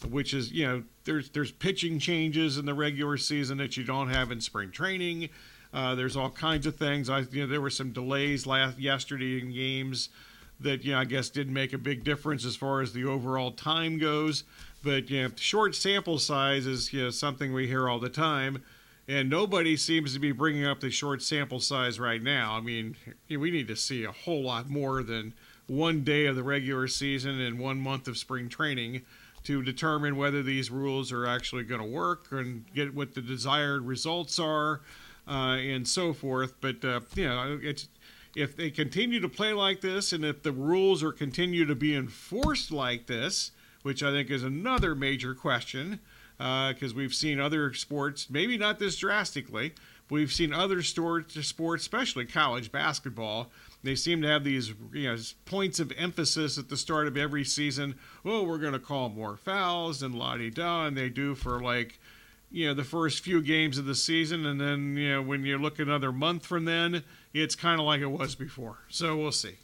which 0.09 0.33
is 0.33 0.51
you 0.51 0.67
know 0.67 0.83
there's 1.05 1.29
there's 1.29 1.53
pitching 1.53 1.97
changes 1.97 2.57
in 2.57 2.65
the 2.65 2.73
regular 2.73 3.15
season 3.15 3.57
that 3.57 3.77
you 3.77 3.85
don't 3.85 4.09
have 4.09 4.33
in 4.33 4.41
spring 4.41 4.69
training. 4.69 5.29
Uh, 5.77 5.93
there's 5.93 6.17
all 6.17 6.31
kinds 6.31 6.65
of 6.65 6.75
things. 6.75 7.07
I 7.07 7.19
you 7.31 7.41
know 7.41 7.47
there 7.47 7.61
were 7.61 7.69
some 7.69 7.91
delays 7.91 8.47
last 8.47 8.79
yesterday 8.79 9.39
in 9.39 9.53
games 9.53 10.09
that 10.59 10.83
you 10.83 10.91
know 10.91 10.97
I 10.97 11.05
guess 11.05 11.29
didn't 11.29 11.53
make 11.53 11.71
a 11.71 11.77
big 11.77 12.03
difference 12.03 12.45
as 12.45 12.55
far 12.55 12.81
as 12.81 12.93
the 12.93 13.05
overall 13.05 13.51
time 13.51 13.99
goes. 13.99 14.43
But 14.83 15.11
you 15.11 15.21
know, 15.21 15.29
short 15.35 15.75
sample 15.75 16.17
size 16.17 16.65
is 16.65 16.91
you 16.93 17.03
know 17.03 17.09
something 17.11 17.53
we 17.53 17.67
hear 17.67 17.87
all 17.87 17.99
the 17.99 18.09
time, 18.09 18.63
and 19.07 19.29
nobody 19.29 19.77
seems 19.77 20.15
to 20.15 20.19
be 20.19 20.31
bringing 20.31 20.65
up 20.65 20.79
the 20.79 20.89
short 20.89 21.21
sample 21.21 21.59
size 21.59 21.99
right 21.99 22.23
now. 22.23 22.57
I 22.57 22.61
mean, 22.61 22.95
we 23.29 23.51
need 23.51 23.67
to 23.67 23.75
see 23.75 24.03
a 24.03 24.11
whole 24.11 24.41
lot 24.41 24.67
more 24.67 25.03
than 25.03 25.35
one 25.67 26.03
day 26.03 26.25
of 26.25 26.35
the 26.35 26.43
regular 26.43 26.87
season 26.87 27.39
and 27.39 27.59
one 27.59 27.79
month 27.79 28.07
of 28.07 28.17
spring 28.17 28.49
training 28.49 29.03
to 29.43 29.61
determine 29.61 30.17
whether 30.17 30.41
these 30.41 30.71
rules 30.71 31.11
are 31.11 31.27
actually 31.27 31.65
going 31.65 31.81
to 31.81 31.87
work 31.87 32.31
and 32.31 32.65
get 32.73 32.95
what 32.95 33.13
the 33.13 33.21
desired 33.21 33.83
results 33.83 34.39
are 34.39 34.81
uh, 35.27 35.57
and 35.57 35.87
so 35.87 36.13
forth. 36.13 36.53
But 36.61 36.83
uh, 36.83 37.01
you 37.15 37.27
know, 37.27 37.59
it's 37.61 37.87
if 38.35 38.55
they 38.55 38.69
continue 38.69 39.19
to 39.19 39.29
play 39.29 39.53
like 39.53 39.81
this, 39.81 40.13
and 40.13 40.23
if 40.23 40.43
the 40.43 40.51
rules 40.51 41.03
are 41.03 41.11
continue 41.11 41.65
to 41.65 41.75
be 41.75 41.95
enforced 41.95 42.71
like 42.71 43.07
this, 43.07 43.51
which 43.81 44.03
I 44.03 44.11
think 44.11 44.29
is 44.29 44.43
another 44.43 44.95
major 44.95 45.33
question, 45.33 45.99
because 46.37 46.93
we've 46.93 47.15
seen 47.15 47.39
other 47.39 47.73
sports, 47.73 48.29
maybe 48.29 48.57
not 48.57 48.79
this 48.79 48.97
drastically, 48.97 49.73
but 50.07 50.15
we've 50.15 50.31
seen 50.31 50.53
other 50.53 50.81
sports, 50.83 51.45
sports, 51.45 51.83
especially 51.83 52.25
college 52.25 52.71
basketball. 52.71 53.49
They 53.83 53.95
seem 53.95 54.21
to 54.21 54.27
have 54.27 54.43
these 54.43 54.73
you 54.93 55.09
know, 55.09 55.17
points 55.45 55.79
of 55.79 55.91
emphasis 55.97 56.57
at 56.57 56.69
the 56.69 56.77
start 56.77 57.07
of 57.07 57.17
every 57.17 57.43
season. 57.43 57.95
Oh, 58.25 58.43
we're 58.43 58.57
going 58.57 58.73
to 58.73 58.79
call 58.79 59.09
more 59.09 59.37
fouls 59.37 60.01
and 60.01 60.15
la 60.15 60.37
di 60.37 60.49
da, 60.49 60.85
and 60.85 60.97
they 60.97 61.09
do 61.09 61.35
for 61.35 61.61
like 61.61 61.99
you 62.51 62.67
know 62.67 62.73
the 62.73 62.83
first 62.83 63.23
few 63.23 63.41
games 63.41 63.77
of 63.77 63.85
the 63.85 63.95
season 63.95 64.45
and 64.45 64.59
then 64.59 64.95
you 64.95 65.11
know 65.11 65.21
when 65.21 65.43
you 65.43 65.57
look 65.57 65.79
another 65.79 66.11
month 66.11 66.45
from 66.45 66.65
then 66.65 67.03
it's 67.33 67.55
kind 67.55 67.79
of 67.79 67.85
like 67.85 68.01
it 68.01 68.07
was 68.07 68.35
before. 68.35 68.79
So 68.89 69.17
we'll 69.17 69.31
see 69.31 69.55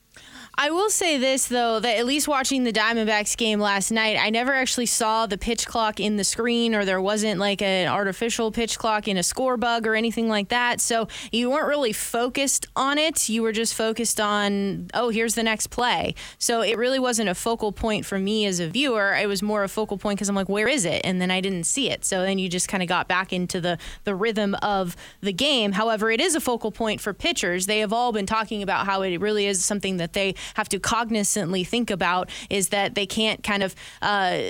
I 0.56 0.70
will 0.70 0.92
say 0.92 1.18
this 1.18 1.48
though 1.48 1.80
that 1.80 1.98
at 1.98 2.06
least 2.06 2.28
watching 2.28 2.64
the 2.64 2.72
Diamondbacks 2.72 3.36
game 3.36 3.60
last 3.60 3.92
night, 3.92 4.18
I 4.20 4.30
never 4.30 4.54
actually 4.54 4.86
saw 4.86 5.26
the 5.26 5.38
pitch 5.38 5.66
clock 5.66 6.00
in 6.00 6.18
the 6.18 6.24
screen, 6.24 6.76
or 6.76 6.86
there 6.86 7.02
wasn't 7.02 7.40
like 7.40 7.64
an 7.64 7.88
artificial 7.88 8.52
pitch 8.52 8.78
clock 8.78 9.08
in 9.08 9.18
a 9.18 9.24
score 9.24 9.58
bug 9.58 9.88
or 9.88 9.96
anything 9.96 10.30
like 10.30 10.50
that. 10.50 10.80
So 10.80 11.08
you 11.32 11.50
weren't 11.50 11.68
really 11.68 11.92
focused 11.92 12.68
on 12.76 13.00
it. 13.00 13.30
You 13.30 13.42
were 13.42 13.52
just 13.52 13.74
focused 13.74 14.20
on, 14.20 14.90
oh, 14.94 15.10
here's 15.10 15.34
the 15.34 15.42
next 15.42 15.68
play. 15.68 16.14
So 16.38 16.62
it 16.62 16.78
really 16.78 17.00
wasn't 17.00 17.30
a 17.30 17.36
focal 17.36 17.72
point 17.72 18.06
for 18.06 18.20
me 18.20 18.46
as 18.46 18.60
a 18.60 18.68
viewer. 18.68 19.16
It 19.16 19.28
was 19.28 19.42
more 19.42 19.64
a 19.64 19.68
focal 19.68 19.98
point 19.98 20.18
because 20.18 20.30
I'm 20.30 20.36
like, 20.36 20.50
where 20.50 20.68
is 20.68 20.86
it? 20.86 21.02
And 21.04 21.20
then 21.20 21.32
I 21.32 21.42
didn't 21.42 21.64
see 21.64 21.90
it. 21.90 22.06
So 22.06 22.22
then 22.22 22.38
you 22.38 22.48
just 22.48 22.68
kind 22.68 22.84
of 22.84 22.90
got 22.90 23.08
back 23.08 23.34
into 23.34 23.60
the 23.60 23.80
the 24.04 24.14
rhythm 24.14 24.54
of 24.62 24.96
the 25.22 25.34
game. 25.34 25.72
However, 25.72 26.12
it 26.12 26.22
is 26.22 26.36
a 26.36 26.40
focal 26.40 26.72
point 26.72 27.02
for 27.02 27.12
pitchers. 27.12 27.66
They 27.66 27.80
have 27.80 27.92
all 27.92 28.12
been 28.12 28.28
talking 28.28 28.62
about 28.62 28.86
how 28.86 29.02
it 29.02 29.18
really 29.20 29.48
is 29.48 29.66
something 29.66 29.98
that 29.98 30.03
they 30.12 30.36
have 30.56 30.68
to 30.70 30.80
cognizantly 30.80 31.66
think 31.66 31.90
about 31.90 32.30
is 32.50 32.70
that 32.70 32.96
they 32.96 33.06
can't 33.06 33.42
kind 33.44 33.64
of 33.64 33.74
uh, 34.02 34.42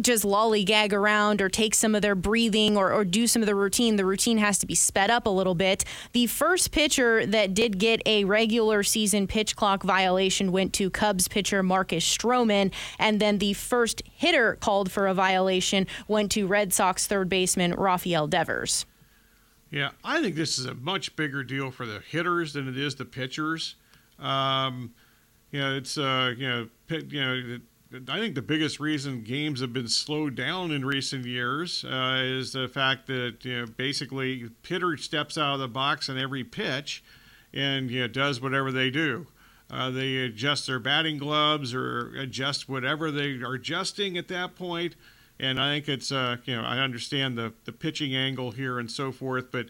just 0.00 0.24
lollygag 0.24 0.92
around 0.92 1.42
or 1.42 1.48
take 1.48 1.74
some 1.74 1.94
of 1.94 2.02
their 2.02 2.14
breathing 2.14 2.76
or, 2.76 2.92
or 2.92 3.04
do 3.04 3.26
some 3.26 3.42
of 3.42 3.46
the 3.46 3.54
routine. 3.56 3.96
The 3.96 4.04
routine 4.04 4.38
has 4.38 4.58
to 4.58 4.66
be 4.66 4.74
sped 4.74 5.10
up 5.10 5.26
a 5.26 5.30
little 5.30 5.56
bit. 5.56 5.84
The 6.12 6.26
first 6.26 6.70
pitcher 6.70 7.26
that 7.26 7.54
did 7.54 7.78
get 7.78 8.00
a 8.06 8.24
regular 8.24 8.82
season 8.82 9.26
pitch 9.26 9.56
clock 9.56 9.82
violation 9.82 10.52
went 10.52 10.72
to 10.74 10.90
Cubs 10.90 11.26
pitcher 11.26 11.62
Marcus 11.62 12.04
Stroman, 12.04 12.72
and 12.98 13.20
then 13.20 13.38
the 13.38 13.54
first 13.54 14.02
hitter 14.14 14.56
called 14.60 14.92
for 14.92 15.08
a 15.08 15.14
violation 15.14 15.88
went 16.06 16.30
to 16.32 16.46
Red 16.46 16.72
Sox 16.72 17.06
third 17.06 17.28
baseman 17.28 17.74
Rafael 17.74 18.28
Devers. 18.28 18.86
yeah 19.70 19.90
i 20.04 20.20
think 20.20 20.36
this 20.36 20.58
is 20.58 20.66
a 20.66 20.74
much 20.74 21.14
bigger 21.16 21.42
deal 21.42 21.70
for 21.70 21.86
the 21.86 22.00
hitters 22.00 22.52
than 22.52 22.68
it 22.68 22.76
is 22.76 22.94
the 22.94 23.04
pitchers 23.04 23.76
um, 24.18 24.92
you 25.50 25.60
know 25.60 25.76
it's 25.76 25.98
uh, 25.98 26.34
you 26.36 26.48
know 26.48 26.68
you 26.90 27.20
know 27.20 27.58
I 28.08 28.20
think 28.20 28.36
the 28.36 28.42
biggest 28.42 28.78
reason 28.78 29.22
games 29.22 29.60
have 29.60 29.72
been 29.72 29.88
slowed 29.88 30.36
down 30.36 30.70
in 30.70 30.84
recent 30.84 31.24
years 31.26 31.84
uh, 31.84 32.20
is 32.22 32.52
the 32.52 32.68
fact 32.68 33.08
that 33.08 33.38
you 33.42 33.60
know 33.60 33.66
basically 33.66 34.48
hitter 34.64 34.96
steps 34.96 35.36
out 35.36 35.54
of 35.54 35.60
the 35.60 35.68
box 35.68 36.08
on 36.08 36.16
every 36.16 36.44
pitch, 36.44 37.02
and 37.52 37.90
you 37.90 38.02
know 38.02 38.08
does 38.08 38.40
whatever 38.40 38.70
they 38.70 38.90
do. 38.90 39.26
Uh, 39.70 39.90
they 39.90 40.18
adjust 40.18 40.66
their 40.66 40.78
batting 40.78 41.18
gloves 41.18 41.74
or 41.74 42.12
adjust 42.16 42.68
whatever 42.68 43.10
they 43.10 43.34
are 43.42 43.54
adjusting 43.54 44.18
at 44.18 44.28
that 44.28 44.56
point. 44.56 44.96
And 45.38 45.60
I 45.60 45.74
think 45.74 45.88
it's 45.88 46.12
uh, 46.12 46.36
you 46.44 46.56
know 46.56 46.62
I 46.62 46.78
understand 46.78 47.36
the 47.36 47.52
the 47.64 47.72
pitching 47.72 48.14
angle 48.14 48.52
here 48.52 48.78
and 48.78 48.90
so 48.90 49.10
forth, 49.10 49.50
but 49.50 49.66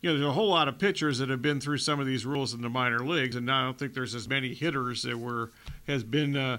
you 0.00 0.10
know, 0.10 0.18
there's 0.18 0.28
a 0.28 0.32
whole 0.32 0.50
lot 0.50 0.68
of 0.68 0.78
pitchers 0.78 1.18
that 1.18 1.28
have 1.28 1.42
been 1.42 1.60
through 1.60 1.78
some 1.78 1.98
of 1.98 2.06
these 2.06 2.24
rules 2.24 2.54
in 2.54 2.60
the 2.60 2.68
minor 2.68 3.00
leagues, 3.00 3.34
and 3.36 3.50
I 3.50 3.64
don't 3.64 3.78
think 3.78 3.94
there's 3.94 4.14
as 4.14 4.28
many 4.28 4.54
hitters 4.54 5.02
that 5.02 5.18
were 5.18 5.50
has 5.86 6.04
been, 6.04 6.36
uh, 6.36 6.58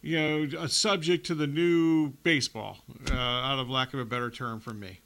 you 0.00 0.48
know, 0.48 0.66
subject 0.66 1.26
to 1.26 1.34
the 1.34 1.46
new 1.46 2.10
baseball, 2.22 2.78
uh, 3.10 3.14
out 3.14 3.58
of 3.60 3.68
lack 3.70 3.94
of 3.94 4.00
a 4.00 4.04
better 4.04 4.30
term 4.30 4.58
from 4.58 4.80
me. 4.80 5.01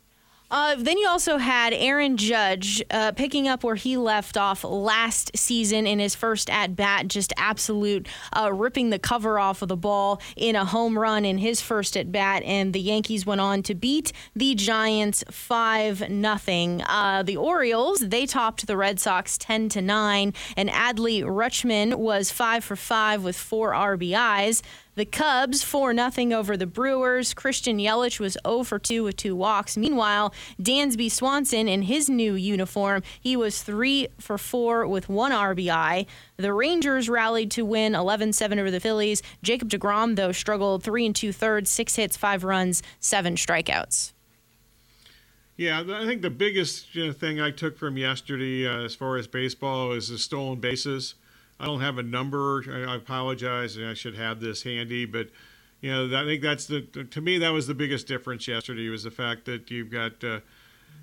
Uh, 0.50 0.76
then 0.78 0.96
you 0.96 1.08
also 1.08 1.38
had 1.38 1.72
Aaron 1.72 2.16
Judge 2.16 2.82
uh, 2.90 3.12
picking 3.12 3.48
up 3.48 3.64
where 3.64 3.74
he 3.74 3.96
left 3.96 4.36
off 4.36 4.62
last 4.62 5.36
season 5.36 5.86
in 5.86 5.98
his 5.98 6.14
first 6.14 6.48
at 6.50 6.76
bat, 6.76 7.08
just 7.08 7.32
absolute 7.36 8.06
uh, 8.36 8.52
ripping 8.52 8.90
the 8.90 8.98
cover 8.98 9.38
off 9.38 9.62
of 9.62 9.68
the 9.68 9.76
ball 9.76 10.20
in 10.36 10.54
a 10.54 10.64
home 10.64 10.96
run 10.98 11.24
in 11.24 11.38
his 11.38 11.60
first 11.60 11.96
at 11.96 12.12
bat, 12.12 12.42
and 12.44 12.72
the 12.72 12.80
Yankees 12.80 13.26
went 13.26 13.40
on 13.40 13.62
to 13.64 13.74
beat 13.74 14.12
the 14.34 14.54
Giants 14.54 15.24
five 15.30 16.08
nothing. 16.08 16.82
Uh, 16.82 17.22
the 17.24 17.36
Orioles 17.36 17.98
they 17.98 18.26
topped 18.26 18.66
the 18.66 18.76
Red 18.76 19.00
Sox 19.00 19.36
ten 19.36 19.68
to 19.70 19.82
nine, 19.82 20.32
and 20.56 20.68
Adley 20.68 21.22
Rutschman 21.22 21.96
was 21.96 22.30
five 22.30 22.62
for 22.62 22.76
five 22.76 23.24
with 23.24 23.36
four 23.36 23.72
RBIs. 23.72 24.62
The 24.96 25.04
Cubs 25.04 25.62
4 25.62 25.94
0 25.94 26.32
over 26.32 26.56
the 26.56 26.66
Brewers. 26.66 27.34
Christian 27.34 27.76
Yelich 27.76 28.18
was 28.18 28.38
0 28.46 28.62
for 28.62 28.78
2 28.78 29.04
with 29.04 29.16
two 29.16 29.36
walks. 29.36 29.76
Meanwhile, 29.76 30.32
Dansby 30.58 31.10
Swanson 31.10 31.68
in 31.68 31.82
his 31.82 32.08
new 32.08 32.32
uniform, 32.32 33.02
he 33.20 33.36
was 33.36 33.62
3 33.62 34.08
for 34.18 34.38
4 34.38 34.86
with 34.86 35.10
one 35.10 35.32
RBI. 35.32 36.06
The 36.38 36.54
Rangers 36.54 37.10
rallied 37.10 37.50
to 37.50 37.66
win 37.66 37.94
11 37.94 38.32
7 38.32 38.58
over 38.58 38.70
the 38.70 38.80
Phillies. 38.80 39.22
Jacob 39.42 39.68
DeGrom, 39.68 40.16
though, 40.16 40.32
struggled 40.32 40.82
3 40.82 41.04
and 41.04 41.14
2 41.14 41.30
thirds, 41.30 41.70
6 41.70 41.96
hits, 41.96 42.16
5 42.16 42.42
runs, 42.42 42.82
7 42.98 43.36
strikeouts. 43.36 44.14
Yeah, 45.58 45.84
I 45.86 46.06
think 46.06 46.22
the 46.22 46.30
biggest 46.30 46.94
you 46.94 47.08
know, 47.08 47.12
thing 47.12 47.38
I 47.38 47.50
took 47.50 47.76
from 47.76 47.98
yesterday 47.98 48.66
uh, 48.66 48.84
as 48.84 48.94
far 48.94 49.18
as 49.18 49.26
baseball 49.26 49.92
is 49.92 50.08
the 50.08 50.16
stolen 50.16 50.58
bases. 50.58 51.16
I 51.58 51.66
don't 51.66 51.80
have 51.80 51.98
a 51.98 52.02
number. 52.02 52.64
I 52.88 52.94
apologize. 52.94 53.76
and 53.76 53.86
I 53.86 53.94
should 53.94 54.14
have 54.14 54.40
this 54.40 54.62
handy, 54.62 55.04
but 55.06 55.28
you 55.80 55.90
know, 55.90 56.18
I 56.18 56.24
think 56.24 56.42
that's 56.42 56.66
the 56.66 56.82
to 56.82 57.20
me 57.20 57.38
that 57.38 57.50
was 57.50 57.66
the 57.66 57.74
biggest 57.74 58.06
difference 58.06 58.48
yesterday 58.48 58.88
was 58.88 59.04
the 59.04 59.10
fact 59.10 59.44
that 59.46 59.70
you've 59.70 59.90
got. 59.90 60.22
Uh, 60.22 60.40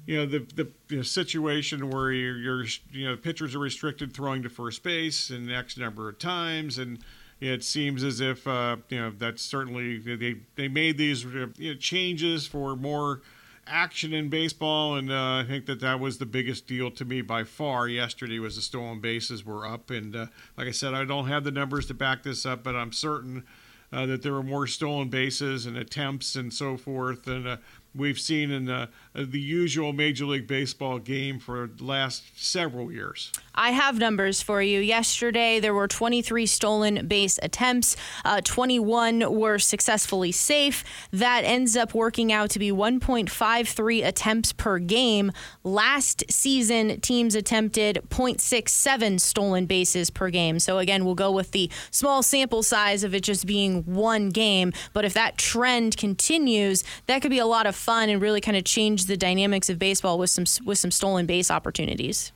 you 0.05 0.17
know 0.17 0.25
the 0.25 0.39
the 0.55 0.69
you 0.89 0.97
know, 0.97 1.03
situation 1.03 1.89
where 1.89 2.11
you're, 2.11 2.37
you're, 2.37 2.65
you 2.91 3.07
know 3.07 3.15
pitchers 3.15 3.55
are 3.55 3.59
restricted 3.59 4.13
throwing 4.13 4.43
to 4.43 4.49
first 4.49 4.83
base 4.83 5.29
and 5.29 5.51
X 5.51 5.77
number 5.77 6.09
of 6.09 6.19
times, 6.19 6.77
and 6.77 6.99
it 7.39 7.63
seems 7.63 8.03
as 8.03 8.19
if 8.19 8.45
uh, 8.47 8.77
you 8.89 8.99
know 8.99 9.13
that's 9.17 9.41
certainly 9.41 9.99
they 9.99 10.35
they 10.55 10.67
made 10.67 10.97
these 10.97 11.23
you 11.23 11.51
know, 11.57 11.75
changes 11.75 12.45
for 12.45 12.75
more 12.75 13.21
action 13.67 14.13
in 14.13 14.29
baseball, 14.29 14.95
and 14.95 15.11
uh, 15.11 15.37
I 15.37 15.45
think 15.47 15.65
that 15.65 15.79
that 15.81 15.99
was 15.99 16.17
the 16.17 16.25
biggest 16.25 16.67
deal 16.67 16.91
to 16.91 17.05
me 17.05 17.21
by 17.21 17.43
far. 17.43 17.87
Yesterday 17.87 18.39
was 18.39 18.55
the 18.55 18.61
stolen 18.61 18.99
bases 18.99 19.45
were 19.45 19.65
up, 19.65 19.89
and 19.89 20.15
uh, 20.15 20.25
like 20.57 20.67
I 20.67 20.71
said, 20.71 20.93
I 20.93 21.05
don't 21.05 21.27
have 21.27 21.43
the 21.43 21.51
numbers 21.51 21.85
to 21.87 21.93
back 21.93 22.23
this 22.23 22.45
up, 22.45 22.63
but 22.63 22.75
I'm 22.75 22.91
certain 22.91 23.43
uh, 23.91 24.05
that 24.07 24.23
there 24.23 24.33
were 24.33 24.43
more 24.43 24.67
stolen 24.67 25.09
bases 25.09 25.65
and 25.65 25.77
attempts 25.77 26.35
and 26.35 26.53
so 26.53 26.77
forth, 26.77 27.27
and 27.27 27.47
uh, 27.47 27.57
we've 27.95 28.19
seen 28.19 28.51
in 28.51 28.65
the, 28.65 28.89
the 29.15 29.39
usual 29.39 29.93
Major 29.93 30.25
League 30.25 30.47
Baseball 30.47 30.97
game 30.97 31.39
for 31.39 31.67
the 31.67 31.83
last 31.83 32.23
several 32.35 32.91
years. 32.91 33.31
I 33.55 33.71
have 33.71 33.99
numbers 33.99 34.41
for 34.41 34.61
you. 34.63 34.79
Yesterday, 34.79 35.59
there 35.59 35.75
were 35.75 35.87
23 35.87 36.47
stolen 36.47 37.07
base 37.07 37.39
attempts, 37.43 37.95
uh, 38.25 38.41
21 38.41 39.31
were 39.31 39.59
successfully 39.59 40.31
safe. 40.31 40.83
That 41.11 41.43
ends 41.43 41.77
up 41.77 41.93
working 41.93 42.33
out 42.33 42.49
to 42.51 42.59
be 42.59 42.71
1.53 42.71 44.05
attempts 44.05 44.53
per 44.53 44.79
game. 44.79 45.31
Last 45.63 46.23
season, 46.31 46.99
teams 47.01 47.35
attempted 47.35 47.99
0.67 48.09 49.19
stolen 49.19 49.67
bases 49.67 50.09
per 50.09 50.31
game. 50.31 50.57
So, 50.57 50.79
again, 50.79 51.05
we'll 51.05 51.13
go 51.13 51.31
with 51.31 51.51
the 51.51 51.69
small 51.91 52.23
sample 52.23 52.63
size 52.63 53.03
of 53.03 53.13
it 53.13 53.21
just 53.21 53.45
being 53.45 53.83
one 53.83 54.29
game. 54.29 54.73
But 54.93 55.05
if 55.05 55.13
that 55.13 55.37
trend 55.37 55.97
continues, 55.97 56.83
that 57.05 57.21
could 57.21 57.31
be 57.31 57.39
a 57.39 57.45
lot 57.45 57.67
of 57.67 57.75
fun 57.75 58.09
and 58.09 58.19
really 58.19 58.41
kind 58.41 58.57
of 58.57 58.63
change 58.63 59.02
the 59.07 59.17
dynamics 59.17 59.69
of 59.69 59.79
baseball 59.79 60.17
with 60.17 60.29
some 60.29 60.45
with 60.65 60.77
some 60.77 60.91
stolen 60.91 61.25
base 61.25 61.49
opportunities. 61.51 62.31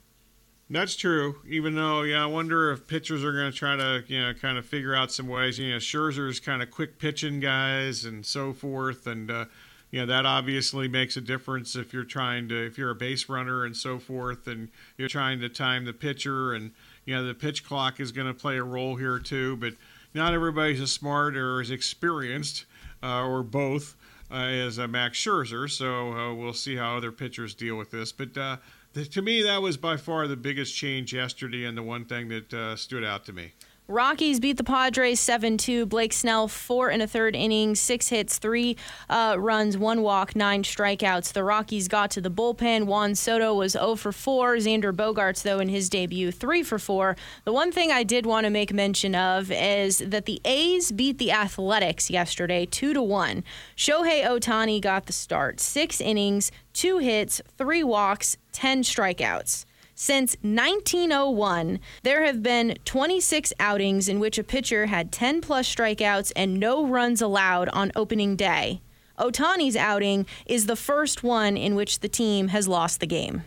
That's 0.69 0.95
true. 0.97 1.37
Even 1.47 1.75
though, 1.75 2.01
yeah, 2.01 2.23
I 2.23 2.25
wonder 2.25 2.71
if 2.71 2.87
pitchers 2.87 3.23
are 3.23 3.31
going 3.31 3.49
to 3.49 3.57
try 3.57 3.77
to, 3.77 4.03
you 4.07 4.19
know, 4.19 4.33
kind 4.33 4.57
of 4.57 4.65
figure 4.65 4.93
out 4.93 5.13
some 5.13 5.27
ways. 5.27 5.57
You 5.57 5.71
know, 5.71 5.77
Scherzer's 5.77 6.41
kind 6.41 6.61
of 6.61 6.71
quick 6.71 6.99
pitching 6.99 7.39
guys 7.39 8.03
and 8.03 8.25
so 8.25 8.51
forth, 8.51 9.07
and 9.07 9.31
uh, 9.31 9.45
you 9.91 10.01
know 10.01 10.05
that 10.07 10.25
obviously 10.25 10.89
makes 10.89 11.15
a 11.15 11.21
difference 11.21 11.77
if 11.77 11.93
you're 11.93 12.03
trying 12.03 12.49
to, 12.49 12.65
if 12.65 12.77
you're 12.77 12.89
a 12.89 12.95
base 12.95 13.29
runner 13.29 13.63
and 13.63 13.77
so 13.77 13.97
forth, 13.97 14.47
and 14.47 14.67
you're 14.97 15.07
trying 15.07 15.39
to 15.39 15.47
time 15.47 15.85
the 15.85 15.93
pitcher, 15.93 16.53
and 16.53 16.71
you 17.05 17.15
know 17.15 17.25
the 17.25 17.33
pitch 17.33 17.63
clock 17.63 18.01
is 18.01 18.11
going 18.11 18.27
to 18.27 18.33
play 18.33 18.57
a 18.57 18.63
role 18.63 18.97
here 18.97 19.19
too. 19.19 19.55
But 19.55 19.73
not 20.13 20.33
everybody's 20.33 20.81
as 20.81 20.91
smart 20.91 21.37
or 21.37 21.61
as 21.61 21.71
experienced, 21.71 22.65
uh, 23.01 23.25
or 23.25 23.41
both 23.41 23.95
uh, 24.31 24.35
uh, 24.35 24.87
Max 24.87 25.17
Scherzer. 25.17 25.69
So 25.69 26.13
uh, 26.13 26.33
we'll 26.33 26.53
see 26.53 26.75
how 26.75 26.97
other 26.97 27.11
pitchers 27.11 27.53
deal 27.55 27.75
with 27.75 27.91
this. 27.91 28.11
But 28.11 28.37
uh, 28.37 28.57
the, 28.93 29.05
to 29.05 29.21
me, 29.21 29.43
that 29.43 29.61
was 29.61 29.77
by 29.77 29.97
far 29.97 30.27
the 30.27 30.35
biggest 30.35 30.75
change 30.75 31.13
yesterday, 31.13 31.65
and 31.65 31.77
the 31.77 31.83
one 31.83 32.05
thing 32.05 32.29
that 32.29 32.75
stood 32.77 33.03
out 33.03 33.25
to 33.25 33.33
me. 33.33 33.53
Rockies 33.89 34.41
beat 34.41 34.57
the 34.57 34.65
Padres 34.65 35.17
7 35.21 35.57
2. 35.57 35.85
Blake 35.85 36.11
Snell, 36.11 36.49
four 36.49 36.89
and 36.89 37.01
a 37.01 37.07
third 37.07 37.37
innings, 37.37 37.79
six 37.79 38.09
hits, 38.09 38.37
three 38.37 38.75
uh, 39.09 39.37
runs, 39.39 39.77
one 39.77 40.01
walk, 40.01 40.35
nine 40.35 40.63
strikeouts. 40.63 41.31
The 41.31 41.45
Rockies 41.45 41.87
got 41.87 42.11
to 42.11 42.19
the 42.19 42.29
bullpen. 42.29 42.85
Juan 42.85 43.15
Soto 43.15 43.53
was 43.53 43.71
0 43.71 43.95
for 43.95 44.11
4. 44.11 44.57
Xander 44.57 44.91
Bogaerts, 44.91 45.41
though, 45.41 45.59
in 45.59 45.69
his 45.69 45.89
debut, 45.89 46.33
3 46.33 46.63
for 46.63 46.77
4. 46.77 47.15
The 47.45 47.53
one 47.53 47.71
thing 47.71 47.89
I 47.89 48.03
did 48.03 48.25
want 48.25 48.43
to 48.43 48.49
make 48.49 48.73
mention 48.73 49.15
of 49.15 49.49
is 49.53 49.99
that 49.99 50.25
the 50.25 50.41
A's 50.43 50.91
beat 50.91 51.17
the 51.17 51.31
Athletics 51.31 52.09
yesterday 52.09 52.65
2 52.65 52.93
to 52.93 53.01
1. 53.01 53.41
Shohei 53.77 54.25
Ohtani 54.25 54.81
got 54.81 55.05
the 55.05 55.13
start. 55.13 55.61
Six 55.61 56.01
innings, 56.01 56.51
two 56.73 56.97
hits, 56.97 57.41
three 57.57 57.85
walks, 57.85 58.35
10 58.51 58.81
strikeouts. 58.81 59.63
Since 59.99 60.37
1901, 60.43 61.79
there 62.03 62.23
have 62.23 62.43
been 62.43 62.77
26 62.85 63.51
outings 63.59 64.07
in 64.07 64.19
which 64.19 64.37
a 64.37 64.43
pitcher 64.43 64.85
had 64.85 65.11
10 65.11 65.41
plus 65.41 65.67
strikeouts 65.73 66.31
and 66.35 66.59
no 66.59 66.85
runs 66.85 67.19
allowed 67.19 67.67
on 67.69 67.91
opening 67.95 68.35
day. 68.35 68.81
Ohtani's 69.17 69.75
outing 69.75 70.27
is 70.45 70.67
the 70.67 70.75
first 70.75 71.23
one 71.23 71.57
in 71.57 71.73
which 71.73 72.01
the 72.01 72.07
team 72.07 72.49
has 72.49 72.67
lost 72.67 72.99
the 72.99 73.07
game. 73.07 73.41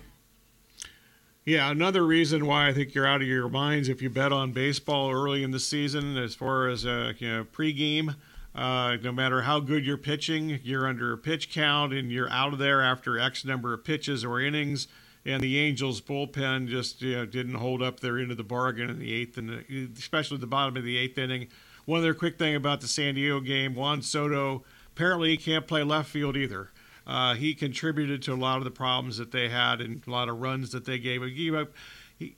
Yeah, 1.44 1.70
another 1.70 2.04
reason 2.04 2.44
why 2.46 2.66
I 2.66 2.72
think 2.72 2.94
you're 2.94 3.06
out 3.06 3.22
of 3.22 3.28
your 3.28 3.48
minds 3.48 3.88
if 3.88 4.02
you 4.02 4.10
bet 4.10 4.32
on 4.32 4.50
baseball 4.50 5.12
early 5.12 5.44
in 5.44 5.52
the 5.52 5.60
season, 5.60 6.16
as 6.16 6.34
far 6.34 6.66
as 6.66 6.84
a 6.84 7.14
you 7.20 7.28
know, 7.28 7.44
pregame. 7.44 8.16
Uh, 8.56 8.96
no 9.00 9.12
matter 9.12 9.42
how 9.42 9.60
good 9.60 9.86
you're 9.86 9.96
pitching, 9.96 10.58
you're 10.64 10.88
under 10.88 11.12
a 11.12 11.18
pitch 11.18 11.52
count 11.52 11.92
and 11.92 12.10
you're 12.10 12.28
out 12.28 12.52
of 12.52 12.58
there 12.58 12.82
after 12.82 13.20
X 13.20 13.44
number 13.44 13.72
of 13.72 13.84
pitches 13.84 14.24
or 14.24 14.40
innings 14.40 14.88
and 15.24 15.42
the 15.42 15.58
Angels 15.58 16.00
bullpen 16.00 16.68
just 16.68 17.02
you 17.02 17.16
know, 17.16 17.26
didn't 17.26 17.54
hold 17.54 17.82
up 17.82 18.00
their 18.00 18.18
end 18.18 18.30
of 18.30 18.36
the 18.36 18.44
bargain 18.44 18.90
in 18.90 18.98
the 18.98 19.12
eighth, 19.12 19.36
and 19.36 19.64
especially 19.96 20.38
the 20.38 20.46
bottom 20.46 20.76
of 20.76 20.84
the 20.84 20.96
eighth 20.96 21.18
inning. 21.18 21.48
One 21.84 22.00
other 22.00 22.14
quick 22.14 22.38
thing 22.38 22.54
about 22.54 22.80
the 22.80 22.88
San 22.88 23.14
Diego 23.14 23.40
game: 23.40 23.74
Juan 23.74 24.02
Soto 24.02 24.64
apparently 24.94 25.30
he 25.30 25.36
can't 25.36 25.66
play 25.66 25.82
left 25.82 26.10
field 26.10 26.36
either. 26.36 26.70
Uh, 27.06 27.34
he 27.34 27.54
contributed 27.54 28.22
to 28.22 28.32
a 28.32 28.36
lot 28.36 28.58
of 28.58 28.64
the 28.64 28.70
problems 28.70 29.16
that 29.16 29.32
they 29.32 29.48
had 29.48 29.80
and 29.80 30.02
a 30.06 30.10
lot 30.10 30.28
of 30.28 30.40
runs 30.40 30.70
that 30.72 30.84
they 30.84 30.98
gave. 30.98 31.22
He 31.22 31.30
gave 31.30 31.54
up. 31.54 31.72
He, 32.18 32.36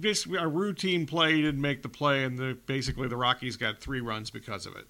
just 0.00 0.26
a 0.26 0.48
routine 0.48 1.06
play 1.06 1.34
he 1.34 1.42
didn't 1.42 1.60
make 1.60 1.82
the 1.82 1.88
play, 1.88 2.24
and 2.24 2.38
the, 2.38 2.58
basically 2.66 3.08
the 3.08 3.16
Rockies 3.16 3.56
got 3.56 3.80
three 3.80 4.00
runs 4.00 4.30
because 4.30 4.66
of 4.66 4.76
it 4.76 4.86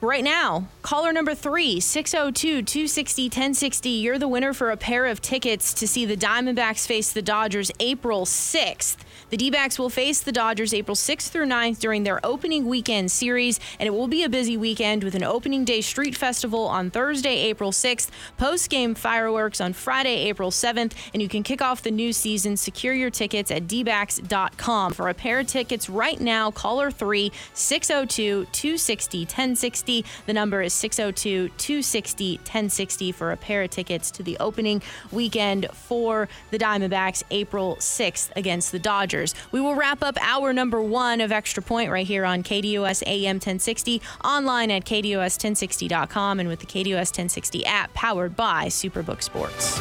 right 0.00 0.22
now. 0.22 0.68
Caller 0.82 1.12
number 1.12 1.34
three, 1.34 1.80
602 1.80 2.62
260 2.62 3.24
1060. 3.24 3.88
You're 3.90 4.18
the 4.18 4.28
winner 4.28 4.52
for 4.52 4.70
a 4.70 4.76
pair 4.76 5.06
of 5.06 5.20
tickets 5.20 5.74
to 5.74 5.88
see 5.88 6.04
the 6.04 6.16
Diamondbacks 6.16 6.86
face 6.86 7.12
the 7.12 7.22
Dodgers 7.22 7.70
April 7.80 8.24
6th. 8.24 8.96
The 9.30 9.36
D 9.36 9.50
backs 9.50 9.78
will 9.78 9.90
face 9.90 10.20
the 10.20 10.32
Dodgers 10.32 10.72
April 10.72 10.94
6th 10.94 11.28
through 11.28 11.46
9th 11.46 11.80
during 11.80 12.04
their 12.04 12.24
opening 12.24 12.66
weekend 12.66 13.10
series, 13.10 13.60
and 13.78 13.86
it 13.86 13.90
will 13.90 14.08
be 14.08 14.22
a 14.22 14.28
busy 14.28 14.56
weekend 14.56 15.04
with 15.04 15.14
an 15.14 15.24
opening 15.24 15.64
day 15.64 15.80
street 15.80 16.16
festival 16.16 16.66
on 16.66 16.90
Thursday, 16.90 17.36
April 17.42 17.72
6th, 17.72 18.08
post 18.38 18.70
game 18.70 18.94
fireworks 18.94 19.60
on 19.60 19.72
Friday, 19.72 20.28
April 20.28 20.50
7th, 20.50 20.92
and 21.12 21.20
you 21.20 21.28
can 21.28 21.42
kick 21.42 21.60
off 21.60 21.82
the 21.82 21.90
new 21.90 22.12
season. 22.12 22.56
Secure 22.56 22.94
your 22.94 23.10
tickets 23.10 23.50
at 23.50 23.66
dbacks.com. 23.66 24.92
For 24.94 25.08
a 25.08 25.14
pair 25.14 25.40
of 25.40 25.46
tickets 25.46 25.90
right 25.90 26.20
now, 26.20 26.50
caller 26.50 26.90
3 26.90 27.30
602 27.52 28.46
260 28.52 29.18
1060. 29.20 29.87
The 29.88 30.32
number 30.34 30.60
is 30.60 30.74
602 30.74 31.48
260 31.56 32.36
1060 32.38 33.12
for 33.12 33.32
a 33.32 33.36
pair 33.36 33.62
of 33.62 33.70
tickets 33.70 34.10
to 34.12 34.22
the 34.22 34.36
opening 34.38 34.82
weekend 35.10 35.66
for 35.72 36.28
the 36.50 36.58
Diamondbacks 36.58 37.22
April 37.30 37.76
6th 37.76 38.30
against 38.36 38.70
the 38.70 38.78
Dodgers. 38.78 39.34
We 39.50 39.60
will 39.60 39.74
wrap 39.74 40.02
up 40.02 40.18
hour 40.20 40.52
number 40.52 40.82
one 40.82 41.22
of 41.22 41.32
Extra 41.32 41.62
Point 41.62 41.90
right 41.90 42.06
here 42.06 42.26
on 42.26 42.42
KDUS 42.42 43.02
AM 43.06 43.36
1060, 43.36 44.02
online 44.22 44.70
at 44.70 44.84
KDUS1060.com, 44.84 46.40
and 46.40 46.48
with 46.48 46.60
the 46.60 46.66
KDUS 46.66 47.10
1060 47.10 47.64
app 47.64 47.94
powered 47.94 48.36
by 48.36 48.66
Superbook 48.66 49.22
Sports. 49.22 49.78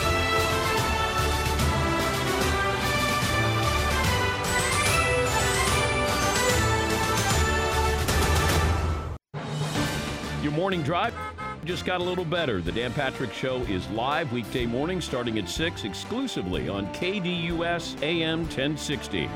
Morning 10.57 10.81
drive 10.81 11.13
just 11.65 11.85
got 11.85 12.01
a 12.01 12.03
little 12.03 12.25
better. 12.25 12.61
The 12.61 12.71
Dan 12.71 12.91
Patrick 12.93 13.31
Show 13.31 13.57
is 13.63 13.87
live 13.89 14.31
weekday 14.31 14.65
morning 14.65 15.01
starting 15.01 15.37
at 15.37 15.47
6 15.47 15.83
exclusively 15.83 16.67
on 16.67 16.87
KDUS 16.93 18.01
AM 18.01 18.39
1060. 18.39 19.29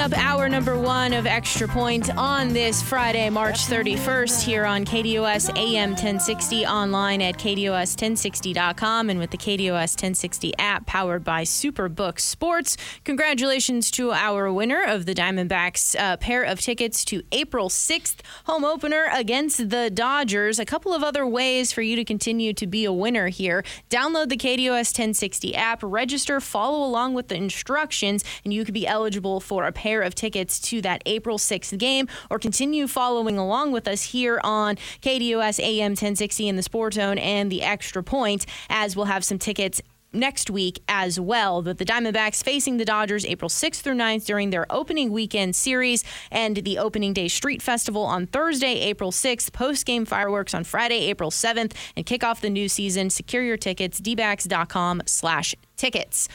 Up 0.00 0.16
hour 0.16 0.48
number 0.48 0.78
one 0.78 1.12
of 1.12 1.26
Extra 1.26 1.68
Point 1.68 2.16
on 2.16 2.54
this 2.54 2.80
Friday, 2.80 3.28
March 3.28 3.66
31st, 3.66 4.40
here 4.40 4.64
on 4.64 4.86
KDUS 4.86 5.54
AM 5.58 5.90
1060, 5.90 6.64
online 6.64 7.20
at 7.20 7.36
KDUS1060.com, 7.36 9.10
and 9.10 9.20
with 9.20 9.30
the 9.30 9.36
KDUS 9.36 9.72
1060 9.72 10.56
app 10.58 10.86
powered 10.86 11.22
by 11.22 11.42
Superbook 11.42 12.18
Sports. 12.18 12.78
Congratulations 13.04 13.90
to 13.90 14.10
our 14.12 14.50
winner 14.50 14.82
of 14.82 15.04
the 15.04 15.14
Diamondbacks 15.14 15.94
uh, 16.00 16.16
pair 16.16 16.44
of 16.44 16.62
tickets 16.62 17.04
to 17.04 17.22
April 17.30 17.68
6th 17.68 18.20
home 18.44 18.64
opener 18.64 19.06
against 19.12 19.68
the 19.68 19.90
Dodgers. 19.90 20.58
A 20.58 20.64
couple 20.64 20.94
of 20.94 21.02
other 21.02 21.26
ways 21.26 21.72
for 21.72 21.82
you 21.82 21.94
to 21.96 22.06
continue 22.06 22.54
to 22.54 22.66
be 22.66 22.86
a 22.86 22.92
winner 22.92 23.28
here. 23.28 23.62
Download 23.90 24.30
the 24.30 24.38
KDUS 24.38 24.96
1060 24.98 25.54
app, 25.54 25.82
register, 25.82 26.40
follow 26.40 26.82
along 26.82 27.12
with 27.12 27.28
the 27.28 27.36
instructions, 27.36 28.24
and 28.46 28.54
you 28.54 28.64
could 28.64 28.72
be 28.72 28.86
eligible 28.86 29.40
for 29.40 29.66
a 29.66 29.72
pair 29.72 29.89
of 29.98 30.14
tickets 30.14 30.60
to 30.60 30.80
that 30.82 31.02
April 31.06 31.38
6th 31.38 31.76
game 31.78 32.06
or 32.30 32.38
continue 32.38 32.86
following 32.86 33.36
along 33.36 33.72
with 33.72 33.88
us 33.88 34.02
here 34.02 34.40
on 34.44 34.76
KDUS 35.02 35.58
AM 35.58 35.92
1060 35.92 36.48
in 36.48 36.56
the 36.56 36.62
Sports 36.62 36.96
Zone 36.96 37.18
and 37.18 37.50
the 37.50 37.62
Extra 37.62 38.02
Point 38.02 38.46
as 38.68 38.94
we'll 38.94 39.06
have 39.06 39.24
some 39.24 39.38
tickets 39.38 39.82
next 40.12 40.50
week 40.50 40.82
as 40.88 41.18
well. 41.20 41.62
But 41.62 41.78
the 41.78 41.84
Diamondbacks 41.84 42.42
facing 42.42 42.76
the 42.76 42.84
Dodgers 42.84 43.24
April 43.24 43.48
6th 43.48 43.80
through 43.80 43.94
9th 43.94 44.26
during 44.26 44.50
their 44.50 44.66
opening 44.70 45.12
weekend 45.12 45.54
series 45.54 46.04
and 46.30 46.56
the 46.56 46.78
opening 46.78 47.12
day 47.12 47.28
street 47.28 47.62
festival 47.62 48.02
on 48.02 48.26
Thursday, 48.26 48.80
April 48.80 49.12
6th, 49.12 49.52
post 49.52 49.86
game 49.86 50.04
fireworks 50.04 50.54
on 50.54 50.64
Friday, 50.64 51.08
April 51.08 51.30
7th, 51.30 51.72
and 51.96 52.06
kick 52.06 52.24
off 52.24 52.40
the 52.40 52.50
new 52.50 52.68
season. 52.68 53.10
Secure 53.10 53.42
your 53.42 53.56
tickets, 53.56 54.00
dbacks.com 54.00 55.02
slash 55.06 55.54
tickets. 55.76 56.28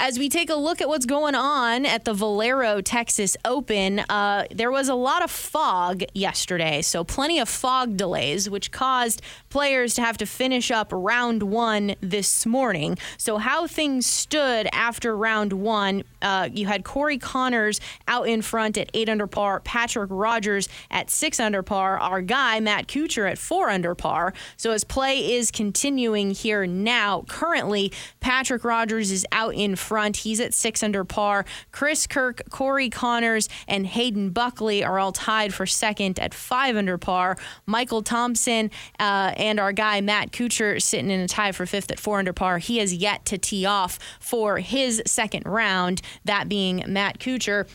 As 0.00 0.16
we 0.16 0.28
take 0.28 0.48
a 0.48 0.54
look 0.54 0.80
at 0.80 0.88
what's 0.88 1.06
going 1.06 1.34
on 1.34 1.84
at 1.84 2.04
the 2.04 2.14
Valero 2.14 2.80
Texas 2.80 3.36
Open, 3.44 3.98
uh, 3.98 4.44
there 4.52 4.70
was 4.70 4.88
a 4.88 4.94
lot 4.94 5.24
of 5.24 5.30
fog 5.30 6.04
yesterday, 6.14 6.82
so 6.82 7.02
plenty 7.02 7.40
of 7.40 7.48
fog 7.48 7.96
delays, 7.96 8.48
which 8.48 8.70
caused 8.70 9.22
players 9.50 9.94
to 9.94 10.02
have 10.02 10.18
to 10.18 10.26
finish 10.26 10.70
up 10.70 10.88
round 10.92 11.42
one 11.42 11.94
this 12.00 12.46
morning. 12.46 12.98
So, 13.16 13.38
how 13.38 13.66
things 13.66 14.06
stood 14.06 14.68
after 14.72 15.16
round 15.16 15.52
one, 15.52 16.04
uh, 16.22 16.48
you 16.52 16.66
had 16.66 16.84
Corey 16.84 17.18
Conners 17.18 17.80
out 18.06 18.28
in 18.28 18.42
front 18.42 18.76
at 18.76 18.90
eight 18.94 19.08
under 19.08 19.26
par, 19.26 19.60
Patrick 19.60 20.10
Rodgers 20.12 20.68
at 20.90 21.10
six 21.10 21.40
under 21.40 21.62
par, 21.62 21.98
our 21.98 22.20
guy 22.20 22.60
Matt 22.60 22.88
Kuchar 22.88 23.30
at 23.30 23.38
four 23.38 23.70
under 23.70 23.94
par. 23.94 24.34
So, 24.56 24.72
as 24.72 24.84
play 24.84 25.34
is 25.34 25.50
continuing 25.50 26.30
here 26.30 26.66
now, 26.66 27.24
currently 27.28 27.92
Patrick 28.20 28.64
Rodgers 28.64 29.10
is 29.10 29.26
out 29.32 29.54
in 29.54 29.76
front. 29.76 30.18
He's 30.18 30.40
at 30.40 30.54
six 30.54 30.82
under 30.82 31.04
par. 31.04 31.44
Chris 31.72 32.06
Kirk, 32.06 32.42
Corey 32.50 32.90
Conners, 32.90 33.48
and 33.66 33.86
Hayden 33.86 34.30
Buckley 34.30 34.84
are 34.84 34.98
all 34.98 35.12
tied 35.12 35.54
for 35.54 35.66
second 35.66 36.18
at 36.18 36.34
five 36.34 36.76
under 36.76 36.98
par. 36.98 37.36
Michael 37.66 38.02
Thompson 38.02 38.70
uh, 38.98 39.32
and 39.38 39.58
our 39.58 39.72
guy 39.72 40.00
Matt 40.00 40.32
Kuchar 40.32 40.82
sitting 40.82 41.10
in 41.10 41.20
a 41.20 41.28
tie 41.28 41.52
for 41.52 41.64
fifth 41.64 41.90
at 41.90 41.98
four 41.98 42.18
under 42.18 42.32
par. 42.32 42.58
He 42.58 42.78
has 42.78 42.92
yet 42.92 43.24
to 43.26 43.38
tee 43.38 43.64
off 43.64 43.98
for 44.20 44.58
his 44.58 45.02
second 45.06 45.46
round, 45.46 46.02
that 46.24 46.48
being 46.48 46.82
Matt 46.86 47.18
Kuchar. 47.18 47.66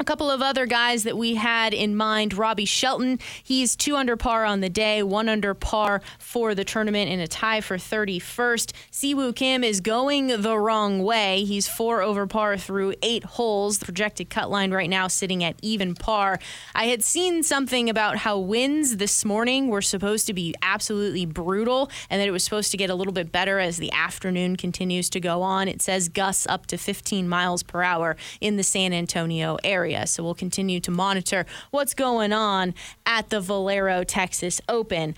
A 0.00 0.04
couple 0.04 0.30
of 0.30 0.40
other 0.40 0.64
guys 0.64 1.02
that 1.02 1.18
we 1.18 1.34
had 1.34 1.74
in 1.74 1.96
mind 1.96 2.32
Robbie 2.32 2.64
Shelton. 2.66 3.18
He's 3.42 3.74
two 3.74 3.96
under 3.96 4.16
par 4.16 4.44
on 4.44 4.60
the 4.60 4.68
day, 4.68 5.02
one 5.02 5.28
under 5.28 5.54
par 5.54 6.02
for 6.20 6.54
the 6.54 6.64
tournament 6.64 7.10
in 7.10 7.18
a 7.18 7.26
tie 7.26 7.60
for 7.60 7.76
31st. 7.76 8.70
Siwoo 8.92 9.34
Kim 9.34 9.64
is 9.64 9.80
going 9.80 10.28
the 10.40 10.56
wrong 10.56 11.02
way. 11.02 11.42
He's 11.42 11.66
four 11.66 12.00
over 12.00 12.28
par 12.28 12.56
through 12.56 12.94
eight 13.02 13.24
holes. 13.24 13.78
The 13.78 13.86
projected 13.86 14.30
cut 14.30 14.48
line 14.48 14.70
right 14.70 14.88
now 14.88 15.08
sitting 15.08 15.42
at 15.42 15.56
even 15.62 15.96
par. 15.96 16.38
I 16.76 16.84
had 16.84 17.02
seen 17.02 17.42
something 17.42 17.90
about 17.90 18.18
how 18.18 18.38
winds 18.38 18.98
this 18.98 19.24
morning 19.24 19.66
were 19.66 19.82
supposed 19.82 20.28
to 20.28 20.32
be 20.32 20.54
absolutely 20.62 21.26
brutal 21.26 21.90
and 22.08 22.20
that 22.20 22.28
it 22.28 22.32
was 22.32 22.44
supposed 22.44 22.70
to 22.70 22.76
get 22.76 22.88
a 22.88 22.94
little 22.94 23.12
bit 23.12 23.32
better 23.32 23.58
as 23.58 23.78
the 23.78 23.90
afternoon 23.90 24.54
continues 24.54 25.10
to 25.10 25.18
go 25.18 25.42
on. 25.42 25.66
It 25.66 25.82
says 25.82 26.08
gusts 26.08 26.46
up 26.46 26.66
to 26.66 26.78
15 26.78 27.28
miles 27.28 27.64
per 27.64 27.82
hour 27.82 28.16
in 28.40 28.56
the 28.56 28.62
San 28.62 28.92
Antonio 28.92 29.58
area 29.64 29.87
area. 29.88 30.06
So 30.06 30.22
we'll 30.22 30.34
continue 30.34 30.80
to 30.80 30.90
monitor 30.90 31.46
what's 31.70 31.94
going 31.94 32.32
on 32.32 32.74
at 33.06 33.30
the 33.30 33.40
Valero 33.40 34.04
Texas 34.04 34.60
Open. 34.68 35.14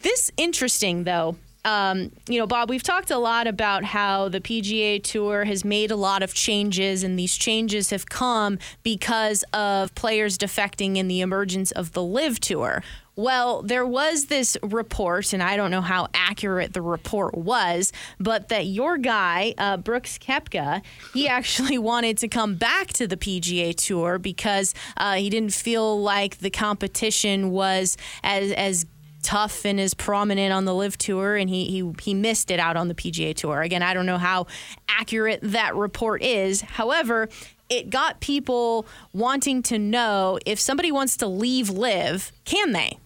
This 0.00 0.30
interesting 0.36 1.04
though. 1.04 1.36
Um, 1.62 2.10
you 2.26 2.38
know, 2.38 2.46
Bob, 2.46 2.70
we've 2.70 2.82
talked 2.82 3.10
a 3.10 3.18
lot 3.18 3.46
about 3.46 3.84
how 3.84 4.30
the 4.30 4.40
PGA 4.40 5.02
Tour 5.02 5.44
has 5.44 5.62
made 5.62 5.90
a 5.90 5.96
lot 5.96 6.22
of 6.22 6.32
changes, 6.32 7.04
and 7.04 7.18
these 7.18 7.36
changes 7.36 7.90
have 7.90 8.08
come 8.08 8.58
because 8.82 9.44
of 9.52 9.94
players 9.94 10.38
defecting 10.38 10.96
in 10.96 11.06
the 11.06 11.20
emergence 11.20 11.70
of 11.70 11.92
the 11.92 12.02
LIV 12.02 12.40
Tour. 12.40 12.82
Well, 13.20 13.60
there 13.60 13.84
was 13.84 14.26
this 14.26 14.56
report, 14.62 15.34
and 15.34 15.42
I 15.42 15.58
don't 15.58 15.70
know 15.70 15.82
how 15.82 16.08
accurate 16.14 16.72
the 16.72 16.80
report 16.80 17.36
was, 17.36 17.92
but 18.18 18.48
that 18.48 18.64
your 18.64 18.96
guy, 18.96 19.52
uh, 19.58 19.76
Brooks 19.76 20.16
Koepka, 20.16 20.80
he 21.12 21.28
actually 21.28 21.76
wanted 21.90 22.16
to 22.16 22.28
come 22.28 22.54
back 22.54 22.86
to 22.94 23.06
the 23.06 23.18
PGA 23.18 23.74
Tour 23.76 24.18
because 24.18 24.72
uh, 24.96 25.16
he 25.16 25.28
didn't 25.28 25.52
feel 25.52 26.00
like 26.00 26.38
the 26.38 26.48
competition 26.48 27.50
was 27.50 27.98
as 28.22 28.52
as 28.52 28.86
tough 29.22 29.66
and 29.66 29.78
as 29.78 29.92
prominent 29.92 30.50
on 30.50 30.64
the 30.64 30.74
LIV 30.74 30.96
tour 30.96 31.36
and 31.36 31.50
he, 31.50 31.66
he 31.66 31.92
he 32.00 32.14
missed 32.14 32.50
it 32.50 32.58
out 32.58 32.78
on 32.78 32.88
the 32.88 32.94
PGA 32.94 33.34
tour. 33.34 33.60
Again, 33.60 33.82
I 33.82 33.92
don't 33.92 34.06
know 34.06 34.16
how 34.16 34.46
accurate 34.88 35.40
that 35.42 35.76
report 35.76 36.22
is. 36.22 36.62
However, 36.62 37.28
it 37.68 37.90
got 37.90 38.20
people 38.20 38.86
wanting 39.12 39.62
to 39.64 39.78
know 39.78 40.38
if 40.46 40.58
somebody 40.58 40.90
wants 40.90 41.18
to 41.18 41.26
leave 41.26 41.68
LIV, 41.68 42.32
can 42.46 42.72
they? 42.72 42.96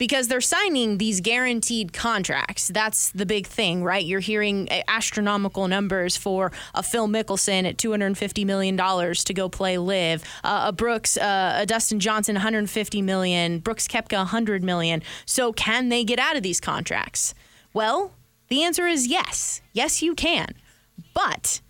Because 0.00 0.28
they're 0.28 0.40
signing 0.40 0.96
these 0.96 1.20
guaranteed 1.20 1.92
contracts. 1.92 2.68
That's 2.68 3.10
the 3.10 3.26
big 3.26 3.46
thing, 3.46 3.84
right? 3.84 4.02
You're 4.04 4.20
hearing 4.20 4.66
astronomical 4.88 5.68
numbers 5.68 6.16
for 6.16 6.52
a 6.74 6.82
Phil 6.82 7.06
Mickelson 7.06 7.68
at 7.68 7.76
$250 7.76 8.46
million 8.46 8.78
to 8.78 9.34
go 9.34 9.50
play 9.50 9.76
LIV, 9.76 10.24
uh, 10.42 10.64
a 10.68 10.72
Brooks, 10.72 11.18
uh, 11.18 11.58
a 11.58 11.66
Dustin 11.66 12.00
Johnson 12.00 12.34
150 12.34 13.02
million, 13.02 13.58
Brooks 13.58 13.86
Koepka 13.86 14.16
100 14.16 14.64
million. 14.64 15.02
So 15.26 15.52
can 15.52 15.90
they 15.90 16.02
get 16.02 16.18
out 16.18 16.34
of 16.34 16.42
these 16.42 16.60
contracts? 16.60 17.34
Well, 17.74 18.14
the 18.48 18.64
answer 18.64 18.86
is 18.86 19.06
yes. 19.06 19.60
Yes, 19.74 20.00
you 20.00 20.14
can. 20.14 20.54
But 21.12 21.60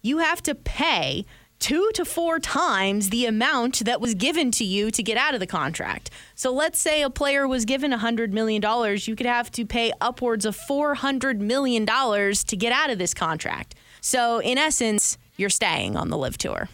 you 0.00 0.18
have 0.18 0.42
to 0.44 0.54
pay 0.54 1.26
two 1.64 1.90
to 1.94 2.04
four 2.04 2.38
times 2.38 3.08
the 3.08 3.24
amount 3.24 3.86
that 3.86 3.98
was 3.98 4.14
given 4.14 4.50
to 4.50 4.62
you 4.62 4.90
to 4.90 5.02
get 5.02 5.16
out 5.16 5.32
of 5.32 5.40
the 5.40 5.46
contract. 5.46 6.10
So 6.34 6.52
let's 6.52 6.78
say 6.78 7.00
a 7.00 7.08
player 7.08 7.48
was 7.48 7.64
given 7.64 7.90
$100 7.90 8.32
million, 8.32 8.62
you 9.06 9.16
could 9.16 9.24
have 9.24 9.50
to 9.52 9.64
pay 9.64 9.90
upwards 9.98 10.44
of 10.44 10.54
$400 10.54 11.38
million 11.38 11.86
to 11.86 12.56
get 12.58 12.70
out 12.70 12.90
of 12.90 12.98
this 12.98 13.14
contract. 13.14 13.74
So, 14.02 14.42
in 14.42 14.58
essence, 14.58 15.16
you're 15.38 15.48
staying 15.48 15.96
on 15.96 16.10
the 16.10 16.18
LIV 16.18 16.36
tour. 16.36 16.68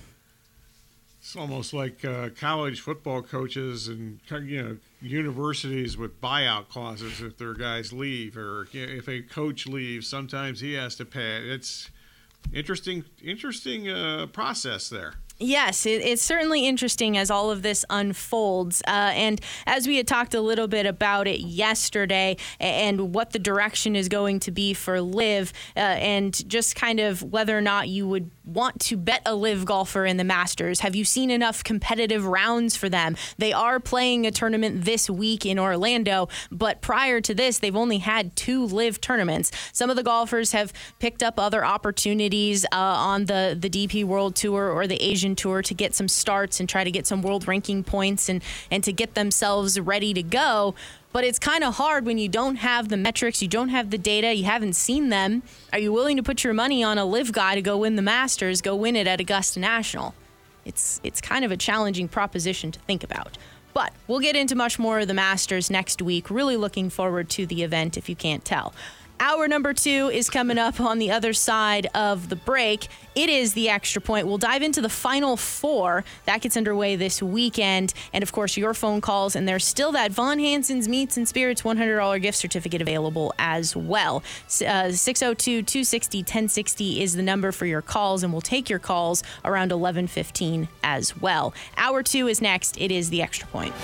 It's 1.21 1.37
almost 1.37 1.73
like 1.73 2.05
uh, 2.05 2.31
college 2.41 2.81
football 2.81 3.23
coaches 3.23 3.87
and 3.87 4.19
you 4.43 4.61
know 4.61 4.77
universities 5.01 5.97
with 5.97 6.21
buyout 6.21 6.69
clauses 6.69 7.21
if 7.21 7.39
their 7.39 7.55
guys 7.55 7.93
leave, 7.93 8.37
or 8.37 8.67
if 8.73 9.09
a 9.09 9.23
coach 9.23 9.69
leaves, 9.69 10.09
sometimes 10.09 10.59
he 10.59 10.73
has 10.73 10.97
to 10.97 11.05
pay. 11.05 11.49
It's 11.49 11.91
interesting 12.53 13.05
interesting 13.23 13.89
uh, 13.89 14.27
process 14.33 14.89
there. 14.89 15.15
Yes, 15.43 15.87
it, 15.87 16.03
it's 16.03 16.21
certainly 16.21 16.67
interesting 16.67 17.17
as 17.17 17.31
all 17.31 17.51
of 17.51 17.63
this 17.63 17.87
unfolds. 17.89 18.83
Uh, 18.87 19.13
and 19.15 19.41
as 19.67 19.87
we 19.87 19.97
had 19.97 20.07
talked 20.07 20.35
a 20.35 20.41
little 20.41 20.69
bit 20.69 20.85
about 20.85 21.27
it 21.27 21.41
yesterday 21.41 22.37
and 22.61 23.15
what 23.15 23.31
the 23.31 23.39
direction 23.39 23.97
is 23.97 24.11
going 24.11 24.41
to 24.41 24.51
be 24.51 24.75
for 24.75 25.01
LIV, 25.01 25.55
uh, 25.77 25.81
and 25.81 26.47
just 26.47 26.77
kind 26.77 27.01
of 27.01 27.23
whether 27.23 27.57
or 27.57 27.63
not 27.63 27.89
you 27.89 28.07
would 28.07 28.31
want 28.45 28.81
to 28.81 28.97
bet 28.97 29.23
a 29.25 29.35
LIV 29.35 29.65
golfer 29.65 30.05
in 30.05 30.19
the 30.19 30.25
Masters. 30.25 30.81
Have 30.81 30.95
you 30.95 31.05
seen 31.05 31.31
enough 31.31 31.65
competitive 31.65 32.27
rounds 32.27 32.77
for 32.77 32.91
them? 32.91 33.17
They 33.39 33.53
are 33.55 33.81
playing 33.81 34.27
a 34.27 34.31
tournament 34.31 34.85
this 34.85 35.09
week 35.09 35.47
in 35.47 35.59
Orlando, 35.59 36.29
but 36.51 36.83
prior 36.83 37.21
to 37.23 37.35
this, 37.35 37.59
they've 37.59 37.77
only 37.77 37.99
had 37.99 38.37
two 38.37 38.67
LIV 38.67 39.01
tournaments. 39.01 39.53
Some 39.73 39.89
of 39.89 39.97
the 39.97 40.03
golfers 40.03 40.53
have 40.53 40.73
picked 40.99 41.23
up 41.23 41.39
other 41.39 41.65
opportunities 41.65 42.67
uh, 42.67 42.77
on 42.77 43.25
the, 43.27 43.57
the 43.59 43.71
DP 43.71 44.05
World 44.05 44.35
Tour 44.35 44.69
or 44.69 44.87
the 44.87 45.03
Asian 45.03 45.30
European 45.31 45.37
Tour 45.37 45.63
to 45.63 45.75
get 45.75 45.95
some 45.95 46.09
starts 46.09 46.61
and 46.61 46.69
try 46.69 46.85
to 46.85 46.91
get 46.91 47.07
some 47.07 47.23
world 47.23 47.47
ranking 47.47 47.85
points 47.85 48.29
and, 48.29 48.43
and 48.71 48.83
to 48.85 48.93
get 48.93 49.15
themselves 49.15 49.79
ready 49.79 50.13
to 50.15 50.23
go. 50.23 50.75
But 51.13 51.25
it's 51.25 51.39
kind 51.39 51.65
of 51.65 51.75
hard 51.75 52.05
when 52.05 52.19
you 52.19 52.29
don't 52.29 52.57
have 52.57 52.89
the 52.89 52.97
metrics, 52.97 53.43
you 53.43 53.49
don't 53.49 53.71
have 53.71 53.91
the 53.91 53.99
data, 53.99 54.33
you 54.33 54.45
haven't 54.45 54.75
seen 54.75 55.09
them. 55.09 55.43
Are 55.73 55.79
you 55.79 55.93
willing 55.93 56.17
to 56.17 56.23
put 56.23 56.45
your 56.45 56.55
money 56.55 56.85
on 56.85 56.99
a 56.99 57.05
LIV 57.05 57.33
guy 57.33 57.55
to 57.55 57.63
go 57.63 57.79
win 57.79 57.97
the 57.97 58.03
Masters, 58.03 58.63
go 58.63 58.77
win 58.77 58.97
it 58.97 59.07
at 59.07 59.21
Augusta 59.21 59.61
National? 59.61 60.15
It's 60.65 61.01
it's 61.03 61.21
kind 61.21 61.45
of 61.45 61.51
a 61.51 61.57
challenging 61.57 62.09
proposition 62.09 62.71
to 62.73 62.79
think 62.81 63.03
about. 63.03 63.39
But 63.73 63.93
we'll 64.09 64.21
get 64.21 64.37
into 64.37 64.55
much 64.57 64.79
more 64.79 65.01
of 65.01 65.09
the 65.09 65.15
Masters 65.15 65.71
next 65.71 66.03
week. 66.03 66.29
Really 66.31 66.57
looking 66.57 66.91
forward 66.91 67.29
to 67.31 67.47
the 67.47 67.63
event 67.63 67.97
if 67.97 68.09
you 68.09 68.17
can't 68.17 68.45
tell. 68.45 68.75
Hour 69.23 69.49
number 69.49 69.75
two 69.75 70.11
is 70.11 70.31
coming 70.31 70.57
up 70.57 70.81
on 70.81 70.99
the 70.99 71.11
other 71.11 71.35
side 71.35 71.87
of 71.95 72.31
the 72.31 72.37
break. 72.37 72.89
It 73.15 73.29
is 73.29 73.53
the 73.53 73.69
extra 73.69 74.01
point. 74.01 74.27
We'll 74.27 74.39
dive 74.39 74.63
into 74.63 74.81
the 74.81 74.89
final 74.89 75.37
four. 75.37 76.05
That 76.25 76.41
gets 76.41 76.57
underway 76.57 76.97
this 76.97 77.23
weekend. 77.23 77.93
And 78.15 78.23
of 78.23 78.33
course, 78.33 78.57
your 78.57 78.73
phone 78.73 79.03
calls. 79.03 79.37
And 79.37 79.47
there's 79.47 79.67
still 79.67 79.93
that 79.93 80.11
Von 80.11 80.39
Hanson's 80.39 80.89
Meats 80.89 81.19
and 81.19 81.29
Spirits 81.29 81.61
$100 81.61 82.23
gift 82.23 82.39
certificate 82.39 82.81
available 82.81 83.35
as 83.39 83.77
well. 83.77 84.23
Uh, 84.67 84.91
602 84.91 85.65
260 85.65 86.19
1060 86.21 87.03
is 87.03 87.15
the 87.15 87.23
number 87.23 87.53
for 87.53 87.67
your 87.67 87.83
calls. 87.83 88.23
And 88.23 88.33
we'll 88.33 88.41
take 88.41 88.71
your 88.71 88.79
calls 88.79 89.23
around 89.45 89.71
1115 89.71 90.67
as 90.83 91.15
well. 91.21 91.53
Hour 91.77 92.03
two 92.03 92.27
is 92.27 92.41
next. 92.41 92.81
It 92.81 92.91
is 92.91 93.11
the 93.11 93.21
extra 93.21 93.47
point. 93.49 93.75